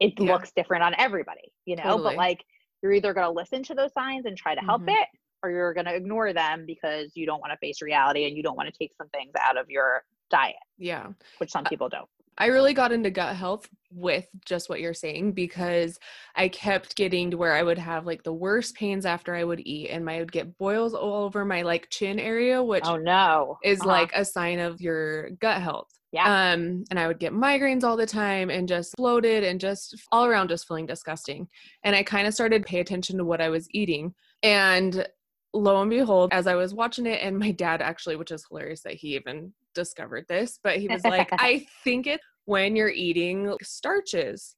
It 0.00 0.14
Yeah. 0.18 0.32
looks 0.32 0.52
different 0.52 0.82
on 0.82 0.94
everybody, 0.98 1.52
you 1.64 1.76
know, 1.76 1.82
Totally. 1.82 2.02
but 2.10 2.16
like 2.16 2.44
you're 2.82 2.92
either 2.92 3.12
going 3.14 3.26
to 3.26 3.32
listen 3.32 3.62
to 3.64 3.74
those 3.74 3.92
signs 3.92 4.26
and 4.26 4.36
try 4.36 4.54
to 4.54 4.60
help 4.60 4.82
Mhm. 4.82 5.00
it 5.00 5.08
or 5.44 5.50
you're 5.50 5.72
going 5.74 5.86
to 5.86 5.94
ignore 5.94 6.32
them 6.32 6.64
because 6.66 7.12
you 7.16 7.26
don't 7.26 7.40
want 7.40 7.52
to 7.52 7.56
face 7.58 7.82
reality 7.82 8.26
and 8.26 8.36
you 8.36 8.42
don't 8.42 8.56
want 8.56 8.72
to 8.72 8.76
take 8.78 8.92
some 8.94 9.08
things 9.10 9.32
out 9.40 9.56
of 9.56 9.68
your 9.70 10.04
diet, 10.30 10.56
Yeah. 10.78 11.08
which 11.38 11.50
some 11.50 11.64
people 11.64 11.88
don't. 11.88 12.08
I 12.38 12.46
really 12.46 12.74
got 12.74 12.92
into 12.92 13.10
gut 13.10 13.36
health 13.36 13.68
with 13.90 14.26
just 14.44 14.68
what 14.68 14.80
you're 14.80 14.94
saying 14.94 15.32
because 15.32 15.98
I 16.34 16.48
kept 16.48 16.96
getting 16.96 17.30
to 17.30 17.36
where 17.36 17.52
I 17.54 17.62
would 17.62 17.78
have 17.78 18.06
like 18.06 18.22
the 18.22 18.32
worst 18.32 18.74
pains 18.74 19.04
after 19.06 19.34
I 19.34 19.44
would 19.44 19.60
eat 19.66 19.90
and 19.90 20.04
my 20.04 20.16
I 20.16 20.18
would 20.20 20.32
get 20.32 20.56
boils 20.58 20.94
all 20.94 21.24
over 21.24 21.44
my 21.44 21.62
like 21.62 21.90
chin 21.90 22.18
area, 22.18 22.62
which 22.62 22.86
Oh 22.86 22.96
no. 22.96 23.58
is 23.62 23.80
Uh-huh. 23.80 23.90
like 23.90 24.12
a 24.14 24.24
sign 24.24 24.58
of 24.58 24.80
your 24.80 25.30
gut 25.30 25.62
health. 25.62 25.88
Yeah. 26.12 26.26
Um, 26.26 26.84
and 26.90 26.98
I 26.98 27.06
would 27.06 27.18
get 27.18 27.32
migraines 27.32 27.84
all 27.84 27.96
the 27.96 28.06
time 28.06 28.50
and 28.50 28.68
just 28.68 28.94
bloated 28.96 29.44
and 29.44 29.60
just 29.60 29.94
all 30.12 30.26
around 30.26 30.48
just 30.48 30.68
feeling 30.68 30.86
disgusting. 30.86 31.48
And 31.84 31.96
I 31.96 32.02
kind 32.02 32.26
of 32.26 32.34
started 32.34 32.62
to 32.62 32.68
pay 32.68 32.80
attention 32.80 33.18
to 33.18 33.24
what 33.24 33.40
I 33.40 33.48
was 33.48 33.66
eating. 33.72 34.14
And 34.42 35.06
lo 35.54 35.80
and 35.80 35.90
behold, 35.90 36.30
as 36.32 36.46
I 36.46 36.54
was 36.54 36.74
watching 36.74 37.06
it, 37.06 37.20
and 37.22 37.38
my 37.38 37.50
dad 37.50 37.82
actually, 37.82 38.16
which 38.16 38.30
is 38.30 38.44
hilarious 38.48 38.82
that 38.82 38.94
he 38.94 39.14
even 39.16 39.52
discovered 39.74 40.26
this, 40.28 40.58
but 40.62 40.78
he 40.78 40.88
was 40.88 41.04
like, 41.04 41.28
I 41.38 41.66
think 41.84 42.06
it's 42.06 42.24
when 42.44 42.74
you're 42.76 42.88
eating 42.90 43.54
starches. 43.62 44.56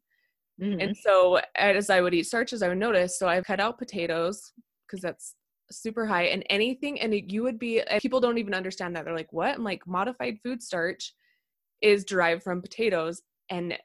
Mhm. 0.60 0.80
And 0.82 0.96
so 0.96 1.40
as 1.56 1.90
I 1.90 2.00
would 2.00 2.14
eat 2.14 2.26
starches, 2.26 2.62
I 2.62 2.68
would 2.68 2.78
notice. 2.78 3.18
So 3.18 3.28
I've 3.28 3.44
cut 3.44 3.60
out 3.60 3.78
potatoes 3.78 4.52
because 4.86 5.00
that's 5.02 5.34
super 5.70 6.06
high 6.06 6.24
and 6.24 6.44
anything. 6.50 7.00
And 7.00 7.12
it- 7.12 7.32
you 7.32 7.42
would 7.42 7.58
be, 7.58 7.82
people 8.00 8.20
don't 8.20 8.38
even 8.38 8.54
understand 8.54 8.94
that. 8.94 9.04
They're 9.04 9.16
like, 9.16 9.32
what? 9.32 9.54
I'm 9.54 9.64
like, 9.64 9.86
modified 9.86 10.38
food 10.44 10.62
starch 10.62 11.12
is 11.80 12.04
derived 12.04 12.42
from 12.44 12.62
potatoes 12.62 13.20
and 13.50 13.76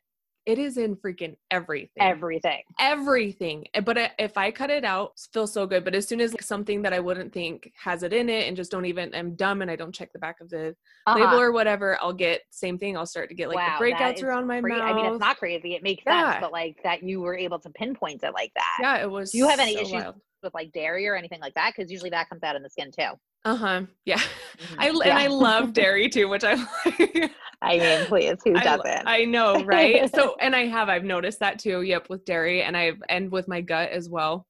it 0.50 0.58
is 0.58 0.78
in 0.78 0.96
freaking 0.96 1.36
everything. 1.52 2.02
Everything. 2.02 2.64
everything. 2.80 3.66
Uh, 3.76 3.82
But 3.82 4.12
if 4.18 4.36
I 4.36 4.50
cut 4.50 4.70
it 4.72 4.84
out, 4.84 5.12
it 5.16 5.28
feels 5.32 5.54
so 5.54 5.68
good. 5.68 5.84
But 5.84 5.94
as 5.94 6.08
soon 6.08 6.20
as 6.22 6.32
like, 6.34 6.42
something 6.42 6.82
that 6.82 6.92
I 6.94 7.00
wouldn't 7.00 7.32
think 7.32 7.72
has 7.78 8.02
it 8.02 8.14
in 8.14 8.30
it 8.30 8.48
and 8.48 8.58
just 8.58 8.72
don't 8.72 8.86
even, 8.86 9.14
I'm 9.14 9.36
dumb 9.36 9.62
and 9.62 9.70
I 9.70 9.76
don't 9.76 9.94
check 9.94 10.12
the 10.12 10.18
back 10.20 10.42
of 10.42 10.50
the 10.50 10.76
Uh-huh. 11.06 11.20
label 11.20 11.40
or 11.40 11.52
whatever, 11.52 11.98
I'll 12.02 12.14
get 12.14 12.42
same 12.50 12.80
thing. 12.80 12.98
I'll 12.98 13.06
start 13.06 13.30
to 13.30 13.36
get 13.36 13.48
like 13.50 13.58
Wow, 13.58 13.78
the 13.80 13.86
breakouts 13.86 14.24
around 14.24 14.48
my 14.48 14.60
cra- 14.60 14.70
mouth. 14.78 14.82
I 14.82 14.94
mean, 14.94 15.06
it's 15.06 15.20
not 15.20 15.38
crazy. 15.38 15.76
It 15.76 15.84
makes 15.84 16.04
Yeah. 16.06 16.32
sense, 16.34 16.42
but 16.42 16.52
like 16.52 16.78
that 16.84 17.04
you 17.04 17.22
were 17.22 17.38
able 17.38 17.60
to 17.60 17.70
pinpoint 17.70 18.24
it 18.24 18.34
like 18.34 18.52
that. 18.56 18.78
Yeah, 18.82 19.04
it 19.04 19.10
was. 19.12 19.32
Do 19.32 19.38
you 19.38 19.48
have 19.48 19.60
any 19.60 19.76
so 19.76 19.82
issues 19.82 19.94
wild. 19.94 20.16
with 20.42 20.54
like 20.56 20.72
dairy 20.72 21.08
or 21.08 21.16
anything 21.16 21.42
like 21.42 21.54
that? 21.54 21.74
Because 21.76 21.92
usually 21.92 22.10
that 22.10 22.28
comes 22.30 22.42
out 22.44 22.56
in 22.56 22.64
the 22.64 22.70
skin 22.70 22.92
too. 22.92 23.12
Uh 23.46 23.56
huh. 23.56 23.82
Yeah. 24.06 24.20
Mhm. 24.60 24.76
I 24.78 24.88
and 24.90 25.18
I 25.18 25.28
love 25.28 25.72
dairy 25.74 26.10
too, 26.10 26.28
which 26.28 26.44
I 26.44 26.56
like. 26.56 27.32
I 27.62 27.80
mean, 27.80 28.06
please, 28.08 28.38
who 28.44 28.54
doesn't? 28.54 29.08
I 29.08 29.24
know, 29.24 29.64
right? 29.64 30.10
so, 30.16 30.36
and 30.42 30.54
I 30.54 30.66
have, 30.66 30.90
I've 30.90 31.06
noticed 31.06 31.40
that 31.40 31.60
too. 31.60 31.82
Yep, 31.82 32.08
with 32.10 32.26
dairy, 32.26 32.62
and 32.64 32.76
I've 32.76 33.02
and 33.08 33.32
with 33.32 33.48
my 33.48 33.62
gut 33.62 33.90
as 33.92 34.10
well. 34.10 34.46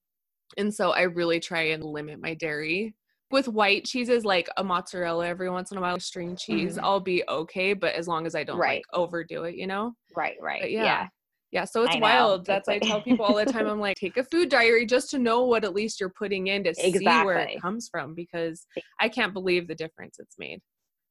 And 0.58 0.74
so, 0.74 0.90
I 0.90 1.02
really 1.02 1.38
try 1.38 1.62
and 1.68 1.84
limit 1.84 2.20
my 2.20 2.34
dairy. 2.34 2.94
With 3.30 3.46
white 3.46 3.84
cheeses, 3.84 4.24
like 4.24 4.48
a 4.56 4.64
mozzarella 4.64 5.28
every 5.28 5.48
once 5.48 5.70
in 5.70 5.78
a 5.78 5.80
while, 5.80 6.00
string 6.00 6.34
cheese, 6.36 6.76
Mhm. 6.76 6.80
I'll 6.82 6.98
be 6.98 7.22
okay. 7.28 7.72
But 7.74 7.94
as 7.94 8.08
long 8.08 8.26
as 8.26 8.34
I 8.34 8.42
don't 8.42 8.58
Right. 8.58 8.78
like 8.78 8.84
overdo 8.92 9.44
it, 9.44 9.54
you 9.54 9.68
know. 9.68 9.92
right, 10.16 10.36
right. 10.40 10.62
But 10.62 10.72
yeah. 10.72 10.82
yeah. 10.84 11.08
Yeah, 11.52 11.64
so 11.64 11.82
it's 11.82 11.96
wild. 11.96 12.46
That's 12.46 12.68
I 12.68 12.78
tell 12.78 13.02
people 13.02 13.24
all 13.24 13.34
the 13.34 13.46
time. 13.46 13.66
I'm 13.68 13.80
like, 13.80 13.96
take 13.96 14.16
a 14.16 14.24
food 14.24 14.48
diary 14.48 14.86
just 14.86 15.10
to 15.10 15.18
know 15.18 15.44
what 15.44 15.64
at 15.64 15.74
least 15.74 16.00
you're 16.00 16.08
putting 16.16 16.46
in 16.46 16.64
to 16.64 16.74
see 16.74 16.98
where 16.98 17.38
it 17.38 17.60
comes 17.60 17.88
from 17.88 18.14
because 18.14 18.66
I 19.00 19.08
can't 19.08 19.32
believe 19.32 19.66
the 19.66 19.74
difference 19.74 20.16
it's 20.18 20.36
made. 20.38 20.60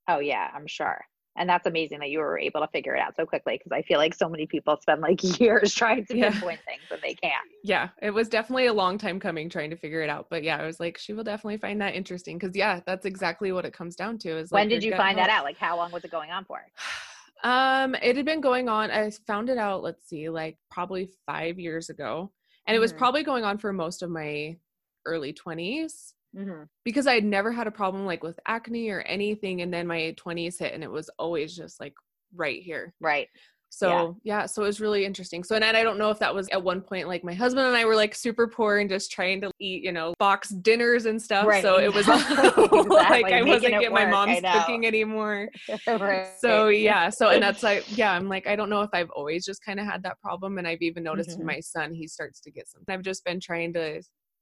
Oh 0.07 0.19
yeah, 0.19 0.49
I'm 0.53 0.67
sure. 0.67 0.99
And 1.37 1.47
that's 1.47 1.67
amazing 1.67 1.99
that 1.99 2.09
you 2.09 2.19
were 2.19 2.39
able 2.39 2.61
to 2.61 2.67
figure 2.67 2.95
it 2.95 2.99
out 2.99 3.15
so 3.15 3.25
quickly 3.25 3.57
because 3.57 3.71
I 3.71 3.81
feel 3.83 3.97
like 3.97 4.13
so 4.13 4.27
many 4.27 4.45
people 4.45 4.77
spend 4.81 5.01
like 5.01 5.21
years 5.39 5.73
trying 5.73 6.05
to 6.05 6.17
Yeah. 6.17 6.31
pinpoint 6.31 6.59
things 6.65 6.81
and 6.89 7.01
they 7.01 7.13
can't. 7.13 7.45
Yeah, 7.63 7.89
it 8.01 8.11
was 8.11 8.29
definitely 8.29 8.65
a 8.67 8.73
long 8.73 8.97
time 8.97 9.19
coming 9.19 9.49
trying 9.49 9.69
to 9.69 9.75
figure 9.77 10.01
it 10.01 10.09
out. 10.09 10.27
But 10.29 10.43
yeah, 10.43 10.57
I 10.57 10.65
was 10.65 10.79
like, 10.79 10.97
she 10.97 11.13
will 11.13 11.23
definitely 11.23 11.57
find 11.57 11.79
that 11.81 11.95
interesting 11.95 12.37
because 12.37 12.55
yeah, 12.55 12.79
that's 12.85 13.05
exactly 13.05 13.51
what 13.51 13.65
it 13.65 13.73
comes 13.73 13.95
down 13.95 14.17
to. 14.19 14.37
Is 14.37 14.51
when 14.51 14.69
did 14.69 14.83
you 14.83 14.95
find 14.95 15.17
that 15.17 15.29
out? 15.29 15.43
Like, 15.43 15.57
how 15.57 15.77
long 15.77 15.91
was 15.91 16.03
it 16.03 16.11
going 16.11 16.31
on 16.31 16.45
for? 16.45 16.59
Um, 17.43 17.95
it 17.95 18.17
had 18.17 18.25
been 18.25 18.41
going 18.41 18.67
on. 18.69 18.91
I 18.91 19.09
found 19.27 19.49
it 19.49 19.57
out. 19.57 19.81
Let's 19.83 20.07
see, 20.07 20.29
like 20.29 20.57
probably 20.69 21.09
five 21.25 21.59
years 21.59 21.89
ago, 21.89 22.31
and 22.67 22.75
it 22.75 22.79
was 22.79 22.93
Mhm. 22.93 22.97
probably 22.97 23.23
going 23.23 23.43
on 23.43 23.57
for 23.57 23.71
most 23.73 24.01
of 24.03 24.09
my 24.09 24.57
early 25.05 25.33
twenties 25.33 26.13
Mm-hmm. 26.35 26.63
because 26.83 27.07
I 27.07 27.15
had 27.15 27.23
never 27.23 27.51
had 27.51 27.65
a 27.65 27.71
problem 27.71 28.05
like 28.05 28.21
with 28.21 28.39
acne 28.45 28.89
or 28.89 29.01
anything, 29.01 29.61
and 29.61 29.73
then 29.73 29.87
my 29.87 30.11
twenties 30.17 30.59
hit, 30.59 30.73
and 30.73 30.83
it 30.83 30.91
was 30.91 31.09
always 31.17 31.55
just 31.55 31.79
like 31.79 31.93
right 32.35 32.61
here. 32.61 32.93
Right. 32.99 33.29
So 33.69 34.17
yeah. 34.23 34.45
so 34.45 34.63
it 34.63 34.65
was 34.65 34.81
really 34.81 35.05
interesting. 35.05 35.43
So 35.43 35.55
and 35.55 35.63
I 35.63 35.83
don't 35.83 35.97
know 35.97 36.09
if 36.09 36.19
that 36.19 36.33
was 36.33 36.47
at 36.49 36.61
one 36.61 36.81
point 36.81 37.07
like 37.07 37.23
my 37.23 37.33
husband 37.33 37.67
and 37.67 37.75
I 37.75 37.85
were 37.85 37.95
like 37.95 38.15
super 38.15 38.47
poor 38.47 38.79
and 38.79 38.89
just 38.89 39.11
trying 39.11 39.41
to 39.41 39.51
eat, 39.59 39.83
you 39.83 39.91
know, 39.91 40.13
box 40.19 40.49
dinners 40.49 41.05
and 41.05 41.21
stuff. 41.21 41.45
Right, 41.45 41.61
So 41.61 41.79
it 41.79 41.93
was 41.93 42.07
exactly, 42.07 42.87
like 42.89 43.25
I 43.25 43.41
making 43.41 43.47
wasn't 43.47 43.71
getting 43.73 43.93
my 43.93 44.05
mom's 44.05 44.41
cooking 44.41 44.85
anymore. 44.85 45.49
right. 45.87 46.27
So 46.39 46.67
yeah, 46.69 47.09
so 47.09 47.29
and 47.29 47.41
that's 47.41 47.63
like 47.63 47.85
yeah, 47.97 48.11
I'm 48.13 48.27
like 48.27 48.47
I 48.47 48.55
don't 48.55 48.69
know 48.69 48.81
if 48.81 48.89
I've 48.93 49.09
always 49.11 49.45
just 49.45 49.63
kind 49.63 49.79
of 49.79 49.85
had 49.85 50.03
that 50.03 50.19
problem, 50.21 50.57
and 50.57 50.67
I've 50.67 50.81
even 50.81 51.03
noticed 51.03 51.29
Mhm. 51.29 51.41
in 51.41 51.45
my 51.45 51.59
son 51.59 51.93
he 51.93 52.07
starts 52.07 52.39
to 52.41 52.51
get 52.51 52.67
some. 52.67 52.81
I've 52.87 53.03
just 53.03 53.23
been 53.23 53.39
trying 53.39 53.73
to 53.73 54.01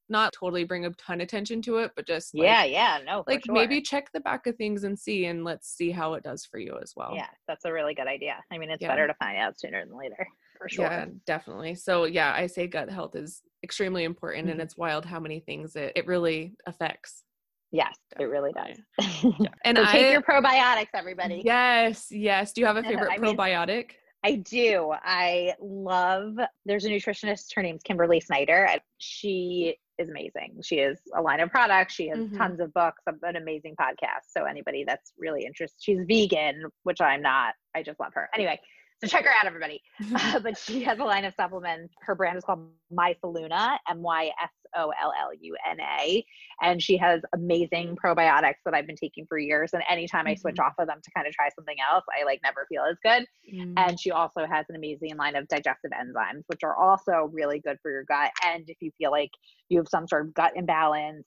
not 0.09 0.33
totally 0.33 0.63
bring 0.63 0.85
a 0.85 0.89
ton 0.91 1.19
of 1.21 1.25
attention 1.25 1.61
to 1.63 1.77
it, 1.77 1.91
but 1.95 2.07
just 2.07 2.33
like, 2.33 2.43
yeah, 2.45 2.63
yeah, 2.63 2.99
no, 3.05 3.23
like 3.27 3.45
sure. 3.45 3.53
maybe 3.55 3.81
check 3.81 4.09
the 4.13 4.19
back 4.21 4.47
of 4.47 4.55
things 4.55 4.83
and 4.83 4.97
see, 4.97 5.25
and 5.25 5.43
let's 5.43 5.69
see 5.69 5.91
how 5.91 6.13
it 6.13 6.23
does 6.23 6.45
for 6.45 6.59
you 6.59 6.77
as 6.81 6.93
well. 6.95 7.13
Yeah, 7.15 7.27
that's 7.47 7.65
a 7.65 7.73
really 7.73 7.93
good 7.93 8.07
idea. 8.07 8.35
I 8.51 8.57
mean, 8.57 8.69
it's 8.69 8.81
Yeah. 8.81 8.87
better 8.89 9.07
to 9.07 9.13
find 9.15 9.37
out 9.37 9.59
sooner 9.59 9.85
than 9.85 9.97
later, 9.97 10.27
for 10.57 10.69
sure. 10.69 10.85
Yeah, 10.85 11.05
definitely. 11.25 11.75
So 11.75 12.05
yeah, 12.05 12.33
I 12.33 12.47
say 12.47 12.67
gut 12.67 12.89
health 12.89 13.15
is 13.15 13.41
extremely 13.63 14.03
important, 14.03 14.49
and 14.49 14.59
Mhm. 14.59 14.63
it's 14.63 14.77
wild 14.77 15.05
how 15.05 15.19
many 15.19 15.39
things 15.41 15.75
it, 15.75 15.93
it 15.95 16.07
really 16.07 16.53
affects. 16.65 17.23
Yes, 17.71 17.97
it 18.17 18.23
really 18.25 18.53
does. 18.53 18.77
And 19.65 19.77
so 19.77 19.83
I 19.83 19.91
take 19.91 20.11
your 20.13 20.21
probiotics, 20.21 20.87
everybody. 20.93 21.41
yes, 21.43 22.07
yes. 22.09 22.53
Do 22.53 22.61
you 22.61 22.67
have 22.67 22.77
a 22.77 22.83
favorite 22.83 23.11
I 23.11 23.17
mean- 23.17 23.35
probiotic? 23.35 23.91
I 24.23 24.37
do. 24.37 24.93
I 25.03 25.53
love. 25.61 26.33
There's 26.65 26.85
a 26.85 26.89
nutritionist. 26.89 27.53
Her 27.55 27.61
name's 27.61 27.83
Kimberly 27.83 28.19
Snyder. 28.19 28.65
and 28.65 28.81
She 28.97 29.77
is 29.97 30.09
amazing. 30.09 30.59
She 30.63 30.77
has 30.77 30.99
a 31.15 31.21
line 31.21 31.39
of 31.39 31.49
products. 31.49 31.93
She 31.93 32.07
has 32.09 32.19
Mhm. 32.19 32.37
tons 32.37 32.59
of 32.59 32.73
books. 32.73 33.01
An 33.23 33.35
amazing 33.35 33.75
podcast. 33.75 34.27
So 34.29 34.45
anybody 34.45 34.83
that's 34.83 35.13
really 35.17 35.45
interested, 35.45 35.81
she's 35.81 36.05
vegan, 36.07 36.65
which 36.83 37.01
I'm 37.01 37.21
not. 37.21 37.55
I 37.75 37.83
just 37.83 37.99
love 37.99 38.13
her. 38.13 38.29
Anyway, 38.33 38.59
so 39.01 39.07
check 39.07 39.25
her 39.25 39.31
out, 39.31 39.45
everybody. 39.45 39.81
Uh, 40.15 40.39
but 40.39 40.57
she 40.57 40.83
has 40.83 40.97
a 40.99 41.03
line 41.03 41.25
of 41.25 41.33
supplements. 41.35 41.93
Her 42.01 42.15
brand 42.15 42.37
is 42.37 42.43
called 42.43 42.67
My 42.91 43.15
MySolluna, 43.23 43.77
M 43.89 44.01
Y 44.01 44.31
S 44.41 44.49
O 44.75 44.91
L 45.01 45.13
L 45.19 45.29
U 45.39 45.55
N 45.69 45.77
A, 45.79 46.25
and 46.61 46.81
she 46.81 46.97
has 46.97 47.21
amazing 47.35 47.95
probiotics 48.03 48.55
that 48.65 48.73
I've 48.73 48.87
been 48.87 48.95
taking 48.95 49.25
for 49.27 49.37
years. 49.37 49.71
And 49.73 49.83
anytime 49.89 50.27
I 50.27 50.35
switch 50.35 50.59
off 50.59 50.73
of 50.79 50.87
them 50.87 50.99
to 51.03 51.11
kind 51.15 51.27
of 51.27 51.33
try 51.33 51.49
something 51.55 51.75
else, 51.91 52.03
I 52.19 52.23
like 52.25 52.39
never 52.43 52.65
feel 52.69 52.83
as 52.89 52.97
good. 53.03 53.25
Mm. 53.53 53.73
And 53.77 53.99
she 53.99 54.11
also 54.11 54.45
has 54.45 54.65
an 54.69 54.75
amazing 54.75 55.15
line 55.17 55.35
of 55.35 55.47
digestive 55.47 55.91
enzymes, 55.91 56.43
which 56.47 56.63
are 56.63 56.75
also 56.75 57.29
really 57.31 57.59
good 57.59 57.77
for 57.81 57.91
your 57.91 58.03
gut. 58.05 58.31
And 58.45 58.63
if 58.67 58.77
you 58.81 58.91
feel 58.97 59.11
like 59.11 59.31
you 59.69 59.77
have 59.79 59.87
some 59.89 60.07
sort 60.07 60.25
of 60.25 60.33
gut 60.33 60.53
imbalance, 60.55 61.25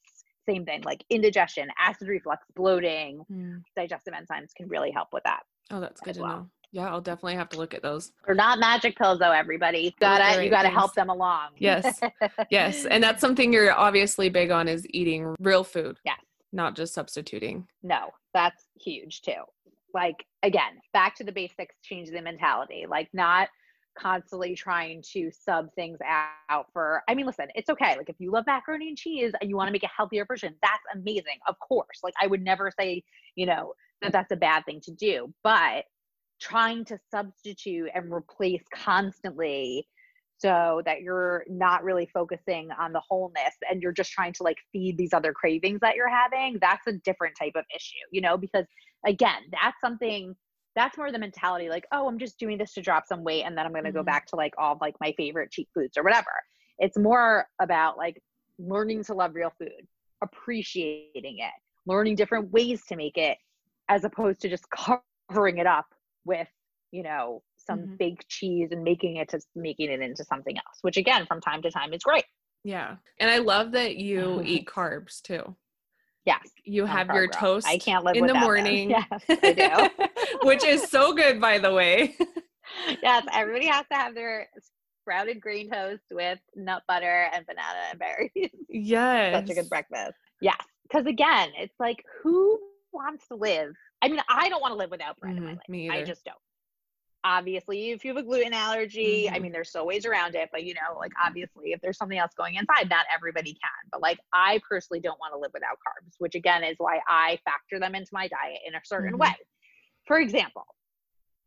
same 0.49 0.65
thing 0.65 0.83
like 0.83 1.05
indigestion, 1.11 1.69
acid 1.79 2.09
reflux, 2.09 2.45
bloating, 2.57 3.25
Mm. 3.31 3.63
digestive 3.77 4.15
enzymes 4.15 4.55
can 4.57 4.69
really 4.69 4.91
help 4.91 5.09
with 5.13 5.23
that. 5.25 5.43
Oh, 5.71 5.81
that's 5.81 6.01
good 6.01 6.15
to 6.15 6.23
well. 6.23 6.37
know. 6.39 6.51
Yeah, 6.73 6.89
I'll 6.89 7.01
definitely 7.01 7.35
have 7.35 7.49
to 7.51 7.57
look 7.59 7.75
at 7.75 7.83
those. 7.83 8.13
They're 8.25 8.35
not 8.35 8.61
magic 8.61 8.97
pills 8.97 9.19
though, 9.19 9.33
everybody. 9.33 9.79
You 9.79 9.91
gotta 10.01 10.37
the 10.39 10.45
you 10.45 10.51
gotta 10.51 10.69
things. 10.69 10.79
help 10.79 10.95
them 10.95 11.09
along. 11.11 11.51
Yes. 11.59 12.01
Yes, 12.51 12.85
and 12.87 13.03
that's 13.03 13.21
something 13.21 13.53
you're 13.53 13.73
obviously 13.73 14.29
big 14.29 14.51
on 14.51 14.69
is 14.69 14.87
eating 14.91 15.35
real 15.41 15.65
food. 15.65 15.99
Yes. 16.05 16.19
Not 16.53 16.75
just 16.77 16.95
substituting. 16.95 17.67
no, 17.83 18.11
that's 18.35 18.67
huge 18.81 19.23
too. 19.23 19.43
Like 19.95 20.25
again, 20.43 20.81
back 20.93 21.15
to 21.17 21.25
the 21.25 21.33
basics, 21.33 21.77
change 21.83 22.11
the 22.11 22.21
mentality. 22.23 22.87
Like 22.89 23.09
not 23.13 23.49
constantly 23.99 24.55
trying 24.55 25.03
to 25.13 25.31
sub 25.33 25.73
things 25.75 25.99
out 26.49 26.67
for 26.73 27.03
I 27.09 27.15
mean, 27.15 27.27
listen, 27.27 27.49
it's 27.55 27.69
okay. 27.71 27.97
Like 27.97 28.09
if 28.09 28.17
you 28.19 28.31
love 28.31 28.45
macaroni 28.47 28.89
and 28.89 28.97
cheese 28.97 29.33
and 29.41 29.51
you 29.51 29.57
want 29.57 29.69
to 29.69 29.73
make 29.73 29.83
a 29.83 29.91
healthier 29.95 30.25
version, 30.25 30.55
that's 30.63 30.83
amazing. 30.95 31.39
Of 31.49 31.57
course. 31.59 32.01
Like 32.03 32.15
I 32.23 32.27
would 32.29 32.43
never 32.43 32.71
say, 32.79 33.03
you 33.35 33.47
know, 33.47 33.75
that 34.03 34.13
that's 34.13 34.31
a 34.33 34.37
bad 34.37 34.65
thing 34.65 34.81
to 34.83 34.93
do, 34.93 35.33
but 35.43 35.85
trying 36.41 36.85
to 36.87 36.99
substitute 37.11 37.89
and 37.95 38.13
replace 38.13 38.63
constantly 38.75 39.87
so 40.39 40.81
that 40.87 41.03
you're 41.03 41.45
not 41.49 41.85
really 41.85 42.09
focusing 42.15 42.71
on 42.79 42.93
the 42.93 43.01
wholeness 43.07 43.55
and 43.71 43.83
you're 43.83 43.93
just 43.93 44.11
trying 44.11 44.33
to 44.33 44.43
like 44.43 44.57
feed 44.73 44.97
these 44.97 45.13
other 45.13 45.33
cravings 45.33 45.81
that 45.81 45.97
you're 45.97 46.09
having 46.09 46.57
that's 46.61 46.87
a 46.87 46.93
different 47.05 47.35
type 47.39 47.53
of 47.57 47.65
issue 47.75 47.99
you 48.11 48.21
know 48.21 48.37
because 48.39 48.65
again 49.07 49.43
that's 49.53 49.79
something 49.81 50.35
that's 50.75 50.97
more 50.97 51.13
the 51.13 51.19
mentality 51.19 51.69
like 51.69 51.85
oh 51.93 52.09
i'm 52.09 52.19
just 52.19 52.39
doing 52.39 52.57
this 52.57 52.73
to 52.73 52.81
drop 52.81 53.05
some 53.07 53.23
weight 53.23 53.43
and 53.43 53.57
then 53.57 53.67
i'm 53.67 53.73
going 53.73 53.85
to 53.85 53.93
go 53.93 54.03
Mhm. 54.03 54.07
back 54.07 54.27
to 54.27 54.37
like 54.37 54.55
all 54.57 54.73
of 54.73 54.81
like 54.81 54.95
my 55.01 55.13
favorite 55.17 55.51
cheap 55.51 55.69
foods 55.75 55.97
or 55.99 56.03
whatever 56.03 56.31
it's 56.79 56.99
more 56.99 57.47
about 57.61 57.99
like 57.99 58.21
learning 58.59 59.05
to 59.05 59.15
love 59.15 59.35
real 59.35 59.53
food 59.59 59.87
appreciating 60.23 61.39
it 61.39 61.53
learning 61.87 62.15
different 62.15 62.51
ways 62.51 62.83
to 62.87 62.97
make 62.97 63.19
it 63.19 63.37
as 63.89 64.05
opposed 64.05 64.41
to 64.41 64.49
just 64.49 64.65
covering 65.29 65.59
it 65.59 65.67
up 65.67 65.87
with 66.25 66.49
you 66.93 67.03
know 67.03 67.43
some 67.57 67.81
Mhm. 67.81 67.99
fake 67.99 68.25
cheese 68.29 68.69
and 68.73 68.83
making 68.83 69.17
it 69.17 69.29
to 69.31 69.41
making 69.55 69.91
it 69.91 70.01
into 70.01 70.25
something 70.25 70.57
else 70.57 70.79
which 70.83 70.97
again 70.97 71.27
from 71.27 71.41
time 71.41 71.63
to 71.63 71.71
time 71.71 71.93
is 71.93 72.03
great 72.03 72.25
Yeah. 72.65 72.97
And 73.19 73.31
I 73.31 73.39
love 73.39 73.73
that 73.73 73.97
you 73.97 74.43
eat 74.45 74.67
carbs 74.67 75.23
too. 75.23 75.57
yes 76.27 76.41
You 76.65 76.85
have 76.87 77.09
your 77.15 77.27
girl. 77.27 77.39
toast 77.41 77.67
i 77.67 77.79
can't 77.79 78.05
live 78.05 78.17
in 78.17 78.27
the 78.27 78.33
them. 78.35 78.43
morning. 78.43 78.91
yes 78.97 79.07
i 79.29 79.53
do 79.53 80.07
Which 80.43 80.65
is 80.65 80.83
so 80.91 81.13
good 81.15 81.41
by 81.41 81.59
the 81.59 81.73
way. 81.73 82.17
yes 83.03 83.25
everybody 83.33 83.67
has 83.67 83.87
to 83.91 83.97
have 83.97 84.15
their 84.15 84.49
sprouted 85.03 85.41
green 85.41 85.71
toast 85.71 86.03
with 86.11 86.39
nut 86.57 86.83
butter 86.89 87.29
and 87.35 87.47
banana 87.47 87.79
and 87.91 87.99
berries 87.99 88.51
yes. 88.69 89.35
such 89.35 89.51
a 89.51 89.61
good 89.61 89.69
breakfast 89.71 90.13
yes 90.41 90.59
because 90.85 91.07
again 91.07 91.51
it's 91.57 91.75
like 91.81 92.03
who 92.23 92.59
wants 92.93 93.27
to 93.29 93.35
live 93.37 93.73
i 94.03 94.09
mean 94.09 94.21
i 94.29 94.49
don't 94.49 94.61
want 94.61 94.73
to 94.73 94.77
live 94.79 94.91
without 94.91 95.19
bread 95.19 95.37
in 95.37 95.43
my 95.43 95.51
Mhm, 95.51 95.57
life. 95.57 95.69
me 95.69 95.91
i 95.91 96.03
just 96.03 96.25
don't. 96.25 96.37
Obviously 97.23 97.91
if 97.91 98.03
you 98.03 98.15
have 98.15 98.17
a 98.17 98.27
gluten 98.27 98.55
allergy 98.55 99.29
i 99.29 99.39
Mhm. 99.39 99.43
mean 99.43 99.53
there's 99.53 99.69
still 99.69 99.87
ways 99.87 100.07
around 100.07 100.35
it 100.35 100.49
but 100.53 100.65
you 100.65 100.73
know 100.75 100.99
like 100.99 101.13
obviously 101.23 101.73
if 101.73 101.81
there's 101.83 101.99
something 101.99 102.19
else 102.19 102.33
going 102.37 102.55
inside 102.55 102.89
not 102.89 103.05
everybody 103.15 103.53
can. 103.53 103.91
But 103.93 104.01
like 104.01 104.19
i 104.33 104.59
personally 104.69 105.01
don't 105.01 105.19
want 105.21 105.35
to 105.35 105.39
live 105.39 105.51
without 105.53 105.77
carbs 105.87 106.15
which 106.19 106.35
again 106.35 106.65
is 106.65 106.77
why 106.79 107.01
i 107.09 107.39
factor 107.45 107.79
them 107.79 107.95
into 107.95 108.09
my 108.13 108.27
diet 108.29 108.61
in 108.67 108.75
a 108.75 108.81
certain 108.85 109.15
Mhm. 109.15 109.19
way. 109.19 109.35
For 110.07 110.19
example 110.19 110.65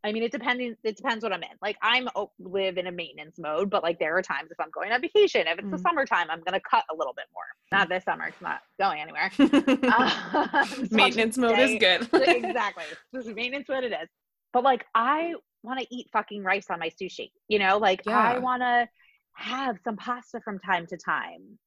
I 0.03 0.11
mean, 0.11 0.23
it 0.23 0.31
depending. 0.31 0.75
It 0.83 0.97
depends 0.97 1.23
what 1.23 1.31
I'm 1.31 1.43
in. 1.43 1.49
Like, 1.61 1.77
I'm 1.81 2.09
live 2.39 2.77
in 2.77 2.87
a 2.87 2.91
maintenance 2.91 3.37
mode, 3.39 3.69
but 3.69 3.83
like 3.83 3.99
there 3.99 4.17
are 4.17 4.21
times 4.21 4.51
if 4.51 4.59
I'm 4.59 4.69
going 4.71 4.91
on 4.91 4.99
vacation, 5.01 5.47
if 5.47 5.59
it's 5.59 5.69
the 5.71 5.77
Mm. 5.77 5.81
summertime, 5.81 6.29
I'm 6.29 6.41
gonna 6.43 6.59
cut 6.59 6.83
a 6.91 6.95
little 6.95 7.13
bit 7.13 7.25
more. 7.33 7.45
Not 7.71 7.87
this 7.89 8.03
summer; 8.03 8.25
it's 8.27 8.41
not 8.41 8.61
going 8.79 8.99
anywhere. 8.99 9.31
Um, 9.83 10.09
so 10.65 10.87
Maintenance 10.91 11.37
mode 11.37 11.59
is 11.59 11.75
good. 11.79 12.07
exactly. 12.13 12.85
This 13.11 13.25
is 13.27 13.35
maintenance 13.35 13.67
what 13.67 13.83
it 13.83 13.91
is. 13.91 14.09
But 14.51 14.63
like 14.63 14.85
I 14.95 15.33
want 15.61 15.79
to 15.79 15.87
eat 15.89 16.07
fucking 16.11 16.43
rice 16.43 16.67
on 16.69 16.79
my 16.79 16.89
sushi. 16.89 17.31
You 17.47 17.59
know, 17.59 17.77
like 17.77 18.01
I 18.07 18.39
want 18.39 18.61
to 18.61 18.87
have 19.33 19.77
some 19.83 19.97
pasta 19.97 20.41
from 20.41 20.59
time 20.59 20.85
to 20.87 20.97
time. 20.97 21.57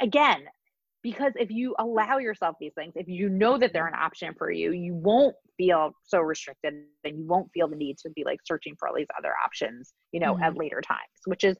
Again, 0.00 0.44
because 1.06 1.34
if 1.36 1.52
you 1.52 1.72
allow 1.78 2.18
yourself 2.18 2.56
these 2.58 2.72
things, 2.74 2.94
if 2.96 3.06
you 3.06 3.28
know 3.28 3.56
that 3.56 3.72
they're 3.72 3.84
mm-hmm. 3.84 3.94
an 3.94 4.00
option 4.00 4.34
for 4.36 4.50
you, 4.50 4.72
you 4.72 4.92
won't 4.92 5.36
feel 5.56 5.92
so 6.02 6.18
restricted 6.18 6.74
and 7.04 7.16
you 7.16 7.24
won't 7.24 7.48
feel 7.54 7.68
the 7.68 7.76
need 7.76 7.96
to 7.98 8.10
be 8.10 8.24
like 8.24 8.40
searching 8.44 8.74
for 8.76 8.88
all 8.88 8.94
these 8.96 9.06
other 9.16 9.32
options, 9.44 9.92
you 10.10 10.18
know, 10.18 10.36
at 10.36 10.50
mm-hmm. 10.50 10.58
later 10.58 10.80
times, 10.80 10.98
which 11.26 11.44
is 11.44 11.56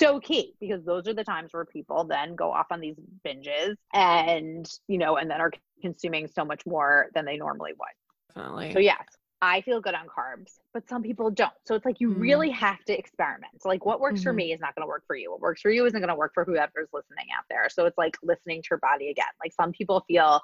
so 0.00 0.18
key 0.20 0.54
because 0.58 0.82
those 0.86 1.06
are 1.06 1.12
the 1.12 1.22
times 1.22 1.50
where 1.52 1.66
people 1.66 2.04
then 2.04 2.34
go 2.34 2.50
off 2.50 2.64
on 2.70 2.80
these 2.80 2.96
binges 3.26 3.74
and, 3.92 4.66
you 4.86 4.96
know, 4.96 5.18
and 5.18 5.30
then 5.30 5.42
are 5.42 5.52
consuming 5.82 6.26
so 6.26 6.42
much 6.42 6.62
more 6.64 7.08
than 7.14 7.26
they 7.26 7.36
normally 7.36 7.72
would. 7.78 8.34
Definitely. 8.34 8.72
So 8.72 8.78
yes, 8.78 9.04
I 9.40 9.60
feel 9.60 9.80
good 9.80 9.94
on 9.94 10.06
carbs, 10.08 10.58
but 10.74 10.88
some 10.88 11.02
people 11.02 11.30
don't. 11.30 11.52
So 11.64 11.74
it's 11.76 11.84
like 11.84 12.00
you 12.00 12.10
Mhm. 12.10 12.18
really 12.18 12.50
have 12.50 12.82
to 12.86 12.98
experiment. 12.98 13.62
So 13.62 13.68
like 13.68 13.84
what 13.86 14.00
works 14.00 14.22
for 14.22 14.32
Mhm. 14.32 14.34
me 14.34 14.52
is 14.52 14.60
not 14.60 14.74
going 14.74 14.82
to 14.84 14.88
work 14.88 15.04
for 15.06 15.14
you. 15.16 15.30
What 15.30 15.40
works 15.40 15.60
for 15.60 15.70
you 15.70 15.86
isn't 15.86 16.00
going 16.00 16.08
to 16.08 16.14
work 16.16 16.32
for 16.34 16.44
whoever's 16.44 16.88
listening 16.92 17.26
out 17.36 17.44
there. 17.48 17.68
So 17.70 17.86
it's 17.86 17.96
like 17.98 18.16
listening 18.22 18.62
to 18.62 18.68
your 18.70 18.78
body 18.80 19.10
again. 19.10 19.26
Like 19.42 19.52
some 19.52 19.70
people 19.72 20.04
feel, 20.08 20.40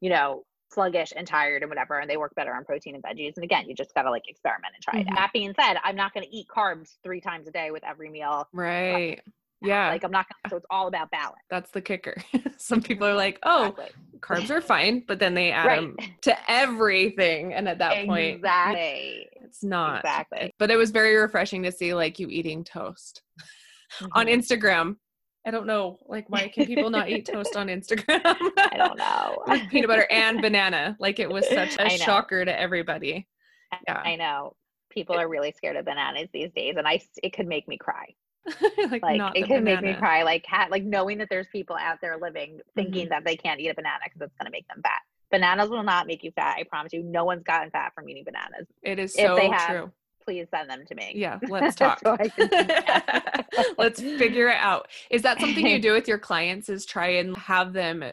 you 0.00 0.10
know, 0.10 0.44
sluggish 0.72 1.12
and 1.16 1.26
tired 1.26 1.62
and 1.62 1.70
whatever, 1.70 1.98
and 1.98 2.10
they 2.10 2.16
work 2.18 2.34
better 2.34 2.54
on 2.54 2.64
protein 2.64 2.94
and 2.94 3.02
veggies. 3.04 3.34
And 3.36 3.44
again, 3.44 3.66
you 3.68 3.74
just 3.74 3.94
got 3.94 4.02
to 4.02 4.10
like 4.10 4.28
experiment 4.28 4.74
and 4.74 4.82
try 4.82 4.98
Mhm. 4.98 5.06
it. 5.06 5.14
That 5.14 5.32
being 5.32 5.54
said, 5.58 5.78
I'm 5.82 5.96
not 5.96 6.12
going 6.12 6.26
to 6.26 6.34
eat 6.36 6.46
carbs 6.54 6.96
three 7.02 7.20
times 7.20 7.48
a 7.48 7.52
day 7.52 7.70
with 7.70 7.84
every 7.84 8.10
meal. 8.10 8.48
right. 8.52 9.20
Yeah. 9.64 9.88
Like 9.88 10.04
I'm 10.04 10.10
not 10.10 10.26
gonna 10.28 10.50
so 10.50 10.56
it's 10.56 10.66
all 10.70 10.86
about 10.88 11.10
balance. 11.10 11.42
That's 11.50 11.70
the 11.70 11.80
kicker. 11.80 12.16
Some 12.58 12.82
people 12.82 13.06
are 13.06 13.14
like, 13.14 13.38
oh, 13.42 13.68
Exactly. 13.68 13.86
carbs 14.20 14.50
are 14.50 14.60
fine, 14.60 15.04
but 15.06 15.18
then 15.18 15.34
they 15.34 15.50
add 15.50 15.66
Right. 15.66 15.80
them 15.80 15.96
to 16.22 16.50
everything. 16.50 17.54
And 17.54 17.68
at 17.68 17.78
that 17.78 18.06
point, 18.06 18.36
Exactly. 18.36 19.28
it's 19.42 19.62
not. 19.64 20.00
Exactly. 20.04 20.52
But 20.58 20.70
it 20.70 20.76
was 20.76 20.90
very 20.90 21.16
refreshing 21.16 21.62
to 21.64 21.72
see 21.72 21.94
like 21.94 22.18
you 22.18 22.28
eating 22.28 22.64
toast 22.64 23.22
on 24.12 24.26
Mhm. 24.26 24.34
Instagram. 24.34 24.96
I 25.46 25.50
don't 25.50 25.66
know, 25.66 25.98
like 26.06 26.24
why 26.30 26.48
can 26.48 26.64
people 26.64 26.88
not 26.88 27.10
eat 27.10 27.26
toast 27.26 27.54
on 27.54 27.66
Instagram? 27.68 28.22
I 28.24 28.74
don't 28.78 28.96
know. 28.96 29.42
With 29.46 29.68
peanut 29.68 29.88
butter 29.88 30.06
and 30.10 30.40
banana. 30.40 30.96
Like 30.98 31.18
it 31.18 31.28
was 31.28 31.46
such 31.48 31.76
a 31.78 31.90
shocker 31.90 32.44
to 32.46 32.58
everybody. 32.60 33.28
Yeah. 33.86 34.00
I 34.02 34.16
know. 34.16 34.56
People 34.90 35.16
are 35.16 35.28
really 35.28 35.52
scared 35.52 35.76
of 35.76 35.84
bananas 35.84 36.28
these 36.32 36.50
days, 36.54 36.76
and 36.78 36.86
i 36.88 36.98
it 37.22 37.34
could 37.34 37.46
make 37.46 37.66
me 37.68 37.76
cry. 37.76 38.06
like, 38.90 39.02
Like 39.02 39.36
it 39.36 39.46
could 39.46 39.64
make 39.64 39.82
me 39.82 39.94
cry. 39.94 40.22
Like 40.22 40.44
ha- 40.46 40.68
like 40.70 40.84
knowing 40.84 41.18
that 41.18 41.28
there's 41.30 41.46
people 41.48 41.76
out 41.76 41.98
there 42.00 42.16
living 42.16 42.60
thinking 42.74 43.06
Mhm. 43.06 43.10
that 43.10 43.24
they 43.24 43.36
can't 43.36 43.60
eat 43.60 43.68
a 43.68 43.74
banana 43.74 44.00
because 44.04 44.20
it's 44.20 44.34
going 44.38 44.46
to 44.46 44.52
make 44.52 44.66
them 44.68 44.80
fat. 44.82 45.00
Bananas 45.30 45.68
will 45.70 45.82
not 45.82 46.06
make 46.06 46.22
you 46.22 46.30
fat. 46.32 46.56
I 46.58 46.64
promise 46.64 46.92
you. 46.92 47.02
No 47.02 47.24
one's 47.24 47.42
gotten 47.42 47.70
fat 47.70 47.92
from 47.94 48.08
eating 48.08 48.24
bananas. 48.24 48.66
It 48.82 48.98
is 48.98 49.14
if 49.16 49.26
so 49.26 49.34
they 49.36 49.48
have, 49.48 49.70
true. 49.70 49.92
Please 50.24 50.46
send 50.50 50.70
them 50.70 50.84
to 50.86 50.94
me. 50.94 51.12
Yeah, 51.14 51.38
let's 51.48 51.74
talk. 51.74 52.00
Can 52.02 52.18
let's 53.78 54.00
figure 54.00 54.48
it 54.48 54.56
out. 54.58 54.88
Is 55.10 55.22
that 55.22 55.40
something 55.40 55.66
you 55.66 55.80
do 55.80 55.92
with 55.92 56.08
your 56.08 56.18
clients 56.18 56.68
is 56.68 56.86
try 56.86 57.08
and 57.08 57.36
have 57.36 57.72
them 57.72 58.04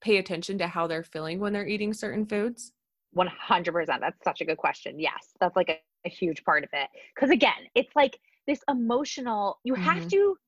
pay 0.00 0.18
attention 0.18 0.58
to 0.58 0.66
how 0.66 0.86
they're 0.86 1.02
feeling 1.02 1.40
when 1.40 1.52
they're 1.52 1.66
eating 1.66 1.92
certain 1.92 2.24
foods? 2.26 2.72
100%. 3.16 3.86
That's 4.00 4.22
such 4.24 4.40
a 4.40 4.44
good 4.44 4.56
question. 4.58 4.98
Yes, 5.00 5.34
that's 5.40 5.56
like 5.56 5.68
a, 5.70 5.78
a 6.06 6.08
huge 6.10 6.44
part 6.44 6.62
of 6.64 6.70
it. 6.72 6.88
Because 7.14 7.30
again, 7.30 7.66
it's 7.74 7.94
like 7.96 8.18
this 8.48 8.60
emotional, 8.68 9.60
you 9.62 9.74
have 9.74 10.02
Mhm. 10.04 10.10
to, 10.10 10.38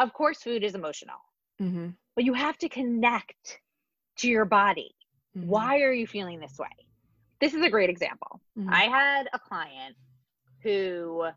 of 0.00 0.12
course, 0.12 0.42
food 0.42 0.62
is 0.64 0.74
emotional, 0.74 1.20
Mm-hmm. 1.60 1.90
but 2.16 2.24
you 2.24 2.34
have 2.34 2.58
to 2.58 2.68
connect 2.68 3.60
to 4.16 4.28
your 4.28 4.44
body. 4.44 4.94
Mm-hmm. 5.36 5.48
Why 5.48 5.80
are 5.82 5.92
you 5.92 6.06
feeling 6.06 6.40
this 6.40 6.58
way? 6.58 6.74
This 7.40 7.54
is 7.54 7.62
a 7.62 7.70
great 7.70 7.88
example. 7.88 8.42
Mhm. 8.58 8.70
I 8.70 8.82
had 8.88 9.28
a 9.32 9.38
client 9.38 9.96
who, 10.62 11.28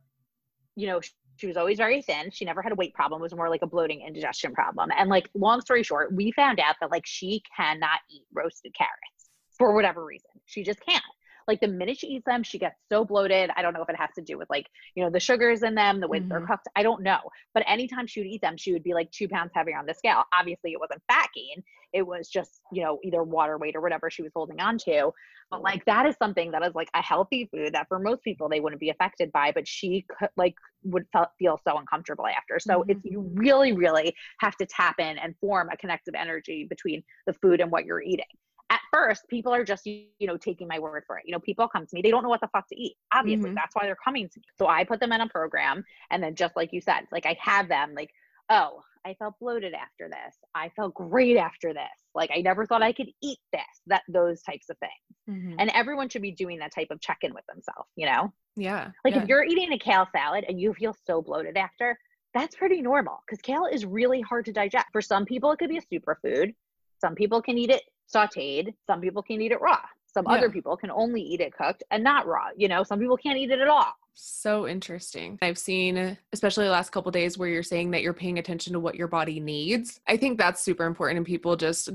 you 0.76 0.88
know, 0.88 1.00
she 1.38 1.48
was 1.48 1.58
always 1.58 1.78
very 1.78 2.02
thin. 2.02 2.32
She 2.32 2.44
never 2.44 2.62
had 2.62 2.72
a 2.72 2.76
weight 2.76 2.94
problem. 2.94 3.22
It 3.22 3.24
was 3.24 3.36
more 3.36 3.50
like 3.50 3.62
a 3.62 3.68
bloating 3.68 4.02
indigestion 4.02 4.54
problem. 4.54 4.92
And 4.98 5.10
like, 5.10 5.30
long 5.36 5.62
story 5.62 5.84
short, 5.84 6.12
we 6.14 6.32
found 6.32 6.60
out 6.60 6.76
that 6.82 6.92
like 6.92 7.06
she 7.06 7.42
cannot 7.56 8.00
eat 8.10 8.26
roasted 8.34 8.74
carrots 8.74 9.30
for 9.58 9.74
whatever 9.76 10.04
reason. 10.04 10.32
She 10.46 10.64
just 10.64 10.80
can't. 10.82 11.04
Like 11.48 11.60
the 11.60 11.68
minute 11.68 11.98
she 12.00 12.08
eats 12.08 12.26
them, 12.26 12.44
she 12.44 12.58
gets 12.58 12.76
so 12.92 13.06
bloated. 13.06 13.50
I 13.56 13.62
don't 13.62 13.74
know 13.74 13.82
if 13.82 13.90
it 13.90 13.96
has 13.96 14.10
to 14.16 14.22
do 14.22 14.38
with 14.38 14.50
like, 14.50 14.68
you 14.96 15.04
know, 15.04 15.10
the 15.10 15.20
sugars 15.20 15.64
in 15.64 15.76
them, 15.76 16.00
the 16.00 16.08
way 16.08 16.20
that 16.20 16.30
they're 16.30 16.40
mm-hmm. 16.40 16.52
cooked. 16.52 16.68
I 16.76 16.84
don't 16.84 17.04
know. 17.04 17.20
But 17.54 17.64
anytime 17.68 18.08
she 18.08 18.22
would 18.22 18.28
eat 18.28 18.42
them, 18.42 18.58
she 18.58 18.74
would 18.74 18.84
be 18.84 18.94
like 18.94 19.12
two 19.12 19.28
pounds 19.28 19.52
heavier 19.54 19.78
on 19.78 19.86
the 19.86 19.94
scale. 19.94 20.24
Obviously, 20.38 20.72
it 20.72 20.80
wasn't 20.80 21.02
fat 21.10 21.30
gain. 21.36 21.64
It 21.94 22.06
was 22.06 22.28
just, 22.28 22.62
you 22.72 22.84
know, 22.84 23.00
either 23.04 23.24
water 23.24 23.58
weight 23.58 23.76
or 23.76 23.82
whatever 23.82 24.10
she 24.10 24.24
was 24.24 24.32
holding 24.36 24.60
on 24.60 24.78
to. 24.80 25.12
But 25.52 25.62
like 25.62 25.86
that 25.86 26.08
is 26.08 26.16
something 26.18 26.50
that 26.52 26.64
is 26.64 26.74
like 26.74 26.90
a 26.96 27.02
healthy 27.02 27.48
food 27.54 27.74
that 27.74 27.88
for 27.88 28.00
most 28.00 28.24
people 28.24 28.50
they 28.50 28.60
wouldn't 28.60 28.80
be 28.80 28.90
affected 28.90 29.32
by, 29.32 29.52
but 29.52 29.68
she 29.68 30.06
could 30.18 30.30
like 30.36 30.56
would 30.84 31.06
felt, 31.14 31.30
feel 31.38 31.60
so 31.68 31.78
uncomfortable 31.78 32.26
after. 32.26 32.60
So 32.60 32.84
it's 32.88 33.00
mm-hmm. 33.00 33.14
you 33.14 33.32
really, 33.36 33.74
really 33.74 34.16
have 34.40 34.56
to 34.58 34.66
tap 34.66 34.96
in 35.00 35.20
and 35.20 35.36
form 35.40 35.70
a 35.72 35.78
connective 35.78 36.16
energy 36.18 36.66
between 36.68 37.04
the 37.28 37.34
food 37.34 37.62
and 37.62 37.70
what 37.70 37.86
you're 37.86 38.02
eating. 38.02 38.26
At 38.70 38.80
first, 38.92 39.28
people 39.30 39.54
are 39.54 39.64
just 39.64 39.86
you 39.86 40.08
know 40.22 40.38
taking 40.38 40.68
my 40.68 40.80
word 40.80 41.04
for 41.06 41.18
it. 41.18 41.24
You 41.26 41.34
know, 41.34 41.40
people 41.40 41.68
come 41.68 41.86
to 41.86 41.96
me, 41.96 42.02
they 42.02 42.12
don't 42.12 42.24
know 42.24 42.30
what 42.30 42.42
the 42.42 42.48
fuck 42.48 42.68
to 42.70 42.80
eat. 42.80 42.96
Obviously, 43.14 43.52
Mhm. 43.52 43.56
that's 43.56 43.76
why 43.76 43.86
they're 43.86 43.96
coming 44.04 44.30
to 44.30 44.40
me. 44.40 44.46
So 44.56 44.68
I 44.68 44.84
put 44.84 45.00
them 45.00 45.12
in 45.12 45.22
a 45.22 45.28
program, 45.28 45.84
and 46.10 46.24
then 46.24 46.36
just 46.36 46.56
like 46.56 46.74
you 46.74 46.82
said, 46.82 47.08
like 47.12 47.26
I 47.26 47.38
have 47.40 47.68
them 47.68 47.94
like, 47.94 48.12
oh, 48.50 48.82
I 49.06 49.14
felt 49.16 49.38
bloated 49.40 49.74
after 49.74 50.08
this. 50.08 50.38
I 50.56 50.70
felt 50.70 50.94
great 50.94 51.36
after 51.38 51.74
this. 51.74 51.84
Like 52.16 52.32
I 52.34 52.42
never 52.42 52.66
thought 52.66 52.82
I 52.82 52.94
could 52.94 53.10
eat 53.22 53.40
this. 53.52 53.62
That 53.88 54.04
those 54.08 54.42
types 54.42 54.70
of 54.70 54.78
things. 54.78 54.92
Mhm. 55.30 55.56
And 55.60 55.70
everyone 55.72 56.08
should 56.10 56.22
be 56.22 56.32
doing 56.32 56.60
that 56.60 56.74
type 56.74 56.88
of 56.90 57.02
check-in 57.02 57.34
with 57.34 57.46
themselves, 57.48 57.90
you 57.96 58.06
know? 58.06 58.34
Yeah. 58.56 58.92
Like 59.04 59.16
yeah. 59.16 59.24
if 59.24 59.28
you're 59.28 59.44
eating 59.44 59.74
a 59.74 59.78
kale 59.80 60.08
salad 60.12 60.46
and 60.48 60.60
you 60.60 60.74
feel 60.74 60.96
so 61.06 61.22
bloated 61.22 61.58
after, 61.58 61.98
that's 62.34 62.56
pretty 62.56 62.82
normal 62.82 63.22
because 63.26 63.42
kale 63.42 63.66
is 63.66 63.86
really 63.86 64.22
hard 64.22 64.46
to 64.46 64.54
digest. 64.54 64.88
For 64.92 65.02
some 65.02 65.26
people, 65.26 65.52
it 65.52 65.60
could 65.60 65.70
be 65.70 65.78
a 65.78 65.82
superfood. 65.82 66.56
Some 67.00 67.16
people 67.16 67.42
can 67.42 67.58
eat 67.58 67.70
it 67.70 67.84
sauteed. 68.14 68.74
Some 68.88 69.02
people 69.02 69.24
can 69.24 69.42
eat 69.42 69.52
it 69.52 69.62
raw. 69.62 69.80
Some 70.06 70.28
other 70.28 70.50
people 70.50 70.78
can 70.78 70.92
only 70.92 71.22
eat 71.22 71.42
it 71.42 71.54
cooked 71.58 71.84
and 71.90 72.04
not 72.04 72.28
raw. 72.28 72.50
You 72.56 72.68
know, 72.68 72.84
some 72.84 73.00
people 73.00 73.18
can't 73.18 73.38
eat 73.38 73.50
it 73.50 73.60
at 73.60 73.68
all. 73.68 73.94
So 74.14 74.68
interesting. 74.68 75.40
I've 75.42 75.58
seen, 75.58 76.16
especially 76.32 76.66
the 76.66 76.72
last 76.72 76.92
couple 76.92 77.12
days, 77.12 77.38
where 77.38 77.50
you're 77.50 77.64
saying 77.64 77.90
that 77.92 78.04
you're 78.04 78.14
paying 78.14 78.38
attention 78.38 78.74
to 78.74 78.80
what 78.80 78.94
your 78.94 79.08
body 79.08 79.40
needs. 79.40 80.00
I 80.08 80.18
think 80.18 80.38
that's 80.38 80.62
super 80.62 80.86
important, 80.86 81.18
and 81.18 81.26
people 81.26 81.56
just 81.56 81.90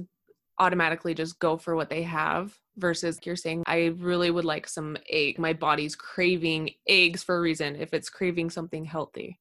automatically 0.59 1.15
just 1.15 1.39
go 1.39 1.57
for 1.57 1.77
what 1.77 1.91
they 1.91 2.03
have. 2.03 2.59
Versus 2.77 3.19
you're 3.25 3.35
saying, 3.35 3.65
I 3.67 3.87
really 3.99 4.31
would 4.31 4.45
like 4.45 4.69
some 4.69 4.97
egg. 5.11 5.41
My 5.41 5.53
body's 5.53 5.97
craving 5.97 6.71
eggs 6.87 7.25
for 7.25 7.37
a 7.37 7.41
reason. 7.41 7.75
If 7.75 7.93
it's 7.93 8.09
craving 8.09 8.51
something 8.51 8.85
healthy, 8.85 9.41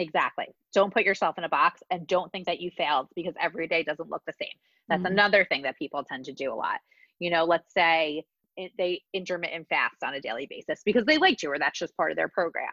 Exactly. 0.00 0.46
Don't 0.72 0.92
put 0.92 1.04
yourself 1.04 1.36
in 1.38 1.44
a 1.44 1.48
box 1.48 1.82
and 1.90 2.06
don't 2.06 2.32
think 2.32 2.46
that 2.46 2.60
you 2.60 2.70
failed 2.70 3.08
because 3.14 3.34
every 3.40 3.68
day 3.68 3.82
doesn't 3.84 4.10
look 4.10 4.22
the 4.26 4.32
same. 4.32 4.48
That's 4.88 5.02
Mhm. 5.02 5.10
another 5.10 5.44
thing 5.44 5.62
that 5.62 5.78
people 5.78 6.02
tend 6.02 6.24
to 6.24 6.32
do 6.32 6.52
a 6.52 6.56
lot. 6.56 6.80
You 7.18 7.30
know, 7.30 7.44
let's 7.44 7.72
say 7.72 8.24
it, 8.56 8.72
they 8.78 9.02
intermittent 9.12 9.68
fast 9.68 10.02
on 10.02 10.14
a 10.14 10.20
daily 10.20 10.46
basis 10.46 10.82
because 10.84 11.04
they 11.04 11.18
like 11.18 11.38
to, 11.38 11.48
or 11.48 11.58
that's 11.58 11.78
just 11.78 11.96
part 11.96 12.10
of 12.10 12.16
their 12.16 12.28
program. 12.28 12.72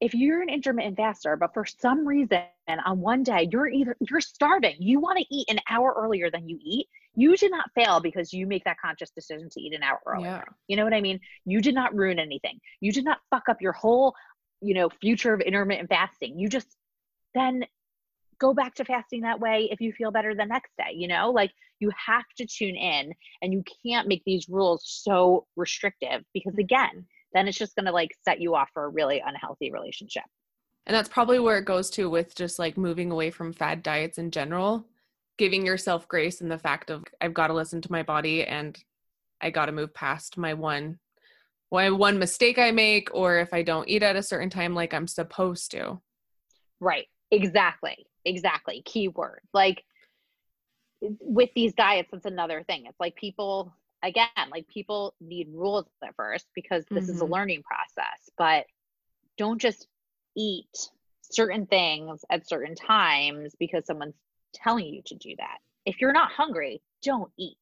If 0.00 0.14
you're 0.14 0.40
an 0.40 0.48
intermittent 0.48 0.96
faster, 0.96 1.36
but 1.36 1.52
for 1.52 1.66
some 1.66 2.06
reason 2.06 2.44
on 2.68 3.00
one 3.00 3.24
day 3.24 3.48
you're 3.50 3.66
either 3.66 3.96
you're 4.08 4.20
starving, 4.20 4.76
you 4.78 5.00
want 5.00 5.18
to 5.18 5.26
eat 5.34 5.50
an 5.50 5.58
hour 5.68 5.92
earlier 5.96 6.30
than 6.30 6.48
you 6.48 6.58
eat, 6.62 6.86
you 7.16 7.36
did 7.36 7.50
not 7.50 7.68
fail 7.74 7.98
because 7.98 8.32
you 8.32 8.46
make 8.46 8.62
that 8.62 8.78
conscious 8.80 9.10
decision 9.10 9.48
to 9.50 9.60
eat 9.60 9.74
an 9.74 9.82
hour 9.82 10.00
earlier. 10.06 10.28
yeah, 10.28 10.44
You 10.68 10.76
know 10.76 10.84
what 10.84 10.94
I 10.94 11.00
mean? 11.00 11.18
You 11.44 11.60
did 11.60 11.74
not 11.74 11.92
ruin 11.96 12.20
anything. 12.20 12.60
You 12.78 12.92
did 12.92 13.04
not 13.04 13.18
fuck 13.30 13.48
up 13.48 13.60
your 13.60 13.72
whole, 13.72 14.14
you 14.60 14.74
know, 14.74 14.88
future 15.00 15.32
of 15.32 15.40
intermittent 15.40 15.88
fasting. 15.88 16.38
You 16.38 16.48
just 16.48 16.76
then 17.34 17.64
go 18.40 18.54
back 18.54 18.74
to 18.76 18.84
fasting 18.84 19.22
that 19.22 19.40
way 19.40 19.68
if 19.70 19.80
you 19.80 19.92
feel 19.92 20.10
better 20.10 20.34
the 20.34 20.44
next 20.44 20.70
day, 20.78 20.92
you 20.94 21.08
know? 21.08 21.30
Like 21.30 21.52
you 21.80 21.90
have 22.06 22.24
to 22.36 22.46
tune 22.46 22.76
in 22.76 23.12
and 23.42 23.52
you 23.52 23.62
can't 23.84 24.08
make 24.08 24.22
these 24.24 24.48
rules 24.48 24.82
so 24.84 25.46
restrictive 25.56 26.22
because 26.32 26.56
again, 26.58 27.06
then 27.34 27.48
it's 27.48 27.58
just 27.58 27.74
going 27.74 27.86
to 27.86 27.92
like 27.92 28.10
set 28.24 28.40
you 28.40 28.54
off 28.54 28.70
for 28.72 28.84
a 28.84 28.88
really 28.88 29.22
unhealthy 29.24 29.70
relationship. 29.70 30.24
and 30.86 30.94
that's 30.94 31.08
probably 31.08 31.38
where 31.38 31.58
it 31.58 31.64
goes 31.64 31.90
to 31.90 32.08
with 32.08 32.34
just 32.34 32.58
like 32.58 32.78
moving 32.78 33.10
away 33.10 33.30
from 33.30 33.52
fad 33.52 33.82
diets 33.82 34.18
in 34.18 34.30
general. 34.30 34.86
Giving 35.36 35.64
yourself 35.64 36.08
grace 36.08 36.40
in 36.40 36.48
the 36.48 36.58
fact 36.58 36.90
of 36.90 37.04
I've 37.20 37.34
got 37.34 37.48
to 37.48 37.54
listen 37.54 37.80
to 37.82 37.92
my 37.92 38.02
body 38.02 38.44
and 38.44 38.76
I 39.40 39.50
got 39.50 39.66
to 39.66 39.72
move 39.72 39.94
past 39.94 40.36
my 40.36 40.54
one 40.54 40.98
my 41.70 41.90
one 41.90 42.18
mistake 42.18 42.58
I 42.58 42.70
make 42.70 43.08
or 43.12 43.38
if 43.38 43.52
I 43.52 43.62
don't 43.62 43.88
eat 43.88 44.02
at 44.02 44.16
a 44.16 44.22
certain 44.22 44.50
time 44.50 44.74
like 44.74 44.94
I'm 44.94 45.06
supposed 45.06 45.70
to. 45.72 46.00
Right. 46.80 47.06
Exactly. 47.30 48.06
Exactly. 48.24 48.82
Keyword. 48.84 49.40
Like 49.52 49.84
with 51.00 51.50
these 51.54 51.74
diets, 51.74 52.08
that's 52.10 52.24
another 52.24 52.64
thing. 52.64 52.86
It's 52.86 52.98
like 52.98 53.14
people, 53.16 53.72
again, 54.02 54.28
like 54.50 54.66
people 54.68 55.14
need 55.20 55.48
rules 55.52 55.86
at 56.02 56.14
first 56.16 56.46
because 56.54 56.84
this 56.90 57.08
is 57.08 57.20
a 57.20 57.24
Mhm. 57.24 57.30
learning 57.30 57.62
process, 57.62 58.30
but 58.36 58.66
don't 59.36 59.60
just 59.60 59.86
eat 60.34 60.90
certain 61.20 61.66
things 61.66 62.24
at 62.30 62.48
certain 62.48 62.74
times 62.74 63.54
because 63.58 63.84
someone's 63.86 64.14
telling 64.54 64.86
you 64.86 65.02
to 65.02 65.14
do 65.16 65.36
that. 65.36 65.58
If 65.84 66.00
you're 66.00 66.12
not 66.12 66.32
hungry, 66.32 66.82
don't 67.02 67.30
eat. 67.36 67.58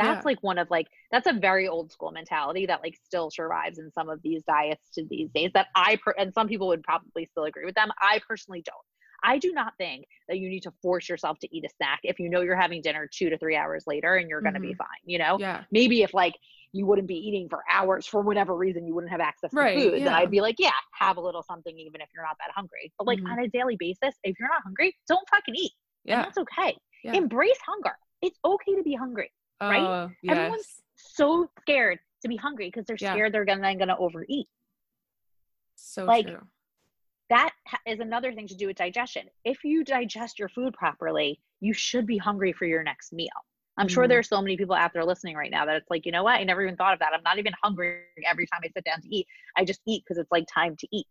That's 0.00 0.18
Yeah. 0.18 0.22
like 0.24 0.42
one 0.42 0.58
of 0.58 0.70
like 0.70 0.86
that's 1.12 1.26
a 1.26 1.32
very 1.32 1.68
old 1.68 1.92
school 1.92 2.10
mentality 2.10 2.66
that 2.66 2.80
like 2.82 2.96
still 3.04 3.30
survives 3.30 3.78
in 3.78 3.90
some 3.92 4.08
of 4.08 4.20
these 4.22 4.42
diets 4.44 4.90
to 4.94 5.04
these 5.10 5.28
days 5.34 5.50
that 5.54 5.66
I 5.76 5.96
per- 6.02 6.14
and 6.18 6.32
some 6.32 6.48
people 6.48 6.68
would 6.68 6.82
probably 6.82 7.26
still 7.26 7.44
agree 7.44 7.64
with 7.66 7.74
them. 7.74 7.90
I 8.00 8.20
personally 8.26 8.62
don't. 8.64 8.76
I 9.22 9.36
do 9.36 9.52
not 9.52 9.74
think 9.76 10.06
that 10.28 10.38
you 10.38 10.48
need 10.48 10.62
to 10.62 10.72
force 10.80 11.06
yourself 11.08 11.38
to 11.40 11.48
eat 11.54 11.64
a 11.66 11.68
snack 11.76 12.00
if 12.04 12.18
you 12.18 12.30
know 12.30 12.40
you're 12.40 12.56
having 12.56 12.80
dinner 12.80 13.06
2 13.12 13.28
to 13.28 13.36
3 13.36 13.54
hours 13.54 13.84
later 13.86 14.16
and 14.16 14.30
you're 14.30 14.40
going 14.40 14.54
to 14.54 14.60
be 14.60 14.72
fine, 14.72 14.86
you 15.04 15.18
know? 15.18 15.36
Yeah. 15.38 15.64
Maybe 15.70 16.02
if 16.02 16.14
like 16.14 16.34
you 16.72 16.86
wouldn't 16.86 17.06
be 17.06 17.16
eating 17.16 17.48
for 17.50 17.60
hours 17.70 18.06
for 18.06 18.22
whatever 18.22 18.54
reason 18.56 18.86
you 18.86 18.94
wouldn't 18.94 19.10
have 19.10 19.20
access 19.20 19.50
to 19.50 19.56
Right, 19.58 19.76
food, 19.76 20.00
then. 20.04 20.08
I'd 20.14 20.30
be 20.30 20.40
like, 20.40 20.54
yeah, 20.58 20.70
have 20.94 21.18
a 21.18 21.20
little 21.20 21.42
something 21.42 21.78
even 21.78 22.00
if 22.00 22.08
you're 22.14 22.24
not 22.24 22.36
that 22.38 22.52
hungry. 22.54 22.92
But 22.96 23.08
like 23.08 23.18
Mhm. 23.18 23.32
on 23.32 23.38
a 23.40 23.48
daily 23.48 23.76
basis, 23.76 24.14
if 24.24 24.38
you're 24.38 24.48
not 24.48 24.62
hungry, 24.62 24.96
don't 25.06 25.28
fucking 25.28 25.54
eat. 25.54 25.72
And 26.08 26.18
Yeah. 26.18 26.22
that's 26.24 26.38
okay. 26.38 26.78
Yeah. 27.04 27.16
Embrace 27.16 27.58
hunger. 27.66 27.94
It's 28.22 28.38
okay 28.42 28.74
to 28.76 28.82
be 28.82 28.94
hungry 28.94 29.30
right? 29.60 29.82
Oh, 29.82 30.10
Everyone's 30.28 30.82
so 30.96 31.48
scared 31.60 31.98
to 32.22 32.28
be 32.28 32.36
hungry 32.36 32.68
because 32.68 32.86
they're 32.86 32.96
Yeah. 32.98 33.12
scared 33.12 33.32
they're 33.32 33.44
gonna 33.44 33.74
gonna 33.76 33.96
overeat. 33.98 34.46
So 35.76 36.06
like, 36.06 36.26
true. 36.26 36.46
That 37.30 37.52
ha- 37.68 37.78
is 37.86 38.00
another 38.00 38.32
thing 38.34 38.48
to 38.48 38.56
do 38.56 38.66
with 38.66 38.76
digestion. 38.76 39.28
If 39.44 39.62
you 39.62 39.84
digest 39.84 40.38
your 40.38 40.48
food 40.48 40.74
properly, 40.74 41.40
you 41.60 41.72
should 41.72 42.04
be 42.04 42.18
hungry 42.18 42.52
for 42.52 42.64
your 42.66 42.82
next 42.82 43.12
meal. 43.12 43.28
I'm 43.76 43.86
sure 43.86 44.04
Mhm. 44.04 44.08
there 44.08 44.18
are 44.18 44.22
so 44.24 44.42
many 44.42 44.56
people 44.56 44.74
out 44.74 44.92
there 44.92 45.04
listening 45.04 45.36
right 45.36 45.50
now 45.50 45.64
that 45.64 45.76
it's 45.76 45.88
like, 45.90 46.04
you 46.04 46.10
know 46.12 46.24
what? 46.24 46.40
I 46.40 46.44
never 46.44 46.62
even 46.62 46.76
thought 46.76 46.92
of 46.92 46.98
that. 46.98 47.12
I'm 47.14 47.22
not 47.22 47.38
even 47.38 47.52
hungry 47.62 48.02
every 48.26 48.46
time 48.48 48.60
I 48.64 48.68
sit 48.68 48.84
down 48.84 49.00
to 49.00 49.08
eat. 49.14 49.28
I 49.56 49.64
just 49.64 49.80
eat 49.86 50.02
because 50.04 50.18
it's 50.18 50.32
like 50.32 50.44
time 50.52 50.76
to 50.76 50.88
eat. 50.90 51.06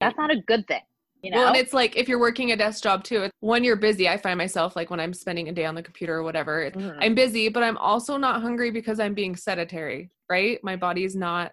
That's 0.00 0.16
not 0.18 0.32
a 0.32 0.36
good 0.42 0.66
thing. 0.66 0.82
You 1.22 1.30
know? 1.30 1.36
Well, 1.38 1.48
and 1.48 1.56
it's 1.56 1.72
like 1.72 1.96
if 1.96 2.08
you're 2.08 2.18
working 2.20 2.52
a 2.52 2.56
desk 2.56 2.82
job 2.82 3.04
too, 3.04 3.16
it's- 3.16 3.30
when 3.40 3.62
you're 3.64 3.76
busy, 3.76 4.08
I 4.08 4.16
find 4.16 4.38
myself 4.38 4.74
like 4.76 4.90
when 4.90 5.00
I'm 5.00 5.12
spending 5.12 5.48
a 5.48 5.52
day 5.52 5.64
on 5.66 5.74
the 5.74 5.82
computer 5.82 6.14
or 6.16 6.22
whatever, 6.22 6.70
Mhm. 6.70 6.96
I'm 7.00 7.14
busy, 7.14 7.48
but 7.48 7.62
I'm 7.62 7.76
also 7.78 8.16
not 8.16 8.40
hungry 8.40 8.70
because 8.70 8.98
I'm 9.00 9.14
being 9.14 9.36
sedentary, 9.36 10.10
right? 10.28 10.62
My 10.64 10.76
body's 10.76 11.14
not 11.16 11.52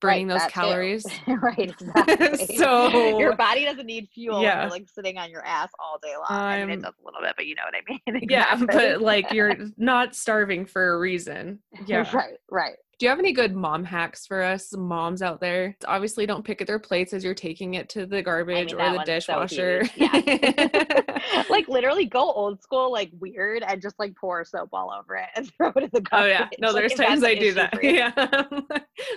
burning 0.00 0.28
Right, 0.28 0.40
those 0.40 0.50
calories. 0.50 1.06
right, 1.28 1.58
exactly. 1.80 2.56
So- 2.56 3.18
your 3.18 3.36
body 3.36 3.64
doesn't 3.64 3.86
need 3.86 4.08
fuel 4.12 4.42
Yeah. 4.42 4.62
you're 4.62 4.70
like 4.70 4.88
sitting 4.88 5.16
on 5.16 5.30
your 5.30 5.44
ass 5.46 5.70
all 5.78 5.98
day 6.02 6.14
long. 6.16 6.26
I 6.30 6.60
mean, 6.66 6.80
it 6.80 6.82
does 6.82 6.94
a 7.00 7.04
little 7.04 7.20
bit, 7.22 7.34
but 7.36 7.46
you 7.46 7.54
know 7.54 7.62
what 7.64 7.74
I 7.74 7.82
mean. 8.12 8.26
Yeah, 8.28 8.60
but 8.66 9.00
like 9.00 9.30
you're 9.32 9.56
not 9.76 10.14
starving 10.14 10.66
for 10.66 10.92
a 10.94 10.98
reason. 10.98 11.60
Yeah. 11.86 12.04
right, 12.14 12.36
right. 12.50 12.74
Do 12.98 13.06
you 13.06 13.10
have 13.10 13.18
any 13.18 13.32
good 13.32 13.54
mom 13.56 13.82
hacks 13.84 14.26
for 14.26 14.42
us 14.42 14.72
moms 14.76 15.20
out 15.22 15.40
there? 15.40 15.76
Obviously, 15.86 16.26
don't 16.26 16.44
pick 16.44 16.60
at 16.60 16.66
their 16.66 16.78
plates 16.78 17.12
as 17.12 17.24
you're 17.24 17.34
taking 17.34 17.74
it 17.74 17.88
to 17.90 18.06
the 18.06 18.22
garbage 18.22 18.72
mean, 18.72 18.80
or 18.80 18.90
the 18.90 18.96
one's 18.96 19.08
so 19.24 19.44
dishwasher. 19.46 19.82
like 21.50 21.68
literally 21.68 22.06
go 22.06 22.20
old 22.32 22.62
school, 22.62 22.92
like 22.92 23.10
weird, 23.18 23.62
and 23.62 23.80
just 23.82 23.98
like 23.98 24.14
pour 24.16 24.44
soap 24.44 24.68
all 24.72 24.92
over 24.92 25.16
it 25.16 25.28
and 25.34 25.50
throw 25.56 25.72
it 25.76 25.84
in 25.84 25.90
the 25.92 26.00
garbage. 26.00 26.24
oh 26.24 26.26
yeah, 26.26 26.48
no, 26.60 26.68
Like, 26.70 26.82
there's 26.82 26.94
times 26.94 27.24
I 27.24 27.34
do 27.34 27.52
that. 27.54 27.74
Yeah, 27.82 28.10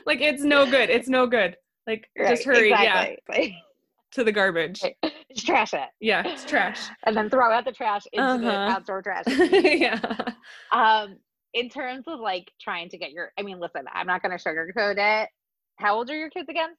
like 0.05 0.21
it's 0.21 0.43
no 0.43 0.69
good. 0.69 0.89
It's 0.89 1.07
no 1.07 1.28
good. 1.28 1.55
Like 1.86 2.09
just 2.17 2.45
Right, 2.45 2.57
hurry, 2.57 2.69
yeah, 2.69 3.15
to 4.13 4.23
the 4.23 4.32
garbage. 4.32 4.82
Right. 4.84 4.97
Just 5.34 5.45
trash 5.45 5.73
it. 5.73 5.88
Yeah, 5.99 6.23
it's 6.25 6.43
trash. 6.45 6.80
And 7.05 7.15
then 7.15 7.30
throw 7.30 7.51
out 7.51 7.65
the 7.65 7.71
trash 7.71 8.03
into 8.11 8.25
the 8.43 8.51
Uh-huh. 8.51 8.73
outdoor 8.75 9.01
trash. 9.01 9.23
yeah. 9.28 9.99
um, 10.71 11.17
in 11.57 11.69
terms 11.69 12.05
of 12.07 12.19
like 12.19 12.51
trying 12.61 12.89
to 12.89 12.97
get 12.97 13.11
your, 13.11 13.31
I 13.37 13.41
mean, 13.41 13.59
listen, 13.59 13.85
I'm 13.91 14.07
not 14.07 14.21
going 14.21 14.37
to 14.37 14.43
sugarcoat 14.43 14.97
it. 14.97 15.29
How 15.77 15.95
old 15.95 16.09
are 16.09 16.17
your 16.17 16.29
kids 16.29 16.49
again? 16.49 16.69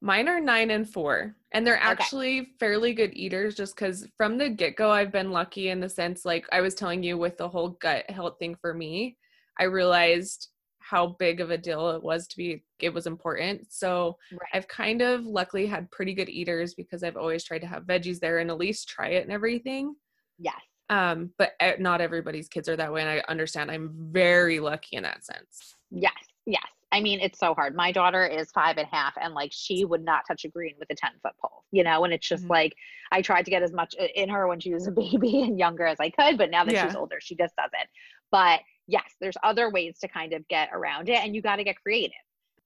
Mine 0.00 0.28
are 0.28 0.40
nine 0.40 0.70
and 0.70 0.88
four, 0.88 1.36
and 1.52 1.64
they're 1.66 1.76
Okay. 1.76 1.86
actually 1.90 2.54
fairly 2.58 2.92
good 2.92 3.12
eaters 3.14 3.54
just 3.54 3.76
because 3.76 4.08
from 4.16 4.36
the 4.36 4.48
get 4.48 4.74
go, 4.76 4.90
I've 4.90 5.12
been 5.12 5.30
lucky 5.30 5.68
in 5.68 5.78
the 5.80 5.88
sense, 5.88 6.24
like 6.24 6.46
I 6.50 6.60
was 6.60 6.74
telling 6.74 7.02
you 7.02 7.16
with 7.18 7.38
the 7.38 7.48
whole 7.48 7.70
gut 7.80 8.10
health 8.10 8.36
thing 8.38 8.56
for 8.60 8.74
me, 8.74 9.16
I 9.60 9.64
realized 9.64 10.48
how 10.80 11.16
big 11.20 11.40
of 11.40 11.50
a 11.52 11.58
deal 11.58 11.90
it 11.90 12.02
was 12.02 12.26
to 12.28 12.36
be, 12.36 12.64
it 12.80 12.92
was 12.92 13.06
important. 13.06 13.72
So 13.72 14.18
Right. 14.32 14.48
I've 14.52 14.66
kind 14.66 15.02
of 15.02 15.24
luckily 15.24 15.66
had 15.66 15.90
pretty 15.92 16.14
good 16.14 16.28
eaters 16.28 16.74
because 16.74 17.04
I've 17.04 17.16
always 17.16 17.44
tried 17.44 17.60
to 17.60 17.68
have 17.68 17.84
veggies 17.84 18.18
there 18.18 18.38
and 18.40 18.50
at 18.50 18.58
least 18.58 18.88
try 18.88 19.10
it 19.10 19.22
and 19.22 19.32
everything. 19.32 19.94
Yes. 20.38 20.60
Um, 20.90 21.30
but 21.38 21.52
not 21.78 22.00
everybody's 22.00 22.48
kids 22.48 22.68
are 22.68 22.76
that 22.76 22.92
way, 22.92 23.00
and 23.00 23.08
I 23.10 23.22
understand. 23.28 23.70
I'm 23.70 23.90
very 24.12 24.60
lucky 24.60 24.96
in 24.96 25.04
that 25.04 25.24
sense. 25.24 25.76
Yes. 25.90 26.12
Yes. 26.46 26.66
I 26.90 27.00
mean, 27.00 27.20
it's 27.20 27.38
so 27.38 27.54
hard. 27.54 27.74
My 27.74 27.90
daughter 27.92 28.26
is 28.26 28.50
five 28.50 28.76
and 28.76 28.86
a 28.86 28.94
half, 28.94 29.14
and 29.18 29.32
like 29.32 29.50
she 29.54 29.84
would 29.86 30.04
not 30.04 30.24
touch 30.28 30.44
a 30.44 30.48
green 30.48 30.74
with 30.78 30.90
a 30.90 30.94
10 30.94 31.12
foot 31.22 31.32
pole, 31.40 31.64
you 31.70 31.82
know? 31.84 32.04
And 32.04 32.12
it's 32.12 32.28
just 32.28 32.44
Mhm. 32.44 32.50
like 32.50 32.74
I 33.10 33.22
tried 33.22 33.44
to 33.44 33.50
get 33.50 33.62
as 33.62 33.72
much 33.72 33.94
in 33.94 34.28
her 34.28 34.46
when 34.46 34.60
she 34.60 34.74
was 34.74 34.86
a 34.86 34.90
baby 34.90 35.42
and 35.42 35.58
younger 35.58 35.86
as 35.86 35.98
I 36.00 36.10
could, 36.10 36.36
but 36.36 36.50
now 36.50 36.64
that 36.64 36.74
she's 36.84 36.96
older, 36.96 37.18
she 37.20 37.34
just 37.36 37.54
doesn't. 37.56 37.88
But 38.30 38.60
yes, 38.88 39.14
there's 39.20 39.36
other 39.42 39.70
ways 39.70 39.98
to 40.00 40.08
kind 40.08 40.34
of 40.34 40.46
get 40.48 40.68
around 40.72 41.08
it, 41.08 41.24
and 41.24 41.34
you 41.34 41.40
got 41.40 41.56
to 41.56 41.64
get 41.64 41.80
creative. 41.80 42.12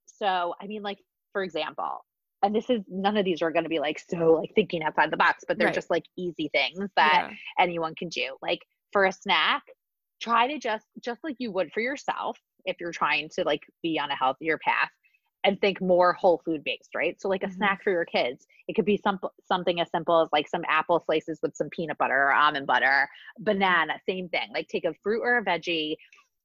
So, 0.07 0.55
I 0.61 0.67
mean, 0.67 0.83
like, 0.83 0.99
for 1.33 1.45
example, 1.45 2.05
and 2.43 2.55
this 2.55 2.71
is 2.71 2.83
none 2.89 3.17
of 3.17 3.25
these 3.25 3.43
are 3.43 3.51
going 3.51 3.65
to 3.65 3.69
be 3.69 3.79
like 3.79 3.99
so 3.99 4.35
like 4.35 4.53
thinking 4.55 4.83
outside 4.83 5.11
the 5.11 5.17
box, 5.17 5.45
but 5.47 5.59
they're 5.59 5.67
Right. 5.67 5.75
just 5.75 5.91
like 5.91 6.05
easy 6.17 6.49
things 6.53 6.79
that 6.97 7.23
Yeah. 7.23 7.35
anyone 7.59 7.95
can 7.95 8.09
do. 8.09 8.37
Like 8.43 8.61
for 8.93 9.07
a 9.07 9.13
snack, 9.13 9.63
try 10.21 10.47
to 10.47 10.59
just 10.59 10.87
just 11.03 11.23
like 11.25 11.37
you 11.39 11.51
would 11.53 11.73
for 11.73 11.81
yourself 11.81 12.39
if 12.65 12.77
you're 12.81 12.93
trying 12.93 13.29
to 13.31 13.45
like 13.45 13.63
be 13.83 13.99
on 13.99 14.11
a 14.11 14.17
healthier 14.17 14.59
path 14.59 14.91
and 15.45 15.61
think 15.61 15.81
more 15.81 16.13
whole 16.13 16.43
food 16.45 16.65
based, 16.65 16.91
right? 16.95 17.21
So 17.21 17.29
like 17.29 17.45
a 17.45 17.49
Mhm. 17.49 17.57
snack 17.57 17.83
for 17.85 17.91
your 17.91 18.05
kids, 18.05 18.47
it 18.67 18.75
could 18.75 18.85
be 18.85 18.97
some 18.97 19.21
something 19.47 19.81
as 19.81 19.91
simple 19.91 20.21
as 20.21 20.29
like 20.33 20.49
some 20.49 20.65
apple 20.69 21.03
slices 21.07 21.39
with 21.43 21.55
some 21.57 21.71
peanut 21.71 21.99
butter 21.99 22.17
or 22.29 22.35
almond 22.35 22.67
butter, 22.67 23.09
banana, 23.39 23.95
same 24.09 24.29
thing. 24.29 24.49
Like 24.53 24.69
take 24.69 24.85
a 24.85 24.95
fruit 25.03 25.23
or 25.23 25.39
a 25.39 25.45
veggie, 25.45 25.97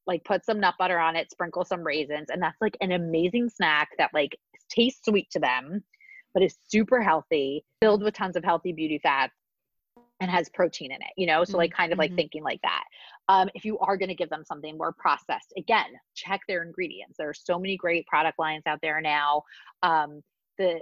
like 0.07 0.23
put 0.23 0.45
some 0.45 0.59
nut 0.59 0.75
butter 0.79 0.99
on 0.99 1.15
it, 1.15 1.31
sprinkle 1.31 1.65
some 1.65 1.81
raisins, 1.81 2.29
and 2.29 2.41
that's 2.41 2.59
like 2.61 2.77
an 2.81 2.91
amazing 2.91 3.49
snack 3.49 3.89
that 3.97 4.11
like 4.13 4.37
tastes 4.69 5.05
sweet 5.05 5.29
to 5.31 5.39
them, 5.39 5.83
but 6.33 6.43
is 6.43 6.57
super 6.67 7.01
healthy, 7.01 7.63
filled 7.81 8.03
with 8.03 8.13
tons 8.13 8.35
of 8.35 8.43
healthy 8.43 8.71
beauty 8.71 8.99
fats 9.01 9.33
and 10.19 10.29
has 10.29 10.49
protein 10.49 10.91
in 10.91 11.01
it, 11.01 11.11
you 11.17 11.25
know? 11.25 11.43
So 11.43 11.57
like 11.57 11.73
kind 11.73 11.91
of 11.91 11.97
like 11.97 12.11
Mhm. 12.11 12.15
thinking 12.15 12.43
like 12.43 12.61
that. 12.61 12.83
Um, 13.27 13.49
if 13.55 13.65
you 13.65 13.77
are 13.79 13.97
going 13.97 14.09
to 14.09 14.15
give 14.15 14.29
them 14.29 14.45
something 14.45 14.77
more 14.77 14.93
processed, 14.93 15.53
again, 15.57 15.87
check 16.15 16.41
their 16.47 16.63
ingredients. 16.63 17.17
There 17.17 17.29
are 17.29 17.33
so 17.33 17.57
many 17.57 17.75
great 17.75 18.05
product 18.07 18.37
lines 18.37 18.63
out 18.67 18.79
there 18.81 19.01
now. 19.01 19.43
Um, 19.83 20.21
the 20.57 20.79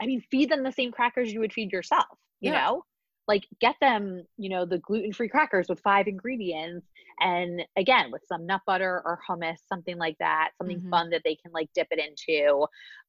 I 0.00 0.06
mean, 0.06 0.20
feed 0.30 0.50
them 0.50 0.62
the 0.62 0.72
same 0.72 0.92
crackers 0.92 1.32
you 1.32 1.40
would 1.40 1.52
feed 1.52 1.72
yourself, 1.72 2.18
you 2.40 2.52
Yeah. 2.52 2.66
know? 2.66 2.84
Like 3.28 3.46
get 3.60 3.76
them, 3.80 4.24
you 4.36 4.48
know, 4.48 4.64
the 4.64 4.78
gluten-free 4.78 5.28
crackers 5.28 5.68
with 5.68 5.80
five 5.80 6.06
ingredients 6.06 6.86
and 7.20 7.64
again 7.76 8.10
with 8.12 8.22
some 8.28 8.46
nut 8.46 8.62
butter 8.66 9.02
or 9.04 9.18
hummus, 9.28 9.58
something 9.68 9.98
like 9.98 10.16
that, 10.18 10.50
something 10.58 10.80
Mhm. 10.80 10.90
fun 10.90 11.10
that 11.10 11.22
they 11.24 11.34
can 11.36 11.52
like 11.52 11.68
dip 11.74 11.88
it 11.90 11.98
into. 11.98 12.66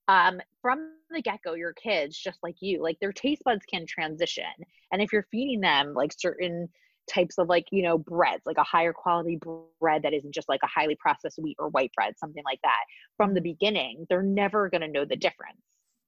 Um, 0.07 0.41
from 0.61 0.93
the 1.11 1.21
get-go, 1.21 1.53
your 1.53 1.73
kids, 1.73 2.17
just 2.17 2.39
like 2.41 2.55
you, 2.61 2.81
like 2.81 2.99
their 2.99 3.11
taste 3.13 3.43
buds 3.43 3.65
can 3.65 3.85
transition. 3.85 4.45
And 4.91 5.01
if 5.01 5.11
you're 5.13 5.27
feeding 5.31 5.61
them 5.61 5.93
like 5.93 6.13
certain 6.17 6.69
types 7.07 7.37
of 7.37 7.47
like, 7.47 7.65
you 7.71 7.83
know, 7.83 7.97
breads, 7.97 8.45
like 8.45 8.57
a 8.57 8.63
higher 8.63 8.93
quality 8.93 9.39
bread 9.79 10.03
that 10.03 10.13
isn't 10.13 10.33
just 10.33 10.49
like 10.49 10.61
a 10.63 10.67
highly 10.67 10.95
processed 10.95 11.39
wheat 11.39 11.55
or 11.59 11.69
white 11.69 11.91
bread, 11.95 12.17
something 12.17 12.43
like 12.43 12.59
that, 12.63 12.83
from 13.17 13.33
the 13.33 13.41
beginning, 13.41 14.05
they're 14.09 14.23
never 14.23 14.69
gonna 14.69 14.87
know 14.87 15.05
the 15.05 15.15
difference. 15.15 15.61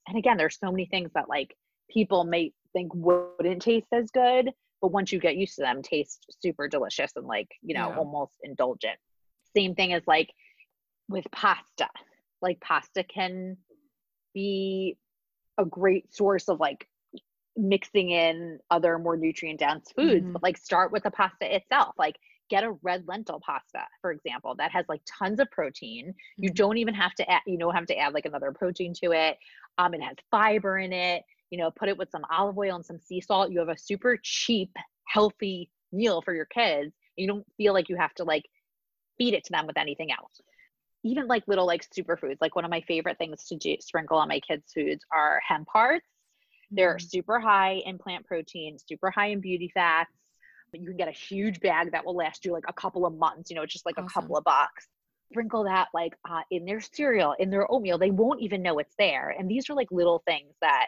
And 0.08 0.18
again, 0.18 0.38
there's 0.38 0.58
so 0.60 0.72
many 0.72 0.86
things 0.88 1.12
that 1.14 1.30
like 1.30 1.56
people 1.90 2.24
may 2.24 2.54
think 2.74 2.94
wouldn't 2.94 3.62
taste 3.62 3.88
as 3.92 4.12
good, 4.12 4.52
but 4.82 4.92
once 4.92 5.12
you 5.12 5.20
get 5.20 5.36
used 5.38 5.56
to 5.56 5.62
them, 5.62 5.82
taste 5.82 6.26
super 6.42 6.68
delicious 6.68 7.12
and 7.16 7.26
like, 7.28 7.50
you 7.62 7.74
know, 7.74 7.90
Yeah. 7.90 7.98
almost 7.98 8.36
indulgent. 8.44 8.98
Same 9.56 9.76
thing 9.76 9.94
as 9.94 10.04
like 10.08 10.32
with 11.10 11.26
pasta. 11.32 11.90
Like 12.42 12.60
pasta 12.62 13.04
can 13.04 13.58
be 14.34 14.98
a 15.58 15.66
great 15.66 16.14
source 16.14 16.48
of 16.48 16.60
like 16.60 16.88
mixing 17.58 18.12
in 18.12 18.60
other 18.72 18.98
more 18.98 19.18
nutrient 19.18 19.60
dense 19.60 19.92
foods, 19.92 20.26
Mhm. 20.26 20.34
but 20.34 20.44
like 20.44 20.58
start 20.58 20.92
with 20.92 21.04
the 21.04 21.12
pasta 21.12 21.54
itself. 21.54 21.96
Like 21.98 22.18
get 22.50 22.64
a 22.64 22.72
red 22.84 23.06
lentil 23.08 23.40
pasta, 23.42 23.86
for 24.02 24.12
example, 24.12 24.56
that 24.56 24.72
has 24.72 24.86
like 24.88 25.02
tons 25.06 25.40
of 25.40 25.52
protein. 25.52 26.16
You 26.38 26.50
Mhm. 26.52 26.56
don't 26.56 26.78
even 26.78 26.94
have 26.94 27.14
to 27.16 27.30
add, 27.30 27.42
you 27.46 27.58
don't 27.58 27.76
have 27.76 27.86
to 27.88 27.98
add 27.98 28.14
like 28.14 28.26
another 28.26 28.52
protein 28.54 28.94
to 29.04 29.12
it. 29.12 29.38
Um, 29.78 29.94
it 29.94 30.02
has 30.02 30.16
fiber 30.32 30.78
in 30.78 30.94
it. 30.94 31.26
You 31.50 31.58
know, 31.58 31.72
put 31.72 31.90
it 31.90 31.98
with 31.98 32.12
some 32.12 32.26
olive 32.30 32.58
oil 32.58 32.76
and 32.76 32.86
some 32.86 33.00
sea 33.00 33.22
salt. 33.22 33.52
You 33.52 33.60
have 33.60 33.70
a 33.70 33.78
super 33.78 34.18
cheap, 34.22 34.76
healthy 35.06 35.70
meal 35.92 36.22
for 36.22 36.34
your 36.34 36.46
kids. 36.46 36.94
You 37.16 37.28
don't 37.28 37.46
feel 37.58 37.74
like 37.74 37.90
you 37.90 37.98
have 37.98 38.14
to 38.16 38.24
like 38.24 38.46
feed 39.18 39.34
it 39.34 39.44
to 39.46 39.52
them 39.52 39.68
with 39.68 39.78
anything 39.78 40.12
else. 40.12 40.42
Even 41.04 41.28
like 41.28 41.48
little 41.48 41.66
like 41.66 41.86
superfoods, 41.90 42.38
like 42.42 42.56
one 42.56 42.66
of 42.66 42.72
my 42.72 42.82
favorite 42.82 43.18
things 43.18 43.46
to 43.46 43.58
do 43.58 43.76
sprinkle 43.80 44.18
on 44.18 44.28
my 44.28 44.40
kids' 44.42 44.72
foods 44.74 45.06
are 45.12 45.42
hemp 45.48 45.68
hearts. 45.72 46.06
They're 46.72 46.96
Mhm. 46.96 47.02
super 47.10 47.40
high 47.40 47.76
in 47.86 47.98
plant 47.98 48.26
protein, 48.26 48.78
super 48.80 49.12
high 49.12 49.28
in 49.28 49.42
beauty 49.42 49.70
fats. 49.74 50.12
But 50.72 50.82
you 50.82 50.88
can 50.88 50.98
get 50.98 51.08
a 51.08 51.12
huge 51.12 51.60
bag 51.62 51.92
that 51.94 52.06
will 52.06 52.16
last 52.16 52.46
you 52.46 52.54
like 52.54 52.66
a 52.68 52.74
couple 52.74 53.06
of 53.06 53.16
months. 53.16 53.50
You 53.50 53.56
know, 53.56 53.64
it's 53.64 53.74
just 53.74 53.86
like 53.86 53.98
a 53.98 54.04
couple 54.04 54.38
of 54.38 54.44
bucks. 54.44 54.88
Sprinkle 55.32 55.64
that 55.66 55.90
like 55.94 56.14
uh, 56.30 56.42
in 56.52 56.66
their 56.66 56.82
cereal, 56.82 57.34
in 57.40 57.50
their 57.50 57.70
oatmeal. 57.72 57.98
They 57.98 58.12
won't 58.12 58.42
even 58.42 58.62
know 58.62 58.80
it's 58.80 58.96
there. 58.98 59.30
And 59.32 59.50
these 59.50 59.70
are 59.70 59.74
like 59.76 59.92
little 59.92 60.22
things 60.28 60.54
that, 60.62 60.88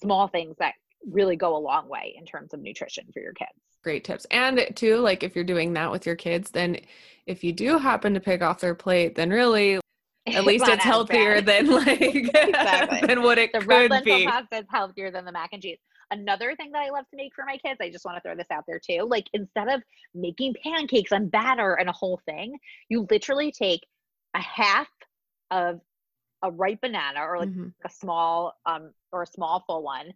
small 0.00 0.28
things 0.28 0.56
that 0.58 0.74
really 1.10 1.36
go 1.36 1.56
a 1.56 1.58
long 1.58 1.88
way 1.88 2.14
in 2.18 2.24
terms 2.24 2.52
of 2.52 2.60
nutrition 2.60 3.04
for 3.12 3.20
your 3.20 3.32
kids. 3.32 3.50
great 3.82 4.04
tips. 4.04 4.26
And 4.30 4.66
too, 4.74 4.96
like 4.96 5.22
if 5.22 5.34
you're 5.36 5.44
doing 5.44 5.72
that 5.74 5.90
with 5.90 6.06
your 6.06 6.16
kids, 6.16 6.50
then 6.50 6.78
if 7.26 7.44
you 7.44 7.52
do 7.52 7.78
happen 7.78 8.14
to 8.14 8.20
pick 8.20 8.42
off 8.42 8.60
their 8.60 8.74
plate, 8.74 9.14
then 9.14 9.30
really 9.30 9.80
at 10.26 10.44
least 10.44 10.66
it's 10.66 10.82
healthier 10.82 11.40
than 11.40 11.70
like 11.70 12.00
Exactly. 12.00 13.00
than 13.06 13.22
what 13.22 13.38
it 13.38 13.52
the 13.52 13.60
red 13.60 13.82
could 13.82 13.90
lentil 13.92 14.18
be. 14.18 14.26
pasta 14.26 14.56
is 14.58 14.64
healthier 14.70 15.10
than 15.12 15.24
the 15.24 15.32
mac 15.32 15.50
and 15.52 15.62
cheese. 15.62 15.78
Another 16.10 16.54
thing 16.56 16.72
that 16.72 16.82
I 16.82 16.90
love 16.90 17.04
to 17.10 17.16
make 17.16 17.34
for 17.34 17.44
my 17.44 17.56
kids, 17.58 17.78
I 17.80 17.90
just 17.90 18.04
want 18.04 18.16
to 18.16 18.20
throw 18.20 18.34
this 18.36 18.46
out 18.50 18.64
there 18.66 18.80
too. 18.80 19.06
Like 19.08 19.26
instead 19.32 19.68
of 19.68 19.82
making 20.14 20.54
pancakes 20.62 21.12
and 21.12 21.30
batter 21.30 21.74
and 21.74 21.88
a 21.88 21.92
whole 21.92 22.20
thing, 22.26 22.58
you 22.88 23.06
literally 23.10 23.52
take 23.52 23.80
a 24.34 24.40
half 24.40 24.88
of 25.50 25.80
a 26.42 26.50
ripe 26.50 26.80
banana 26.82 27.20
or 27.22 27.38
like 27.38 27.50
Mhm, 27.50 27.74
a 27.86 27.90
small 27.90 28.54
um 28.66 28.92
or 29.12 29.22
a 29.22 29.26
small 29.26 29.64
full 29.66 29.82
one, 29.82 30.12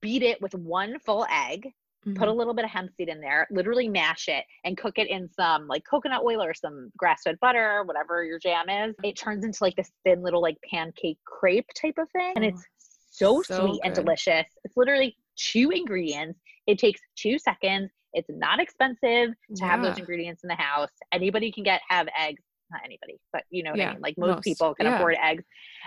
beat 0.00 0.22
it 0.22 0.40
with 0.42 0.54
one 0.54 0.98
full 1.00 1.26
egg, 1.30 1.68
put 2.14 2.28
a 2.28 2.32
mhm. 2.32 2.34
little 2.34 2.54
bit 2.54 2.64
of 2.64 2.70
hemp 2.70 2.90
seed 2.96 3.08
in 3.08 3.20
there, 3.20 3.46
literally 3.50 3.88
mash 3.88 4.28
it 4.28 4.44
and 4.64 4.76
cook 4.78 4.98
it 4.98 5.08
in 5.08 5.28
some 5.30 5.68
like 5.68 5.84
coconut 5.88 6.22
oil 6.24 6.42
or 6.42 6.54
some 6.54 6.90
grass 6.96 7.22
fed 7.24 7.38
butter, 7.40 7.82
whatever 7.84 8.24
your 8.24 8.38
jam 8.38 8.68
is. 8.68 8.96
It 9.02 9.16
turns 9.18 9.44
into 9.44 9.58
like 9.62 9.76
this 9.76 9.90
thin 10.04 10.22
little 10.22 10.42
like 10.42 10.58
pancake 10.70 11.18
crepe 11.26 11.68
type 11.80 11.98
of 11.98 12.10
thing. 12.10 12.34
And 12.36 12.44
it's 12.44 12.66
so, 13.10 13.42
so 13.42 13.42
sweet 13.42 13.80
and 13.84 13.94
delicious. 13.94 14.46
It's 14.64 14.76
literally 14.76 15.16
two 15.36 15.70
ingredients. 15.70 16.40
It 16.66 16.78
takes 16.78 17.00
two 17.16 17.38
seconds. 17.38 17.90
It's 18.12 18.28
not 18.30 18.60
expensive 18.60 19.34
to 19.56 19.64
have 19.64 19.82
those 19.82 19.98
ingredients 19.98 20.42
in 20.42 20.48
the 20.48 20.54
house. 20.54 20.90
Anybody 21.12 21.52
can 21.52 21.64
get 21.64 21.80
have 21.88 22.08
eggs. 22.18 22.42
Not 22.70 22.82
anybody, 22.84 23.18
but 23.32 23.44
you 23.50 23.62
know 23.62 23.70
what 23.70 23.78
Yeah, 23.78 23.90
I 23.90 23.92
mean. 23.94 24.02
Like 24.02 24.18
most, 24.18 24.36
most. 24.36 24.44
people 24.44 24.74
can 24.74 24.86
Yeah. 24.86 24.96
afford 24.96 25.16
eggs 25.22 25.44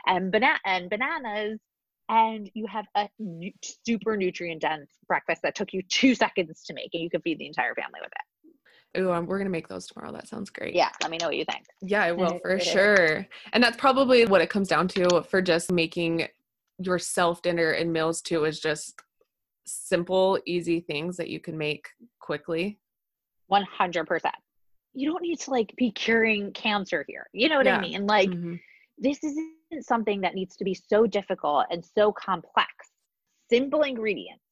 and 0.08 0.32
banana 0.32 0.60
and 0.66 0.90
bananas 0.90 1.60
and 2.10 2.50
you 2.54 2.66
have 2.68 2.86
a 2.96 3.08
nu- 3.20 3.52
super 3.86 4.18
nutrient 4.18 4.62
dense 4.62 4.90
breakfast 5.08 5.42
that 5.44 5.56
took 5.56 5.74
you 5.74 5.82
two 5.84 6.16
seconds 6.16 6.64
to 6.64 6.74
make 6.74 6.90
and 6.94 7.04
you 7.04 7.10
can 7.10 7.22
feed 7.22 7.40
the 7.40 7.46
entire 7.46 7.76
family 7.76 8.00
with 8.02 8.12
it. 8.12 9.00
Ooh, 9.00 9.12
um, 9.12 9.26
we're 9.26 9.38
gonna 9.38 9.50
make 9.50 9.68
those 9.68 9.88
tomorrow. 9.88 10.12
That 10.12 10.28
sounds 10.28 10.50
great. 10.50 10.76
Yeah, 10.76 10.90
let 11.02 11.12
me 11.12 11.18
know 11.18 11.28
what 11.28 11.38
you 11.38 11.46
think. 11.46 11.66
Yeah, 11.82 12.04
I 12.04 12.12
will 12.12 12.40
for 12.40 12.60
sure. 12.60 13.28
And 13.54 13.64
that's 13.64 13.78
probably 13.78 14.26
what 14.26 14.42
it 14.42 14.50
comes 14.50 14.68
down 14.68 14.88
to 14.90 15.22
for 15.30 15.42
just 15.42 15.72
making 15.72 16.28
yourself 16.80 17.42
dinner 17.42 17.72
and 17.72 17.94
meals 17.94 18.22
too 18.22 18.44
is 18.46 18.60
just 18.60 19.00
simple, 19.66 20.40
easy 20.46 20.80
things 20.82 21.16
that 21.18 21.30
you 21.30 21.40
can 21.40 21.58
make 21.58 21.88
quickly. 22.20 22.80
100%. 23.52 24.32
You 24.94 25.10
don't 25.12 25.22
need 25.22 25.40
to 25.42 25.52
like 25.52 25.74
be 25.78 25.92
curing 25.92 26.52
cancer 26.54 27.06
here. 27.08 27.28
You 27.34 27.50
know 27.50 27.58
what 27.58 27.66
Yeah. 27.66 27.78
I 27.78 27.82
mean? 27.82 28.06
Like 28.08 28.30
Mhm. 28.30 28.60
this 28.98 29.24
isn't 29.24 29.84
something 29.84 30.22
that 30.22 30.36
needs 30.36 30.56
to 30.58 30.64
be 30.64 30.74
so 30.74 31.08
difficult 31.08 31.66
and 31.72 31.86
so 31.86 32.12
complex. 32.12 32.70
Simple 33.50 33.84
ingredients. 33.84 34.44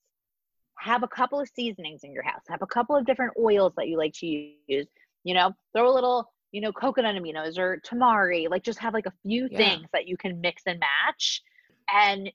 Have 0.79 1.03
a 1.03 1.07
couple 1.07 1.39
of 1.41 1.49
seasonings 1.49 2.03
in 2.03 2.13
your 2.13 2.23
house. 2.23 2.41
Have 2.47 2.61
a 2.61 2.67
couple 2.67 2.95
of 2.95 3.05
different 3.05 3.33
oils 3.37 3.73
that 3.75 3.87
you 3.89 3.97
like 3.97 4.13
to 4.15 4.25
use. 4.25 4.87
You 5.25 5.33
know, 5.33 5.53
throw 5.73 5.89
a 5.91 5.93
little, 5.93 6.31
you 6.51 6.61
know, 6.61 6.71
coconut 6.71 7.15
aminos 7.15 7.57
or 7.57 7.81
tamari. 7.85 8.49
Like 8.49 8.63
just 8.63 8.79
have 8.79 8.93
like 8.93 9.05
a 9.05 9.13
few 9.23 9.49
Yeah. 9.51 9.57
things 9.57 9.87
that 9.91 10.07
you 10.07 10.15
can 10.15 10.39
mix 10.39 10.63
and 10.65 10.79
match 10.79 11.41
and 11.93 12.31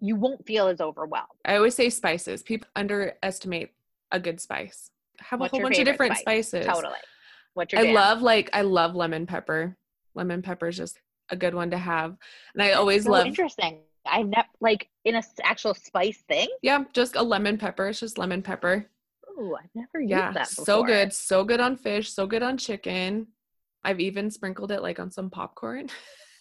you 0.00 0.16
won't 0.16 0.44
feel 0.46 0.66
as 0.68 0.80
overwhelmed. 0.80 1.28
I 1.46 1.56
always 1.56 1.74
say 1.74 1.88
spices. 1.88 2.42
People 2.42 2.68
underestimate 2.76 3.70
a 4.10 4.20
good 4.20 4.40
spice. 4.40 4.90
Have 5.20 5.40
What's 5.40 5.52
a 5.52 5.56
whole 5.56 5.62
bunch 5.62 5.78
of 5.78 5.84
different 5.86 6.16
spice? 6.18 6.50
spices. 6.50 6.66
Totally. 6.66 6.98
What's 7.54 7.72
your 7.72 7.86
I 7.86 7.92
love 7.92 8.22
like 8.22 8.50
I 8.52 8.62
love 8.62 8.94
lemon 8.94 9.26
pepper. 9.26 9.76
Lemon 10.14 10.42
pepper 10.42 10.68
is 10.68 10.76
just 10.76 10.98
a 11.30 11.36
good 11.36 11.54
one 11.54 11.70
to 11.70 11.78
have. 11.78 12.16
And 12.54 12.62
I 12.62 12.68
That's 12.68 12.78
always 12.78 13.04
so 13.04 13.10
love 13.12 13.26
interesting. 13.26 13.80
I've 14.06 14.26
never 14.26 14.48
like 14.60 14.88
in 15.04 15.14
a 15.14 15.18
s- 15.18 15.34
actual 15.42 15.74
spice 15.74 16.22
thing. 16.28 16.48
yeah, 16.62 16.84
just 16.92 17.16
a 17.16 17.22
lemon 17.22 17.56
pepper. 17.58 17.88
It's 17.88 18.00
just 18.00 18.18
lemon 18.18 18.42
pepper. 18.42 18.86
Oh, 19.38 19.56
I've 19.56 19.70
never 19.74 20.00
used 20.00 20.10
Yeah, 20.10 20.32
that 20.32 20.48
before. 20.48 20.64
so 20.64 20.82
good. 20.84 21.12
So 21.12 21.44
good 21.44 21.60
on 21.60 21.76
fish, 21.76 22.12
so 22.12 22.26
good 22.26 22.42
on 22.42 22.56
chicken. 22.58 23.28
I've 23.84 24.00
even 24.00 24.30
sprinkled 24.30 24.70
it 24.72 24.82
like 24.82 24.98
on 24.98 25.10
some 25.10 25.30
popcorn. 25.30 25.88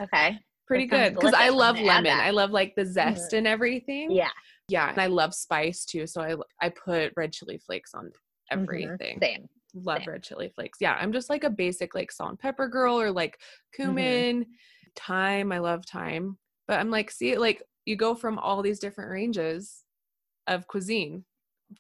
Okay. 0.02 0.40
Pretty 0.68 0.86
good 0.86 1.16
because 1.16 1.34
I 1.34 1.50
love 1.50 1.78
lemon. 1.80 2.12
Mm-hmm. 2.12 2.22
I 2.22 2.30
love 2.32 2.52
like 2.52 2.76
the 2.76 2.86
zest 2.86 3.34
and 3.34 3.46
everything. 3.46 4.12
Yeah. 4.12 4.30
Yeah, 4.70 4.90
and 4.90 5.00
I 5.02 5.08
love 5.08 5.34
spice 5.34 5.84
too. 5.86 6.08
So 6.08 6.22
I 6.22 6.36
I 6.66 6.70
put 6.70 7.12
red 7.18 7.34
chili 7.34 7.58
flakes 7.58 7.94
on 7.94 8.06
Mhm. 8.52 8.64
everything. 8.64 9.20
Same. 9.22 9.50
Love 9.74 10.06
red 10.08 10.24
chili 10.24 10.50
flakes. 10.54 10.80
Yeah, 10.82 10.98
I'm 11.00 11.14
just 11.14 11.30
like 11.30 11.44
a 11.44 11.50
basic 11.50 11.96
like 11.96 12.12
salt 12.12 12.32
and 12.32 12.40
pepper 12.40 12.68
girl 12.68 13.00
or 13.00 13.12
like 13.12 13.40
Mm-hmm. 13.84 13.86
cumin, 13.94 14.46
thyme. 14.96 15.52
I 15.52 15.60
love 15.60 15.86
thyme. 15.86 16.38
But 16.68 16.80
I'm 16.80 16.92
like, 16.92 17.10
see, 17.12 17.38
like 17.38 17.64
you 17.86 17.96
go 17.96 18.14
from 18.16 18.38
all 18.38 18.62
these 18.62 18.80
different 18.80 19.12
ranges 19.12 19.84
of 20.48 20.68
cuisine, 20.68 21.24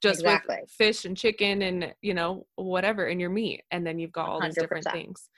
just 0.02 0.20
Exactly. 0.20 0.56
with 0.62 0.72
fish 0.72 1.06
and 1.06 1.18
chicken 1.18 1.62
and 1.62 1.94
you 2.02 2.14
know 2.14 2.46
whatever 2.56 3.08
in 3.08 3.20
your 3.20 3.30
meat, 3.30 3.64
and 3.72 3.86
then 3.86 4.00
you've 4.00 4.12
got 4.14 4.30
all 4.30 4.42
these 4.42 4.56
different 4.56 4.88
things. 4.88 5.30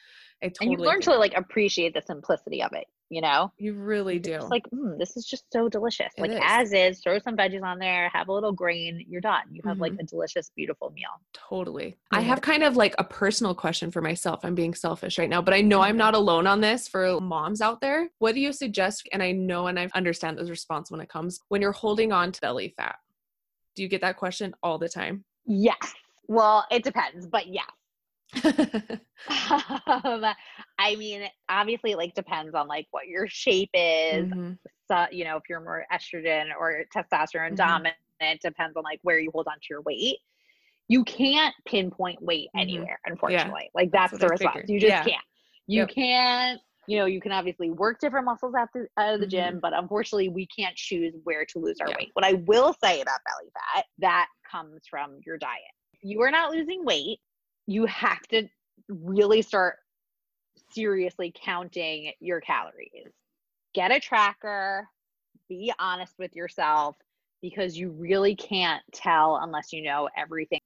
I 0.44 0.52
And 0.62 0.72
you 0.72 0.78
learn 0.78 1.02
to 1.02 1.16
like 1.16 1.34
appreciate 1.36 1.94
the 1.94 2.02
simplicity 2.02 2.62
of 2.62 2.74
it, 2.74 2.86
you 3.14 3.22
know? 3.22 3.52
you 3.58 3.74
really 3.74 4.20
do. 4.20 4.40
like, 4.50 4.64
mm, 4.74 4.98
this 4.98 5.16
is 5.18 5.26
just 5.26 5.46
so 5.52 5.70
delicious. 5.70 6.12
It 6.18 6.22
like 6.22 6.32
is. 6.32 6.40
as 6.42 6.74
is, 6.74 7.00
throw 7.02 7.20
some 7.20 7.36
veggies 7.38 7.64
on 7.64 7.80
there, 7.80 8.10
have 8.10 8.28
a 8.28 8.34
little 8.34 8.52
grain, 8.52 9.06
you're 9.08 9.22
done. 9.22 9.44
You 9.52 9.62
have 9.66 9.74
Mm-hmm. 9.74 9.82
like 9.82 9.94
a 10.00 10.04
delicious, 10.04 10.52
beautiful 10.56 10.90
meal. 10.92 11.10
Totally. 11.34 11.98
I 12.12 12.22
have 12.22 12.42
kind 12.42 12.64
of 12.64 12.76
like 12.76 12.96
a 12.98 13.04
personal 13.04 13.54
question 13.56 13.92
for 13.92 14.02
myself. 14.02 14.42
I'm 14.44 14.56
being 14.56 14.74
selfish 14.74 15.18
right 15.18 15.30
now, 15.30 15.42
but 15.42 15.54
I 15.54 15.62
know 15.62 15.82
I'm 15.82 15.96
Mhm. 15.96 16.00
not 16.00 16.14
alone 16.16 16.48
on 16.48 16.62
this 16.62 16.88
for 16.88 17.20
moms 17.22 17.62
out 17.62 17.82
there. 17.82 18.10
What 18.20 18.34
do 18.36 18.42
you 18.42 18.54
suggest? 18.54 19.08
And 19.14 19.22
I 19.24 19.32
know 19.32 19.68
and 19.68 19.80
I 19.80 19.90
understand 19.94 20.38
the 20.38 20.46
response 20.46 20.92
when 20.92 21.02
it 21.02 21.10
comes 21.10 21.40
when 21.50 21.62
you're 21.62 21.72
holding 21.72 22.12
on 22.12 22.32
to 22.32 22.42
belly 22.42 22.74
fat. 22.78 22.96
Do 23.76 23.82
you 23.84 23.88
get 23.90 24.02
that 24.02 24.18
question 24.18 24.54
all 24.62 24.78
the 24.78 24.90
time? 24.90 25.26
Yes. 25.46 25.94
Well, 26.28 26.66
it 26.72 26.84
depends, 26.84 27.28
but 27.28 27.48
yes. 27.48 27.66
um, 29.30 30.26
I 30.80 30.96
mean, 30.96 31.24
obviously, 31.50 31.92
it 31.92 31.98
like 31.98 32.14
depends 32.16 32.54
on 32.56 32.68
like 32.68 32.88
what 32.92 33.08
your 33.08 33.28
shape 33.28 33.70
is. 33.74 34.26
Mhm. 34.28 34.58
So, 34.88 35.06
you 35.12 35.24
know, 35.24 35.38
if 35.38 35.44
you're 35.50 35.62
more 35.62 35.86
estrogen 35.94 36.50
or 36.60 36.84
testosterone 36.96 37.52
Mhm. 37.54 37.58
dominant, 37.58 37.96
it 38.20 38.42
depends 38.42 38.76
on 38.78 38.84
like 38.84 39.00
where 39.04 39.20
you 39.20 39.32
hold 39.34 39.48
on 39.48 39.56
to 39.56 39.68
your 39.70 39.82
weight. 39.82 40.18
You 40.90 41.04
can't 41.06 41.56
pinpoint 41.66 42.22
weight 42.22 42.50
Mhm. 42.56 42.62
anywhere, 42.62 43.00
unfortunately. 43.06 43.70
Like 43.74 43.92
That's 43.92 44.12
that's, 44.12 44.22
the 44.22 44.28
I 44.28 44.30
response. 44.30 44.54
figured. 44.54 44.70
You 44.70 44.80
just 44.80 44.90
Yeah. 44.90 45.04
can't. 45.04 45.26
You 45.68 45.80
Yep. 45.82 45.90
can't. 45.90 46.62
You 46.86 46.98
know, 46.98 47.06
you 47.06 47.22
can 47.22 47.32
obviously 47.32 47.70
work 47.72 48.00
different 48.02 48.26
muscles 48.26 48.54
out, 48.56 48.68
the, 48.74 48.88
out 48.98 49.14
of 49.14 49.22
the 49.22 49.26
Mhm. 49.26 49.30
gym, 49.30 49.60
but 49.62 49.72
unfortunately, 49.74 50.28
we 50.28 50.46
can't 50.48 50.76
choose 50.76 51.16
where 51.24 51.46
to 51.46 51.60
lose 51.60 51.80
our 51.80 51.88
Yeah. 51.88 51.96
weight. 51.98 52.10
What 52.12 52.26
I 52.26 52.34
will 52.34 52.74
say 52.84 53.00
about 53.00 53.20
belly 53.26 53.50
fat, 53.54 53.86
that 54.00 54.28
comes 54.50 54.86
from 54.90 55.22
your 55.26 55.38
diet. 55.38 55.62
You 56.02 56.22
are 56.24 56.32
not 56.32 56.52
losing 56.52 56.84
weight. 56.84 57.22
You 57.68 57.86
have 57.86 58.22
to 58.30 58.48
really 58.90 59.42
start 59.42 59.78
seriously 60.72 61.34
counting 61.36 62.12
your 62.20 62.42
calories. 62.42 63.12
Get 63.74 63.92
a 63.92 64.00
tracker, 64.00 64.88
be 65.50 65.74
honest 65.80 66.14
with 66.18 66.36
yourself 66.36 66.96
because 67.42 67.78
you 67.78 67.90
really 67.90 68.36
can't 68.36 68.82
tell 68.94 69.40
unless 69.42 69.74
you 69.74 69.84
know 69.84 70.10
everything. 70.18 70.60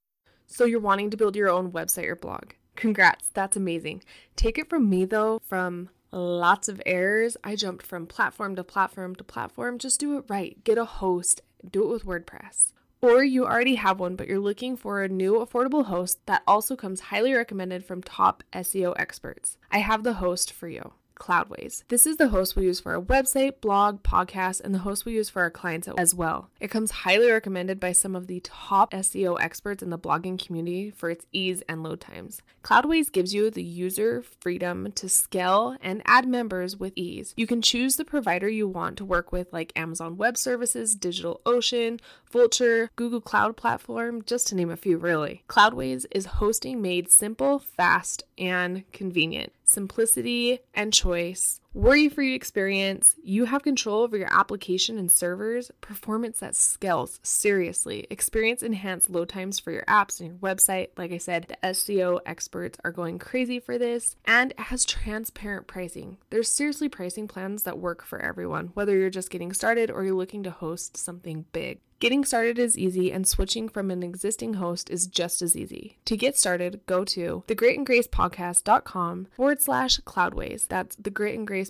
So 0.45 0.65
you're 0.65 0.79
wanting 0.79 1.09
to 1.09 1.17
build 1.17 1.35
your 1.35 1.49
own 1.49 1.71
website 1.71 2.07
or 2.07 2.15
blog. 2.15 2.51
Congrats, 2.75 3.29
that's 3.33 3.57
amazing. 3.57 4.03
Take 4.35 4.57
it 4.57 4.69
from 4.69 4.89
me 4.89 5.05
though, 5.05 5.39
from 5.39 5.89
lots 6.11 6.69
of 6.69 6.81
errors, 6.85 7.35
I 7.43 7.55
jumped 7.55 7.85
from 7.85 8.07
platform 8.07 8.55
to 8.55 8.63
platform 8.63 9.15
to 9.15 9.23
platform. 9.23 9.77
Just 9.77 9.99
do 9.99 10.17
it 10.17 10.25
right. 10.27 10.63
Get 10.63 10.77
a 10.77 10.85
host, 10.85 11.41
do 11.69 11.83
it 11.83 11.89
with 11.89 12.05
WordPress. 12.05 12.73
Or 12.99 13.23
you 13.23 13.45
already 13.45 13.75
have 13.75 13.99
one, 13.99 14.15
but 14.15 14.27
you're 14.27 14.39
looking 14.39 14.75
for 14.75 15.03
a 15.03 15.07
new 15.07 15.35
affordable 15.35 15.85
host 15.85 16.19
that 16.25 16.41
also 16.47 16.75
comes 16.75 16.99
highly 16.99 17.33
recommended 17.33 17.85
from 17.85 18.01
top 18.01 18.43
SEO 18.53 18.95
experts. 18.97 19.57
I 19.71 19.79
have 19.79 20.03
the 20.03 20.13
host 20.13 20.51
for 20.51 20.67
you. 20.67 20.93
Cloudways. 21.19 21.83
This 21.89 22.05
is 22.05 22.17
the 22.17 22.29
host 22.29 22.55
we 22.55 22.65
use 22.65 22.79
for 22.79 22.95
our 22.95 23.01
website, 23.01 23.61
blog, 23.61 24.03
podcast, 24.03 24.61
and 24.61 24.73
the 24.73 24.79
host 24.79 25.05
we 25.05 25.13
use 25.13 25.29
for 25.29 25.41
our 25.41 25.49
clients 25.49 25.87
as 25.97 26.13
well. 26.13 26.49
It 26.59 26.69
comes 26.69 26.91
highly 26.91 27.29
recommended 27.29 27.79
by 27.79 27.91
some 27.91 28.15
of 28.15 28.27
the 28.27 28.39
top 28.43 28.91
SEO 28.93 29.39
experts 29.41 29.83
in 29.83 29.89
the 29.89 29.99
blogging 29.99 30.43
community 30.43 30.91
for 30.91 31.09
its 31.09 31.25
ease 31.31 31.63
and 31.67 31.83
load 31.83 31.99
times. 31.99 32.41
Cloudways 32.63 33.11
gives 33.11 33.33
you 33.33 33.49
the 33.49 33.63
user 33.63 34.23
freedom 34.39 34.91
to 34.93 35.09
scale 35.09 35.75
and 35.81 36.01
add 36.05 36.27
members 36.27 36.77
with 36.77 36.93
ease. 36.95 37.33
You 37.37 37.47
can 37.47 37.61
choose 37.61 37.95
the 37.95 38.05
provider 38.05 38.47
you 38.47 38.67
want 38.67 38.97
to 38.97 39.05
work 39.05 39.31
with, 39.31 39.51
like 39.51 39.73
Amazon 39.75 40.17
Web 40.17 40.37
Services, 40.37 40.95
DigitalOcean, 40.95 41.99
Vultr, 42.31 42.89
Google 42.95 43.21
Cloud 43.21 43.57
Platform, 43.57 44.21
just 44.21 44.47
to 44.47 44.55
name 44.55 44.69
a 44.69 44.77
few, 44.77 44.97
really. 44.97 45.43
Cloudways 45.47 46.05
is 46.11 46.25
hosting 46.25 46.81
made 46.81 47.09
simple, 47.09 47.59
fast, 47.59 48.23
and 48.37 48.83
convenient. 48.91 49.53
Simplicity 49.63 50.59
and 50.73 50.93
choice 50.93 51.06
choice. 51.07 51.61
Worry 51.77 52.09
free 52.09 52.33
experience. 52.33 53.15
You 53.21 53.45
have 53.45 53.61
control 53.61 54.01
over 54.01 54.17
your 54.17 54.33
application 54.33 54.97
and 54.97 55.11
servers. 55.11 55.69
Performance 55.79 56.39
that 56.39 56.55
scales. 56.55 57.19
Seriously. 57.21 58.07
Experience 58.09 58.63
enhanced 58.63 59.11
load 59.11 59.29
times 59.29 59.59
for 59.59 59.69
your 59.71 59.85
apps 59.85 60.19
and 60.19 60.29
your 60.29 60.37
website. 60.39 60.87
Like 60.97 61.11
I 61.11 61.19
said, 61.19 61.45
the 61.47 61.67
SEO 61.67 62.19
experts 62.25 62.79
are 62.83 62.91
going 62.91 63.19
crazy 63.19 63.59
for 63.59 63.77
this. 63.77 64.15
And 64.25 64.53
it 64.53 64.59
has 64.59 64.85
transparent 64.85 65.67
pricing. 65.67 66.17
There's 66.31 66.51
seriously 66.51 66.89
pricing 66.89 67.27
plans 67.27 67.61
that 67.61 67.77
work 67.77 68.03
for 68.03 68.19
everyone, 68.19 68.71
whether 68.73 68.97
you're 68.97 69.11
just 69.11 69.29
getting 69.29 69.53
started 69.53 69.91
or 69.91 70.03
you're 70.03 70.15
looking 70.15 70.41
to 70.45 70.49
host 70.49 70.97
something 70.97 71.45
big. 71.51 71.81
Getting 71.99 72.23
started 72.25 72.59
is 72.59 72.77
easy, 72.77 73.11
and 73.11 73.27
switching 73.27 73.67
from 73.67 73.89
an 73.89 74.03
existing 74.03 74.55
host 74.55 74.91
is 74.91 75.07
just 75.07 75.41
as 75.41 75.57
easy. 75.57 75.97
To 76.05 76.15
get 76.15 76.37
started, 76.37 76.81
go 76.85 77.03
to 77.05 77.43
thegreatandgracepodcast.com 77.47 79.27
forward 79.35 79.61
slash 79.61 79.99
cloudways. 80.01 80.67
That's 80.67 80.95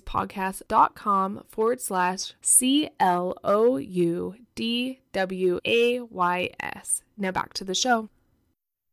thegreatandgracepodcast.com 0.00 1.44
forward 1.48 1.80
slash 1.80 2.34
C 2.40 2.90
L 3.00 3.34
O 3.44 3.76
U 3.76 4.34
D 4.54 5.00
W 5.12 5.60
A 5.64 6.00
Y 6.00 6.50
S. 6.60 7.02
Now 7.16 7.32
back 7.32 7.52
to 7.54 7.64
the 7.64 7.74
show. 7.74 8.08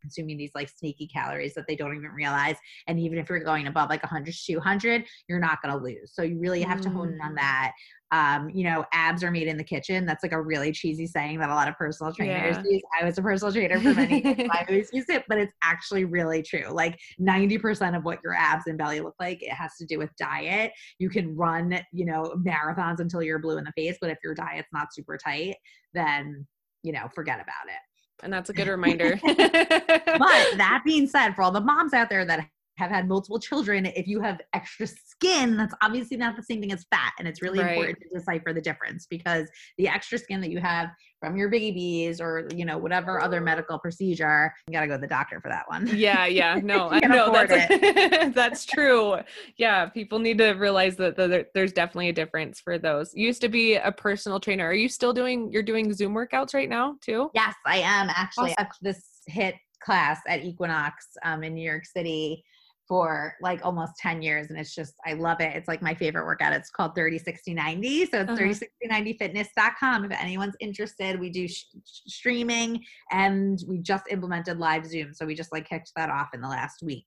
Consuming 0.06 0.38
these 0.38 0.52
like 0.54 0.70
sneaky 0.70 1.08
calories 1.08 1.54
that 1.56 1.66
they 1.68 1.76
don't 1.76 1.96
even 1.96 2.12
realize. 2.12 2.58
And 2.88 3.00
even 3.00 3.18
if 3.18 3.28
you're 3.30 3.40
going 3.40 3.66
above 3.68 3.90
like 3.90 4.04
100 4.04 4.32
to 4.34 4.46
200, 4.46 5.04
you're 5.28 5.40
not 5.40 5.62
going 5.64 5.76
to 5.76 5.84
lose. 5.84 6.14
So 6.14 6.22
you 6.22 6.38
really 6.40 6.62
have 6.62 6.80
to 6.82 6.90
hone 6.90 7.08
in 7.14 7.20
on 7.22 7.32
Mm. 7.32 7.36
that. 7.38 7.72
Um, 8.12 8.50
you 8.52 8.64
know, 8.64 8.86
abs 8.94 9.24
are 9.24 9.32
made 9.32 9.48
in 9.48 9.58
the 9.58 9.64
kitchen. 9.64 10.06
That's 10.06 10.24
like 10.24 10.32
a 10.32 10.42
really 10.42 10.72
cheesy 10.72 11.08
saying 11.08 11.40
that 11.40 11.50
a 11.50 11.56
lot 11.56 11.68
of 11.68 11.76
personal 11.76 12.14
trainers 12.14 12.56
Yeah. 12.58 12.64
use. 12.64 12.82
I 13.02 13.04
was 13.04 13.18
a 13.18 13.22
personal 13.22 13.52
trainer 13.52 13.80
for 13.82 13.94
many 13.96 14.22
years. 14.24 14.38
so 14.38 14.46
I 14.52 14.64
always 14.70 14.90
use 14.94 15.06
it, 15.10 15.24
but 15.28 15.40
it's 15.40 15.52
actually 15.64 16.06
really 16.06 16.44
true. 16.44 16.68
Like 16.70 16.98
90% 17.20 17.98
of 17.98 18.06
what 18.06 18.20
your 18.24 18.34
abs 18.36 18.68
and 18.68 18.78
belly 18.78 19.02
look 19.02 19.16
like, 19.20 19.42
it 19.42 19.52
has 19.52 19.72
to 19.80 19.86
do 19.86 19.98
with 19.98 20.12
diet. 20.18 20.72
You 21.00 21.10
can 21.10 21.36
run, 21.36 21.80
you 21.92 22.06
know, 22.06 22.36
marathons 22.48 23.00
until 23.00 23.24
you're 23.24 23.40
blue 23.40 23.58
in 23.58 23.64
the 23.66 23.74
face, 23.76 23.98
but 24.00 24.12
if 24.12 24.20
your 24.24 24.36
diet's 24.36 24.70
not 24.72 24.94
super 24.94 25.18
tight, 25.18 25.56
then, 25.94 26.46
you 26.84 26.94
know, 26.94 27.08
forget 27.16 27.38
about 27.38 27.68
it. 27.68 27.82
And 28.24 28.32
that's 28.32 28.50
a 28.50 28.54
good 28.54 28.68
reminder. 28.68 29.20
But 30.18 30.58
that 30.58 30.84
being 30.86 31.08
said, 31.08 31.36
for 31.36 31.42
all 31.42 31.52
the 31.52 31.60
moms 31.60 31.94
out 31.94 32.10
there 32.10 32.24
that 32.24 32.48
have 32.78 32.92
had 32.92 33.08
multiple 33.08 33.40
children, 33.40 33.86
if 33.86 34.08
you 34.08 34.22
have 34.22 34.42
extra 34.54 34.86
skin, 34.88 35.56
that's 35.56 35.74
obviously 35.82 36.18
not 36.18 36.36
the 36.36 36.44
same 36.44 36.60
thing 36.60 36.72
as 36.74 36.86
fat. 36.92 37.14
And 37.20 37.28
it's 37.28 37.42
really 37.42 37.60
Right. 37.60 37.72
important 37.78 38.00
to 38.02 38.20
decipher 38.20 38.54
the 38.54 38.62
difference 38.62 39.06
because 39.10 39.50
the 39.78 39.88
extra 39.88 40.18
skin 40.18 40.42
that 40.42 40.50
you 40.50 40.60
have 40.60 40.90
from 41.22 41.38
your 41.38 41.48
babies 41.50 42.20
or, 42.20 42.48
you 42.54 42.66
know, 42.66 42.78
whatever 42.78 43.22
other 43.22 43.40
medical 43.40 43.80
procedure, 43.80 44.54
you 44.68 44.74
got 44.74 44.82
to 44.82 44.88
go 44.88 44.96
to 44.96 45.02
the 45.02 45.08
doctor 45.08 45.40
for 45.40 45.48
that 45.50 45.64
one. 45.68 45.88
Yeah, 45.96 46.26
yeah, 46.26 46.56
no, 46.64 46.90
I 46.90 47.00
know 47.00 47.32
that's 47.32 48.36
that's 48.36 48.66
true. 48.66 49.18
Yeah, 49.58 49.86
people 49.88 50.20
need 50.20 50.38
to 50.40 50.52
realize 50.52 50.98
that 50.98 51.16
the, 51.16 51.28
there- 51.28 51.46
there's 51.54 51.72
definitely 51.72 52.10
a 52.10 52.14
difference 52.14 52.60
for 52.60 52.78
those. 52.78 53.14
You 53.14 53.26
used 53.28 53.42
to 53.42 53.50
be 53.50 53.76
a 53.76 53.92
personal 53.92 54.40
trainer. 54.42 54.66
Are 54.66 54.74
you 54.74 54.90
still 54.90 55.14
doing? 55.14 55.50
You're 55.52 55.64
doing 55.64 55.94
Zoom 55.94 56.14
workouts 56.14 56.54
right 56.54 56.70
now 56.70 56.96
too. 57.02 57.32
Yes, 57.34 57.56
I 57.66 57.78
am 57.78 58.10
actually. 58.10 58.54
Took 58.60 58.68
This 58.82 59.22
HIIT 59.32 59.54
class 59.82 60.20
at 60.28 60.44
Equinox 60.44 61.08
um, 61.24 61.44
in 61.44 61.54
New 61.54 61.64
York 61.68 61.86
City 61.86 62.44
for 62.88 63.36
like 63.42 63.66
almost 63.66 63.94
10 63.98 64.22
years 64.22 64.50
and 64.50 64.60
it's 64.60 64.76
just 64.76 64.94
I 65.06 65.14
love 65.14 65.40
it. 65.42 65.56
It's 65.56 65.68
like 65.68 65.82
my 65.82 65.94
favorite 65.96 66.26
workout. 66.26 66.54
It's 66.54 66.70
called 66.70 66.94
30 66.96 67.18
60 67.18 67.54
90. 67.54 68.06
So 68.06 68.22
it's 68.22 68.30
Uh-huh. 68.30 68.40
306090fitness.com 68.90 70.06
if 70.06 70.22
anyone's 70.22 70.56
interested. 70.60 71.20
We 71.20 71.30
do 71.30 71.48
sh- 71.48 71.66
streaming 71.86 72.84
and 73.12 73.60
we 73.68 73.80
just 73.80 74.06
implemented 74.12 74.60
live 74.60 74.86
Zoom. 74.86 75.14
So 75.14 75.26
we 75.26 75.36
just 75.36 75.52
like 75.52 75.68
kicked 75.68 75.92
that 75.96 76.10
off 76.10 76.30
in 76.34 76.42
the 76.42 76.48
last 76.48 76.84
week. 76.84 77.06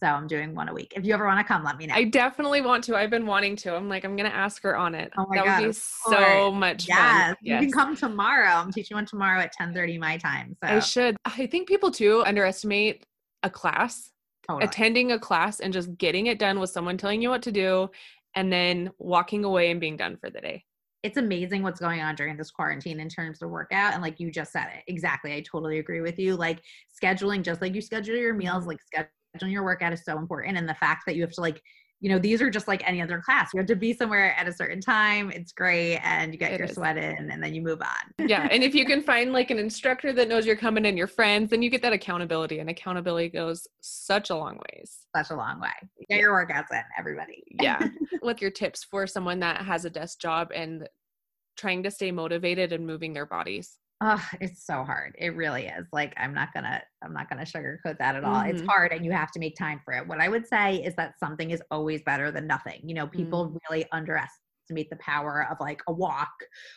So 0.00 0.08
I'm 0.08 0.26
doing 0.26 0.52
one 0.56 0.68
a 0.68 0.74
week. 0.74 0.92
If 0.96 1.04
you 1.04 1.14
ever 1.14 1.24
want 1.26 1.38
to 1.38 1.44
come, 1.44 1.62
let 1.62 1.76
me 1.76 1.86
know. 1.86 1.94
I 1.94 2.02
definitely 2.02 2.60
want 2.60 2.82
to. 2.84 2.96
I've 2.96 3.10
been 3.10 3.24
wanting 3.24 3.54
to. 3.56 3.76
I'm 3.76 3.88
like, 3.88 4.02
I'm 4.04 4.16
gonna 4.16 4.30
ask 4.30 4.60
her 4.64 4.76
on 4.76 4.96
it. 4.96 5.12
Oh 5.16 5.26
my 5.28 5.36
that 5.36 5.44
God, 5.44 5.60
would 5.60 5.68
be 5.68 5.72
so 5.72 6.50
much 6.50 6.88
yes, 6.88 7.26
fun. 7.28 7.36
you 7.40 7.56
can 7.58 7.70
come 7.70 7.94
tomorrow. 7.94 8.48
I'm 8.48 8.72
teaching 8.72 8.96
one 8.96 9.06
tomorrow 9.06 9.40
at 9.40 9.52
10:30 9.54 10.00
my 10.00 10.16
time. 10.16 10.56
So 10.60 10.68
I 10.68 10.80
should. 10.80 11.16
I 11.24 11.46
think 11.46 11.68
people 11.68 11.92
too 11.92 12.24
underestimate 12.26 13.06
a 13.44 13.50
class. 13.50 14.10
Oh, 14.48 14.54
totally. 14.54 14.68
Attending 14.68 15.12
a 15.12 15.18
class 15.18 15.60
and 15.60 15.72
just 15.72 15.96
getting 15.98 16.26
it 16.26 16.38
done 16.38 16.58
with 16.60 16.70
someone 16.70 16.96
telling 16.98 17.22
you 17.22 17.30
what 17.30 17.42
to 17.42 17.52
do 17.52 17.90
and 18.34 18.52
then 18.52 18.90
walking 18.98 19.44
away 19.44 19.70
and 19.70 19.80
being 19.80 19.96
done 19.96 20.16
for 20.16 20.30
the 20.30 20.40
day. 20.40 20.64
it's 21.02 21.16
amazing 21.16 21.62
what's 21.62 21.80
going 21.80 22.00
on 22.00 22.14
during 22.14 22.36
this 22.36 22.50
quarantine 22.50 23.00
in 23.00 23.08
terms 23.08 23.42
of 23.42 23.50
workout. 23.50 23.92
And 23.92 24.02
like 24.02 24.20
you 24.20 24.30
just 24.30 24.52
said 24.52 24.68
it 24.76 24.84
exactly. 24.86 25.34
I 25.34 25.40
totally 25.40 25.78
agree 25.80 26.00
with 26.00 26.18
you. 26.18 26.36
Like 26.36 26.62
scheduling, 27.02 27.42
just 27.42 27.60
like 27.60 27.74
you 27.74 27.80
schedule 27.80 28.16
your 28.16 28.34
meals, 28.34 28.64
mm-hmm. 28.64 28.68
like 28.68 29.06
scheduling 29.34 29.50
your 29.50 29.64
workout 29.64 29.92
is 29.92 30.04
so 30.04 30.16
important. 30.16 30.56
And 30.56 30.68
the 30.68 30.74
fact 30.74 31.02
that 31.06 31.16
you 31.16 31.22
have 31.22 31.32
to 31.32 31.40
like, 31.40 31.60
you 32.04 32.08
know, 32.10 32.18
these 32.18 32.42
are 32.42 32.50
just 32.50 32.66
like 32.66 32.82
any 32.86 33.00
other 33.00 33.22
class. 33.24 33.50
You 33.54 33.58
have 33.58 33.68
to 33.68 33.76
be 33.76 33.92
somewhere 33.92 34.34
at 34.36 34.48
a 34.48 34.52
certain 34.52 34.80
time. 34.80 35.30
It's 35.30 35.52
great. 35.52 35.98
And 35.98 36.32
you 36.32 36.38
get 36.38 36.52
It 36.52 36.58
your 36.58 36.66
is. 36.68 36.74
sweat 36.74 36.96
in 36.96 37.30
and 37.30 37.40
then 37.42 37.54
you 37.54 37.62
move 37.62 37.80
on. 37.80 38.28
yeah 38.28 38.48
and 38.50 38.64
if 38.64 38.74
you 38.74 38.84
can 38.84 39.02
find 39.12 39.32
like 39.32 39.50
an 39.52 39.58
instructor 39.58 40.12
that 40.12 40.28
knows 40.28 40.44
you're 40.44 40.56
coming 40.56 40.84
and 40.86 40.98
your 40.98 41.06
friends 41.06 41.48
then 41.50 41.62
you 41.62 41.70
get 41.70 41.80
that 41.82 41.92
accountability 41.92 42.58
and 42.58 42.68
accountability 42.68 43.28
goes 43.28 43.68
such 43.80 44.30
a 44.30 44.34
long 44.34 44.58
ways 44.74 45.06
Such 45.16 45.30
a 45.30 45.36
long 45.36 45.60
way. 45.60 45.70
Get 46.10 46.18
your 46.20 46.32
workouts 46.34 46.72
in, 46.72 46.82
everybody. 46.98 47.44
yeah 47.60 47.78
with 48.22 48.42
your 48.42 48.50
tips 48.50 48.82
for 48.84 49.06
someone 49.06 49.38
that 49.40 49.62
has 49.62 49.84
a 49.84 49.90
desk 49.90 50.18
job 50.20 50.50
and 50.54 50.88
trying 51.56 51.82
to 51.84 51.90
stay 51.92 52.10
motivated 52.10 52.72
and 52.72 52.84
moving 52.86 53.12
their 53.12 53.26
bodies 53.26 53.78
Oh, 54.04 54.28
it's 54.40 54.66
so 54.66 54.82
hard. 54.82 55.14
It 55.16 55.36
really 55.36 55.66
is. 55.66 55.86
Like 55.92 56.12
I'm 56.16 56.34
not 56.34 56.52
gonna 56.52 56.82
I'm 57.04 57.12
not 57.12 57.28
gonna 57.30 57.42
sugarcoat 57.44 57.98
that 57.98 58.16
at 58.16 58.24
all. 58.24 58.40
It's 58.40 58.60
Mhm. 58.60 58.66
hard 58.66 58.92
and 58.92 59.04
you 59.04 59.12
have 59.12 59.30
to 59.32 59.38
make 59.38 59.56
time 59.56 59.80
for 59.84 59.94
it. 59.94 60.06
What 60.08 60.20
I 60.20 60.28
would 60.28 60.46
say 60.46 60.76
is 60.82 60.94
that 60.96 61.18
something 61.20 61.50
is 61.52 61.62
always 61.70 62.02
better 62.02 62.32
than 62.32 62.46
nothing. 62.48 62.80
You 62.82 62.94
know, 62.94 63.06
people 63.06 63.56
really 63.70 63.86
underestimate 63.92 64.90
the 64.90 64.96
power 64.96 65.46
of 65.50 65.58
like 65.60 65.82
a 65.86 65.92
walk 65.92 66.32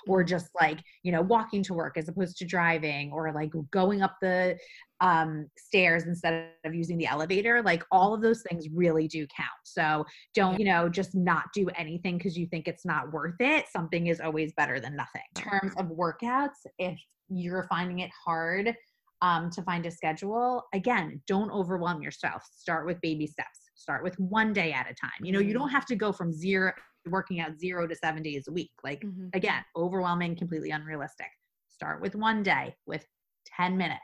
or 0.08 0.24
just 0.24 0.50
like, 0.60 0.80
you 1.04 1.12
know, 1.12 1.22
walking 1.22 1.64
to 1.64 1.74
work 1.74 1.98
as 1.98 2.10
opposed 2.10 2.38
to 2.38 2.46
driving 2.46 3.12
or 3.12 3.32
like 3.34 3.52
going 3.72 4.02
up 4.04 4.18
the 4.22 4.58
um 5.02 5.48
stairs 5.58 6.04
instead 6.06 6.52
of 6.64 6.76
using 6.76 6.98
the 6.98 7.08
elevator. 7.08 7.62
Like 7.64 7.84
all 7.92 8.14
of 8.14 8.22
those 8.22 8.44
things 8.44 8.68
really 8.74 9.08
do 9.08 9.26
count. 9.36 9.50
So 9.64 10.06
don't, 10.36 10.60
you 10.60 10.66
know, 10.66 10.90
just 10.90 11.16
not 11.16 11.46
do 11.54 11.70
anything 11.76 12.18
because 12.18 12.38
you 12.38 12.46
think 12.48 12.68
it's 12.68 12.86
not 12.86 13.12
worth 13.12 13.36
it. 13.40 13.66
Something 13.70 14.08
is 14.08 14.20
always 14.20 14.54
better 14.54 14.80
than 14.80 14.96
nothing. 14.96 15.24
In 15.36 15.42
terms 15.42 15.74
of 15.78 15.88
workouts, 15.88 16.66
if 16.78 17.00
you're 17.30 17.68
finding 17.70 18.00
it 18.00 18.12
hard 18.26 18.76
um, 19.22 19.50
to 19.52 19.62
find 19.64 19.86
a 19.86 19.92
schedule, 19.92 20.64
again, 20.74 21.22
don't 21.28 21.52
overwhelm 21.52 22.02
yourself. 22.02 22.44
Start 22.56 22.86
with 22.86 23.00
baby 23.02 23.28
steps. 23.28 23.60
Start 23.76 24.04
with 24.04 24.16
one 24.20 24.54
day 24.54 24.72
at 24.72 24.90
a 24.90 24.94
time. 24.94 25.24
You 25.24 25.32
know, 25.32 25.40
you 25.40 25.54
don't 25.54 25.70
have 25.70 25.86
to 25.88 25.96
go 25.96 26.12
from 26.12 26.32
zero 26.34 26.74
working 27.08 27.40
out 27.40 27.60
zero 27.60 27.88
to 27.88 27.96
seven 27.96 28.24
days 28.24 28.48
a 28.48 28.52
week. 28.52 28.72
Like 28.84 29.04
again, 29.34 29.64
overwhelming, 29.76 30.36
completely 30.36 30.72
unrealistic. 30.72 31.28
Start 31.70 32.02
with 32.02 32.16
one 32.16 32.42
day 32.42 32.76
with 32.86 33.06
10 33.58 33.78
minutes. 33.78 34.00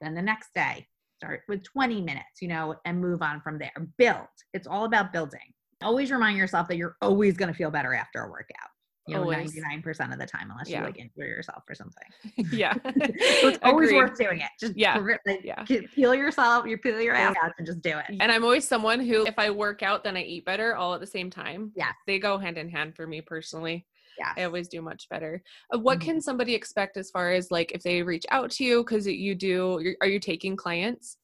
Then 0.00 0.14
the 0.14 0.22
next 0.22 0.50
day, 0.54 0.86
start 1.16 1.42
with 1.48 1.62
20 1.64 2.00
minutes, 2.02 2.40
you 2.40 2.48
know, 2.48 2.76
and 2.84 3.00
move 3.00 3.22
on 3.22 3.40
from 3.40 3.58
there. 3.58 3.72
Build. 3.96 4.28
It's 4.52 4.66
all 4.66 4.84
about 4.84 5.12
building. 5.12 5.40
Always 5.82 6.10
remind 6.10 6.36
yourself 6.36 6.68
that 6.68 6.76
you're 6.76 6.96
always 7.00 7.36
going 7.36 7.50
to 7.50 7.56
feel 7.56 7.70
better 7.70 7.94
after 7.94 8.20
a 8.20 8.30
workout. 8.30 8.70
You 9.06 9.16
know, 9.16 9.24
99% 9.26 10.12
of 10.12 10.18
the 10.18 10.24
time, 10.26 10.50
unless 10.50 10.68
Yeah. 10.70 10.80
you 10.80 10.86
like 10.86 10.98
injure 10.98 11.26
yourself 11.26 11.64
or 11.68 11.74
something. 11.74 12.04
yeah 12.52 12.72
so 12.84 13.48
it's 13.48 13.58
always 13.62 13.88
Agreed. 13.90 13.96
worth 13.96 14.18
doing 14.18 14.40
it. 14.40 14.48
Just 14.58 14.76
Yeah. 14.76 14.96
like, 15.26 15.40
Yeah. 15.44 15.62
peel 15.94 16.14
yourself, 16.14 16.66
you 16.66 16.78
peel 16.78 17.00
your 17.00 17.14
ass 17.14 17.36
out 17.42 17.52
and 17.58 17.66
just 17.66 17.82
do 17.82 17.98
it. 17.98 18.06
and 18.20 18.32
i'm 18.32 18.42
always 18.44 18.66
someone 18.66 19.00
who 19.00 19.26
if 19.26 19.38
i 19.38 19.50
work 19.50 19.82
out 19.82 20.04
then 20.04 20.16
i 20.16 20.22
eat 20.22 20.44
better 20.46 20.74
all 20.74 20.94
at 20.94 21.00
the 21.00 21.06
same 21.06 21.28
time 21.30 21.70
Yeah, 21.76 21.92
they 22.06 22.18
go 22.18 22.38
hand 22.38 22.56
in 22.56 22.68
hand 22.70 22.96
for 22.96 23.06
me 23.06 23.20
personally 23.20 23.86
Yes. 24.16 24.34
I 24.36 24.44
always 24.44 24.68
do 24.68 24.80
much 24.80 25.08
better. 25.08 25.42
Uh, 25.74 25.78
what 25.80 25.98
Mhm. 25.98 26.02
can 26.02 26.20
somebody 26.20 26.54
expect 26.54 26.96
as 26.96 27.10
far 27.10 27.32
as 27.32 27.50
like 27.50 27.72
if 27.72 27.82
they 27.82 28.00
reach 28.00 28.24
out 28.30 28.48
to 28.52 28.64
you 28.64 28.84
because 28.84 29.08
you 29.08 29.34
do? 29.34 29.80
You're, 29.82 29.96
are 30.00 30.06
you 30.06 30.20
taking 30.20 30.54
clients? 30.54 31.16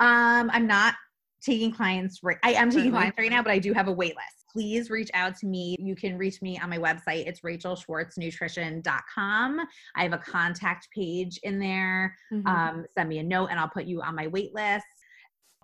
Um, 0.00 0.50
I'm 0.52 0.66
not 0.66 0.96
taking 1.42 1.72
clients 1.72 2.20
right. 2.22 2.36
I 2.44 2.52
am 2.52 2.68
taking 2.68 2.90
Currently? 2.90 2.90
clients 2.90 3.18
right 3.18 3.30
now, 3.30 3.42
but 3.42 3.52
I 3.52 3.58
do 3.58 3.72
have 3.72 3.88
a 3.88 3.92
wait 3.92 4.14
list. 4.16 4.39
Please 4.52 4.90
reach 4.90 5.10
out 5.14 5.36
to 5.38 5.46
me. 5.46 5.76
You 5.78 5.94
can 5.94 6.18
reach 6.18 6.42
me 6.42 6.58
on 6.58 6.68
my 6.70 6.78
website. 6.78 7.26
It's 7.26 7.40
rachelschwartznutrition.com. 7.40 9.60
I 9.96 10.02
have 10.02 10.12
a 10.12 10.18
contact 10.18 10.88
page 10.94 11.38
in 11.42 11.58
there. 11.58 12.14
Mm-hmm. 12.32 12.46
Um, 12.46 12.84
send 12.96 13.08
me 13.08 13.18
a 13.18 13.22
note 13.22 13.48
and 13.50 13.58
I'll 13.60 13.68
put 13.68 13.84
you 13.84 14.02
on 14.02 14.14
my 14.14 14.26
wait 14.26 14.54
list. 14.54 14.84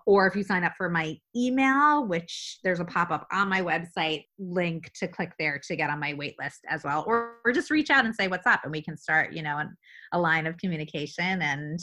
Or 0.05 0.25
if 0.25 0.37
you 0.37 0.43
sign 0.43 0.63
up 0.63 0.71
for 0.77 0.89
my 0.89 1.17
email, 1.35 2.07
which 2.07 2.59
there's 2.63 2.79
a 2.79 2.85
pop 2.85 3.11
up 3.11 3.27
on 3.29 3.49
my 3.49 3.61
website 3.61 4.23
link 4.39 4.89
to 4.99 5.07
click 5.07 5.33
there 5.37 5.59
to 5.67 5.75
get 5.75 5.89
on 5.89 5.99
my 5.99 6.13
wait 6.13 6.35
list 6.39 6.61
as 6.69 6.85
well. 6.85 7.03
Or, 7.05 7.39
or 7.43 7.51
just 7.51 7.69
reach 7.69 7.89
out 7.89 8.05
and 8.05 8.15
say 8.15 8.29
what's 8.29 8.47
up 8.47 8.61
and 8.63 8.71
we 8.71 8.81
can 8.81 8.95
start, 8.95 9.33
you 9.33 9.43
know, 9.43 9.57
an, 9.57 9.75
a 10.13 10.19
line 10.19 10.47
of 10.47 10.57
communication 10.59 11.41
and 11.41 11.77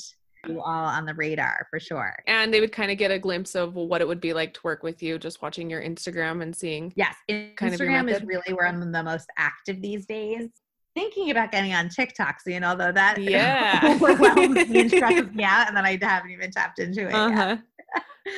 you 0.48 0.60
all 0.60 0.86
on 0.86 1.04
the 1.04 1.14
radar 1.14 1.66
for 1.70 1.78
sure. 1.80 2.14
and 2.26 2.52
they 2.52 2.60
would 2.60 2.72
kind 2.72 2.90
of 2.90 2.98
get 2.98 3.10
a 3.10 3.18
glimpse 3.18 3.54
of 3.54 3.74
what 3.74 4.00
it 4.00 4.08
would 4.08 4.20
be 4.20 4.32
like 4.32 4.54
to 4.54 4.60
work 4.64 4.82
with 4.82 5.02
you 5.02 5.18
just 5.18 5.42
watching 5.42 5.68
your 5.70 5.82
Instagram 5.82 6.42
and 6.42 6.54
seeing. 6.54 6.92
Yes, 6.96 7.14
in- 7.28 7.52
kind 7.56 7.74
of 7.74 7.80
Instagram 7.80 8.10
is 8.10 8.22
really 8.24 8.52
where 8.54 8.66
I'm 8.66 8.92
the 8.92 9.02
most 9.02 9.26
active 9.38 9.80
these 9.82 10.06
days. 10.06 10.48
Thinking 10.94 11.30
about 11.32 11.50
getting 11.50 11.74
on 11.74 11.88
TikTok, 11.88 12.40
so 12.40 12.50
you 12.50 12.60
know, 12.60 12.76
though 12.76 12.92
that 12.92 13.18
Yeah. 13.18 13.80
overwhelms 14.00 14.68
me 14.68 14.80
and 14.82 14.90
stresses 14.90 15.30
me 15.34 15.42
out, 15.42 15.66
and 15.66 15.76
then 15.76 15.84
I 15.84 15.98
haven't 16.00 16.30
even 16.30 16.50
tapped 16.52 16.78
into 16.78 17.08
it. 17.08 17.14
Uh-huh. 17.14 17.56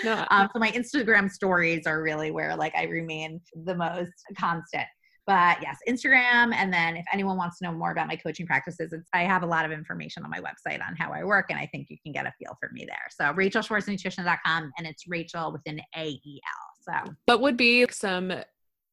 No, 0.05 0.27
Um, 0.33 0.49
so 0.53 0.59
my 0.59 0.73
Instagram 0.73 1.31
stories 1.31 1.87
are 1.87 2.03
really 2.03 2.33
where 2.33 2.57
like 2.57 2.75
I 2.75 2.85
remain 2.87 3.41
the 3.65 3.75
most 3.77 4.11
constant. 4.37 4.85
But 5.27 5.59
yes, 5.61 5.79
Instagram, 5.89 6.55
and 6.55 6.73
then 6.73 6.97
if 6.97 7.05
anyone 7.13 7.37
wants 7.37 7.59
to 7.59 7.65
know 7.65 7.73
more 7.73 7.91
about 7.91 8.07
my 8.07 8.15
coaching 8.15 8.47
practices, 8.47 8.93
it's, 8.93 9.09
I 9.13 9.23
have 9.23 9.43
a 9.43 9.47
lot 9.47 9.65
of 9.65 9.73
information 9.73 10.23
on 10.23 10.31
my 10.31 10.39
website 10.39 10.81
on 10.87 10.95
how 10.97 11.13
I 11.13 11.25
work, 11.25 11.47
and 11.51 11.59
I 11.59 11.67
think 11.67 11.89
you 11.91 11.97
can 12.03 12.13
get 12.13 12.27
a 12.27 12.33
feel 12.39 12.57
for 12.61 12.71
me 12.73 12.87
there. 12.87 12.97
So 13.11 13.25
RachelSchwartzNutrition.com, 13.33 14.73
and 14.79 14.87
it's 14.87 15.09
Rachel 15.09 15.51
with 15.51 15.63
an 15.67 15.81
A 15.97 16.09
E 16.09 16.41
L. 16.87 17.05
So 17.05 17.15
what 17.25 17.41
would 17.41 17.57
be 17.57 17.87
some 17.91 18.33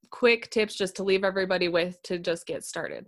quick 0.09 0.49
tips 0.49 0.75
just 0.75 0.95
to 0.95 1.03
leave 1.03 1.23
everybody 1.23 1.67
with 1.67 2.01
to 2.03 2.17
just 2.17 2.47
get 2.47 2.63
started? 2.63 3.07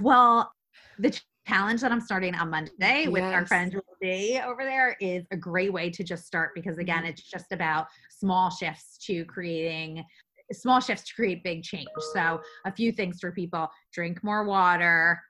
Well, 0.00 0.52
the 0.98 1.16
challenge 1.46 1.80
that 1.82 1.92
I'm 1.92 2.00
starting 2.00 2.34
on 2.34 2.50
Monday 2.50 3.06
with 3.08 3.22
our 3.22 3.40
Yes. 3.40 3.48
friend 3.48 3.70
Julie 3.70 3.84
D 4.00 4.40
over 4.44 4.64
there 4.64 4.96
is 5.00 5.24
a 5.30 5.36
great 5.36 5.72
way 5.72 5.90
to 5.90 6.02
just 6.02 6.26
start 6.26 6.52
because 6.54 6.78
again, 6.78 6.98
mm-hmm. 6.98 7.06
it's 7.08 7.22
just 7.22 7.52
about 7.52 7.86
small 8.10 8.50
shifts 8.50 8.96
to 9.06 9.24
creating 9.26 10.04
small 10.52 10.80
shifts 10.80 11.08
to 11.08 11.14
create 11.14 11.42
big 11.44 11.62
change. 11.62 11.88
So, 12.12 12.40
a 12.66 12.72
few 12.72 12.92
things 12.92 13.18
for 13.20 13.32
people: 13.32 13.68
drink 13.92 14.22
more 14.22 14.44
water, 14.44 15.20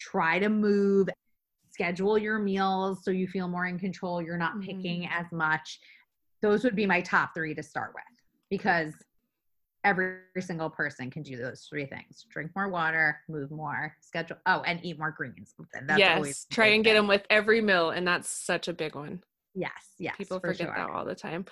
try 0.00 0.38
to 0.38 0.48
move, 0.48 1.08
schedule 1.70 2.18
your 2.18 2.38
meals 2.38 3.04
so 3.04 3.10
you 3.10 3.28
feel 3.28 3.48
more 3.48 3.66
in 3.66 3.78
control. 3.78 4.22
You're 4.22 4.38
not 4.38 4.56
Mhm. 4.56 4.62
picking 4.64 5.08
as 5.08 5.26
much. 5.32 5.78
Those 6.42 6.64
would 6.64 6.76
be 6.76 6.86
my 6.86 7.00
top 7.00 7.32
three 7.34 7.54
to 7.54 7.62
start 7.62 7.92
with 7.94 8.04
because 8.50 8.94
every 9.84 10.18
single 10.40 10.68
person 10.68 11.10
can 11.10 11.22
do 11.22 11.36
those 11.36 11.64
three 11.70 11.86
things 11.86 12.26
drink 12.32 12.50
more 12.56 12.68
water 12.68 13.20
move 13.28 13.50
more 13.52 13.94
schedule 14.00 14.36
oh 14.46 14.60
and 14.62 14.84
eat 14.84 14.98
more 14.98 15.12
greens 15.12 15.54
That's 15.86 15.98
yes, 16.00 16.16
always 16.16 16.46
try 16.50 16.66
and 16.68 16.82
get 16.82 16.94
them 16.94 17.06
with 17.06 17.24
every 17.30 17.60
meal, 17.60 17.90
and 17.90 18.06
that's 18.06 18.28
such 18.28 18.66
a 18.66 18.72
big 18.72 18.96
one. 18.96 19.22
yes 19.54 19.70
yes 19.98 20.16
People 20.16 20.40
for 20.40 20.48
forget 20.48 20.68
sure. 20.68 20.74
that 20.76 20.90
all 20.90 21.04
the 21.04 21.14
time. 21.14 21.44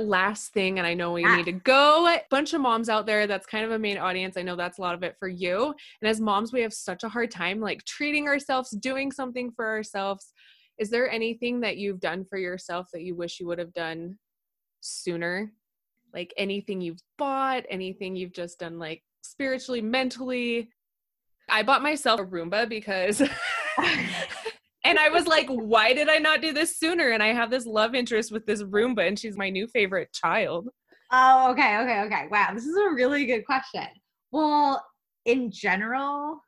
Last 0.00 0.52
thing, 0.52 0.78
and 0.78 0.86
I 0.86 0.94
know 0.94 1.12
we 1.12 1.24
need 1.24 1.46
to 1.46 1.52
go. 1.52 2.06
A 2.06 2.22
Bunch 2.30 2.54
of 2.54 2.60
moms 2.60 2.88
out 2.88 3.04
there. 3.04 3.26
That's 3.26 3.46
kind 3.46 3.64
of 3.64 3.72
a 3.72 3.78
main 3.78 3.98
audience. 3.98 4.36
I 4.36 4.42
know 4.42 4.54
that's 4.54 4.78
a 4.78 4.80
lot 4.80 4.94
of 4.94 5.02
it 5.02 5.16
for 5.18 5.28
you. 5.28 5.74
And 6.00 6.08
as 6.08 6.20
moms, 6.20 6.52
we 6.52 6.60
have 6.60 6.72
such 6.72 7.02
a 7.02 7.08
hard 7.08 7.30
time 7.30 7.60
like 7.60 7.84
treating 7.84 8.28
ourselves, 8.28 8.70
doing 8.70 9.10
something 9.10 9.50
for 9.50 9.66
ourselves. 9.66 10.32
Is 10.78 10.90
there 10.90 11.10
anything 11.10 11.60
that 11.60 11.78
you've 11.78 12.00
done 12.00 12.24
for 12.24 12.38
yourself 12.38 12.86
that 12.92 13.02
you 13.02 13.16
wish 13.16 13.40
you 13.40 13.48
would 13.48 13.58
have 13.58 13.72
done 13.72 14.18
sooner 14.80 15.52
like 16.12 16.32
anything 16.36 16.80
you've 16.80 17.02
bought, 17.16 17.64
anything 17.68 18.16
you've 18.16 18.32
just 18.32 18.58
done 18.58 18.78
like 18.78 19.02
spiritually, 19.22 19.80
mentally. 19.80 20.70
I 21.48 21.62
bought 21.62 21.82
myself 21.82 22.20
a 22.20 22.24
Roomba 22.24 22.68
because 22.68 23.20
and 24.88 24.98
I 24.98 25.10
was 25.10 25.26
like, 25.26 25.46
why 25.48 25.92
did 25.92 26.08
I 26.08 26.16
not 26.16 26.40
do 26.40 26.54
this 26.54 26.78
sooner? 26.78 27.10
And 27.10 27.22
I 27.22 27.34
have 27.34 27.50
this 27.50 27.66
love 27.66 27.94
interest 27.94 28.32
with 28.32 28.46
this 28.46 28.62
Roomba 28.62 29.06
and 29.06 29.18
she's 29.18 29.36
my 29.36 29.50
new 29.50 29.66
favorite 29.66 30.10
child. 30.14 30.70
Oh, 31.12 31.50
okay, 31.50 31.78
okay, 31.78 32.00
okay. 32.06 32.26
Wow, 32.30 32.52
this 32.54 32.64
is 32.64 32.76
a 32.76 32.94
really 32.94 33.26
good 33.26 33.44
question. 33.44 33.86
Well, 34.32 34.82
in 35.26 35.50
general, 35.50 36.42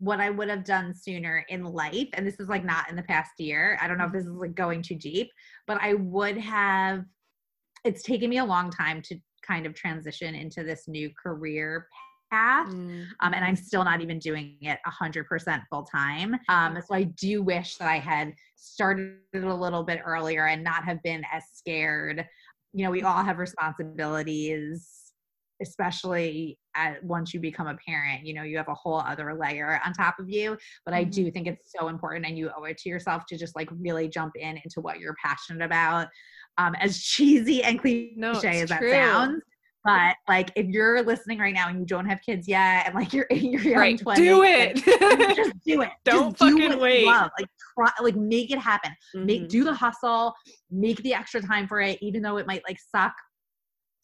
what 0.00 0.20
I 0.20 0.30
would 0.30 0.48
have 0.48 0.64
done 0.64 0.92
sooner 0.94 1.44
in 1.48 1.62
life, 1.62 2.08
and 2.14 2.26
this 2.26 2.40
is 2.40 2.48
like 2.48 2.64
not 2.64 2.90
in 2.90 2.96
the 2.96 3.02
past 3.04 3.30
year, 3.38 3.78
I 3.80 3.86
don't 3.86 3.98
know 3.98 4.06
if 4.06 4.12
this 4.12 4.24
is 4.24 4.32
like 4.32 4.56
going 4.56 4.82
too 4.82 4.96
deep, 4.96 5.30
but 5.68 5.78
I 5.80 5.94
would 5.94 6.38
have, 6.38 7.04
it's 7.84 8.02
taken 8.02 8.30
me 8.30 8.38
a 8.38 8.44
long 8.44 8.70
time 8.70 9.00
to 9.02 9.16
kind 9.46 9.64
of 9.64 9.74
transition 9.74 10.34
into 10.34 10.64
this 10.64 10.88
new 10.88 11.10
career 11.20 11.86
path. 12.30 12.68
Mm. 12.68 13.06
Um, 13.20 13.34
and 13.34 13.44
I'm 13.44 13.56
still 13.56 13.84
not 13.84 14.00
even 14.00 14.18
doing 14.18 14.56
it 14.60 14.78
100% 14.86 15.62
full 15.70 15.84
time. 15.84 16.36
Um, 16.48 16.78
so 16.86 16.94
I 16.94 17.04
do 17.04 17.42
wish 17.42 17.76
that 17.76 17.88
I 17.88 17.98
had 17.98 18.32
started 18.56 19.18
it 19.32 19.44
a 19.44 19.54
little 19.54 19.82
bit 19.82 20.00
earlier 20.04 20.46
and 20.46 20.62
not 20.62 20.84
have 20.84 21.02
been 21.02 21.22
as 21.32 21.44
scared. 21.52 22.26
You 22.72 22.84
know, 22.84 22.90
we 22.90 23.02
all 23.02 23.22
have 23.22 23.38
responsibilities 23.38 25.08
especially 25.60 26.56
at, 26.76 27.02
once 27.02 27.34
you 27.34 27.40
become 27.40 27.66
a 27.66 27.76
parent 27.84 28.24
you 28.24 28.32
know 28.32 28.42
you 28.42 28.56
have 28.56 28.68
a 28.68 28.74
whole 28.74 29.00
other 29.00 29.34
layer 29.34 29.80
on 29.84 29.92
top 29.92 30.18
of 30.18 30.28
you 30.30 30.56
but 30.84 30.94
i 30.94 31.02
do 31.02 31.30
think 31.30 31.46
it's 31.46 31.72
so 31.76 31.88
important 31.88 32.24
and 32.24 32.38
you 32.38 32.50
owe 32.56 32.62
it 32.64 32.78
to 32.78 32.88
yourself 32.88 33.24
to 33.26 33.36
just 33.36 33.56
like 33.56 33.68
really 33.80 34.08
jump 34.08 34.34
in 34.36 34.56
into 34.58 34.80
what 34.80 35.00
you're 35.00 35.16
passionate 35.22 35.64
about 35.64 36.06
um, 36.58 36.74
as 36.76 36.98
cheesy 37.02 37.62
and 37.62 37.80
cliche 37.80 38.12
No, 38.16 38.30
as 38.30 38.68
that 38.68 38.80
sounds 38.80 39.42
but 39.84 40.16
like 40.28 40.50
if 40.56 40.66
you're 40.66 41.02
listening 41.02 41.38
right 41.38 41.54
now 41.54 41.68
and 41.68 41.78
you 41.78 41.86
don't 41.86 42.06
have 42.06 42.20
kids 42.22 42.48
yet 42.48 42.86
and 42.86 42.94
like 42.94 43.12
you're 43.12 43.24
in 43.30 43.50
your 43.52 43.62
young 43.62 43.78
Right. 43.80 43.98
20s 44.00 44.16
Do 44.16 44.38
like, 44.40 44.72
it. 44.86 45.36
just 45.36 45.52
do 45.66 45.82
it 45.82 45.90
Don't 46.04 46.30
Just 46.36 46.38
fucking 46.38 46.72
you 46.72 46.78
wait. 46.78 47.06
love. 47.06 47.30
like 47.38 47.48
try 47.74 47.90
like 48.02 48.16
make 48.16 48.50
it 48.50 48.58
happen 48.58 48.90
make 49.14 49.42
Mhm. 49.42 49.48
do 49.48 49.64
the 49.64 49.72
hustle 49.74 50.34
make 50.70 50.98
the 51.02 51.14
extra 51.14 51.40
time 51.40 51.66
for 51.68 51.80
it 51.80 51.98
even 52.02 52.22
though 52.22 52.36
it 52.38 52.46
might 52.46 52.62
like 52.68 52.78
suck 52.80 53.12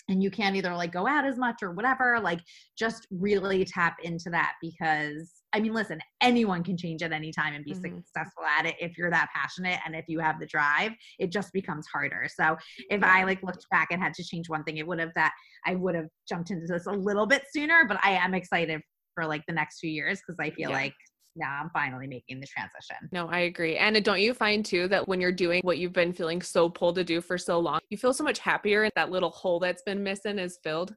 and 0.08 0.22
you 0.22 0.30
can't 0.30 0.54
either 0.54 0.74
like 0.74 0.92
go 0.92 1.06
out 1.06 1.24
as 1.24 1.38
much 1.38 1.62
or 1.62 1.72
whatever 1.72 2.20
like 2.20 2.40
just 2.78 3.06
really 3.10 3.64
tap 3.64 3.96
into 4.02 4.30
that 4.30 4.52
because 4.60 5.42
i 5.54 5.60
mean 5.60 5.72
listen 5.72 5.98
anyone 6.20 6.62
can 6.62 6.76
change 6.76 7.02
at 7.02 7.12
any 7.12 7.32
time 7.32 7.54
and 7.54 7.64
be 7.64 7.72
Mhm. 7.72 7.80
successful 8.04 8.44
at 8.44 8.66
it 8.66 8.74
if 8.80 8.98
you're 8.98 9.10
that 9.10 9.28
passionate 9.34 9.78
and 9.86 9.94
if 9.96 10.04
you 10.08 10.18
have 10.18 10.38
the 10.38 10.46
drive 10.46 10.92
it 11.18 11.30
just 11.32 11.52
becomes 11.52 11.86
harder 11.86 12.26
so 12.28 12.56
if 12.90 13.02
i 13.02 13.24
like 13.24 13.42
looked 13.42 13.66
back 13.70 13.88
and 13.90 14.02
had 14.02 14.12
to 14.14 14.24
change 14.24 14.48
one 14.48 14.64
thing 14.64 14.76
it 14.76 14.86
would 14.86 14.98
have 14.98 15.14
that 15.14 15.32
i 15.64 15.74
would 15.74 15.94
have 15.94 16.08
jumped 16.28 16.50
into 16.50 16.66
this 16.66 16.86
a 16.86 16.92
little 16.92 17.26
bit 17.26 17.44
sooner 17.52 17.84
but 17.88 17.98
i 18.04 18.10
am 18.10 18.34
excited 18.34 18.80
for 19.14 19.24
like 19.26 19.42
the 19.46 19.54
next 19.54 19.78
few 19.78 19.90
years 19.90 20.20
because 20.20 20.36
i 20.40 20.50
feel 20.50 20.70
Yeah. 20.70 20.76
like 20.76 20.94
now 21.36 21.60
i'm 21.62 21.70
finally 21.70 22.06
making 22.06 22.40
the 22.40 22.46
transition 22.46 22.96
No, 23.12 23.28
I 23.28 23.40
agree. 23.40 23.76
And 23.76 24.02
don't 24.04 24.20
you 24.20 24.34
find 24.34 24.64
too 24.64 24.88
that 24.88 25.06
when 25.06 25.20
you're 25.20 25.30
doing 25.32 25.60
what 25.62 25.78
you've 25.78 25.92
been 25.92 26.12
feeling 26.12 26.40
so 26.42 26.68
pulled 26.68 26.94
to 26.96 27.04
do 27.04 27.20
for 27.20 27.38
so 27.38 27.58
long, 27.60 27.78
you 27.90 27.96
feel 27.98 28.12
so 28.14 28.24
much 28.24 28.38
happier 28.38 28.82
and 28.84 28.92
that 28.96 29.10
little 29.10 29.30
hole 29.30 29.60
that's 29.60 29.82
been 29.82 30.02
missing 30.02 30.38
is 30.38 30.58
filled? 30.64 30.94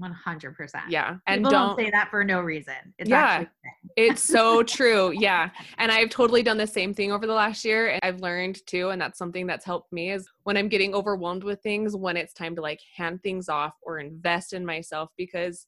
100% 0.00 0.82
Yeah. 0.88 1.16
And 1.26 1.40
People 1.40 1.50
don't, 1.50 1.78
say 1.78 1.90
that 1.90 2.10
for 2.10 2.22
no 2.24 2.40
reason. 2.40 2.74
It's 2.98 3.08
Yeah. 3.08 3.44
it's 3.96 4.22
so 4.22 4.62
true. 4.62 5.10
Yeah. 5.18 5.50
And 5.78 5.90
I've 5.90 6.10
totally 6.10 6.42
done 6.42 6.58
the 6.58 6.66
same 6.66 6.92
thing 6.92 7.12
over 7.12 7.26
the 7.26 7.32
last 7.32 7.64
year. 7.64 7.88
And 7.88 8.00
I've 8.02 8.20
learned 8.20 8.66
too, 8.66 8.90
and 8.90 9.00
that's 9.00 9.18
something 9.18 9.46
that's 9.46 9.64
helped 9.64 9.92
me 9.92 10.10
is 10.12 10.28
when 10.44 10.56
I'm 10.56 10.68
getting 10.68 10.94
overwhelmed 10.94 11.44
with 11.44 11.62
things, 11.62 11.96
when 11.96 12.16
it's 12.16 12.32
time 12.34 12.54
to 12.56 12.62
like 12.62 12.80
hand 12.94 13.22
things 13.22 13.48
off 13.48 13.74
or 13.82 13.98
invest 13.98 14.52
in 14.52 14.64
myself 14.66 15.10
because, 15.16 15.66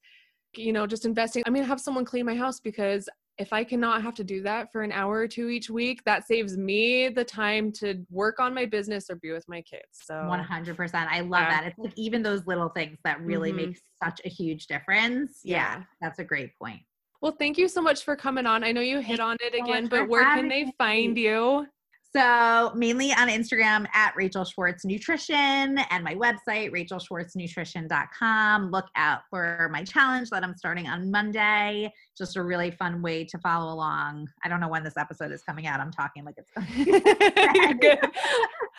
you 0.55 0.73
know, 0.73 0.87
just 0.87 1.05
investing. 1.05 1.43
I 1.47 1.51
mean, 1.51 1.65
have 1.65 1.81
someone 1.81 2.05
clean 2.05 2.27
my 2.27 2.35
house 2.35 2.61
because 2.61 3.09
if 3.39 3.53
I 3.53 3.63
cannot 3.63 4.03
have 4.03 4.15
to 4.17 4.25
do 4.25 4.43
that 4.43 4.73
for 4.73 4.83
an 4.83 4.91
hour 4.91 5.15
or 5.19 5.29
two 5.29 5.49
each 5.49 5.71
week, 5.71 6.03
that 6.05 6.27
saves 6.27 6.57
me 6.57 7.09
the 7.09 7.25
time 7.25 7.71
to 7.73 8.05
work 8.11 8.41
on 8.41 8.53
my 8.53 8.67
business 8.67 9.09
or 9.09 9.17
be 9.17 9.31
with 9.31 9.49
my 9.49 9.63
kids. 9.63 9.85
So 9.93 10.15
100%. 10.15 10.95
I 11.11 11.21
love 11.21 11.43
Yeah. 11.43 11.51
that. 11.51 11.65
It's 11.69 11.79
like 11.79 11.93
even 11.97 12.23
those 12.23 12.47
little 12.47 12.69
things 12.71 12.99
that 13.05 13.21
really 13.21 13.53
Mhm. 13.53 13.57
make 13.57 13.79
such 14.03 14.21
a 14.25 14.29
huge 14.29 14.67
difference. 14.67 15.41
Yeah, 15.45 15.79
Yeah. 15.79 15.85
that's 16.01 16.19
a 16.19 16.25
great 16.25 16.57
point. 16.59 16.81
well, 17.21 17.33
thank 17.33 17.59
you 17.59 17.67
so 17.67 17.83
much 17.83 18.05
for 18.05 18.15
coming 18.15 18.47
on. 18.47 18.63
I 18.63 18.71
know 18.71 18.81
you 18.81 19.01
hit 19.01 19.19
on 19.19 19.37
it 19.41 19.53
again, 19.53 19.85
much 19.85 19.91
but 19.91 20.09
where 20.09 20.23
can 20.37 20.47
they 20.49 20.67
me. 20.67 20.73
find 20.79 21.19
you? 21.19 21.67
So, 22.11 22.73
mainly 22.75 23.13
on 23.13 23.29
Instagram 23.29 23.87
at 23.93 24.15
Rachel 24.17 24.43
Schwartz 24.43 24.87
Nutrition 24.87 25.79
and 25.91 26.03
my 26.03 26.15
website, 26.15 26.73
rachelschwartznutrition.com. 26.73 28.71
Look 28.71 28.87
out 28.97 29.21
for 29.29 29.69
my 29.71 29.85
challenge 29.85 30.31
that 30.31 30.43
I'm 30.43 30.57
starting 30.57 30.89
on 30.89 31.11
Monday. 31.11 31.93
Just 32.17 32.37
a 32.37 32.43
really 32.43 32.71
fun 32.71 33.03
way 33.03 33.25
to 33.25 33.37
follow 33.39 33.75
along. 33.75 34.27
I 34.43 34.49
don't 34.49 34.61
know 34.61 34.69
when 34.69 34.85
this 34.85 34.97
episode 34.97 35.33
is 35.33 35.43
coming 35.43 35.67
out. 35.67 35.81
I'm 35.81 35.93
talking 35.93 36.25
like 36.25 36.37
it's 36.39 36.51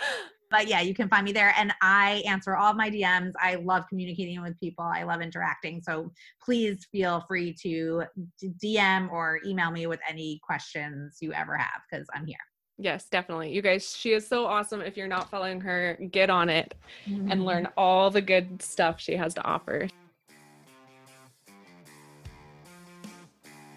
but 0.49 0.67
yeah, 0.67 0.81
you 0.81 0.95
can 0.95 1.07
find 1.07 1.23
me 1.23 1.31
there. 1.31 1.53
And 1.55 1.71
I 1.83 2.23
answer 2.27 2.55
all 2.55 2.71
of 2.71 2.77
my 2.77 2.89
DMs. 2.89 3.33
I 3.39 3.55
love 3.55 3.83
communicating 3.87 4.41
with 4.41 4.59
people. 4.59 4.85
I 4.85 5.03
love 5.03 5.21
interacting. 5.21 5.81
So 5.83 6.11
please 6.43 6.87
feel 6.91 7.23
free 7.27 7.53
to 7.61 8.05
DM 8.43 9.11
or 9.11 9.39
email 9.45 9.69
me 9.69 9.85
with 9.85 9.99
any 10.09 10.39
questions 10.43 11.17
you 11.21 11.31
ever 11.33 11.55
have 11.55 11.81
because 11.89 12.07
I'm 12.15 12.25
here. 12.25 12.37
Yes, 12.81 13.09
definitely. 13.09 13.51
You 13.51 13.61
guys, 13.61 13.93
she 13.93 14.13
is 14.13 14.25
so 14.25 14.45
awesome. 14.45 14.79
If 14.81 14.95
you're 14.95 15.07
not 15.07 15.29
following 15.29 15.59
her, 15.61 15.97
get 16.11 16.29
on 16.29 16.49
it 16.49 16.73
Mm-hmm. 17.07 17.31
and 17.31 17.45
learn 17.45 17.67
all 17.75 18.09
the 18.09 18.21
good 18.21 18.61
stuff 18.61 18.99
she 19.01 19.15
has 19.17 19.33
to 19.33 19.43
offer. 19.43 19.89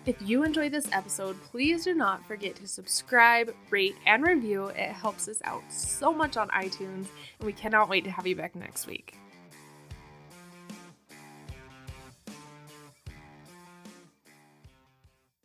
If 0.07 0.17
you 0.21 0.43
enjoyed 0.45 0.73
this 0.73 0.89
episode, 0.93 1.41
please 1.43 1.85
do 1.85 1.95
not 1.95 2.27
forget 2.27 2.57
to 2.57 2.67
subscribe, 2.67 3.55
rate, 3.71 3.95
and 4.07 4.25
review. 4.25 4.67
It 4.69 4.91
helps 4.91 5.29
us 5.29 5.41
out 5.45 5.63
so 5.69 6.13
much 6.13 6.37
on 6.37 6.49
iTunes, 6.49 7.07
and 7.39 7.47
we 7.47 7.53
cannot 7.53 7.89
wait 7.89 8.05
to 8.05 8.11
have 8.11 8.27
you 8.27 8.35
back 8.37 8.55
next 8.57 8.87
week. 8.87 9.17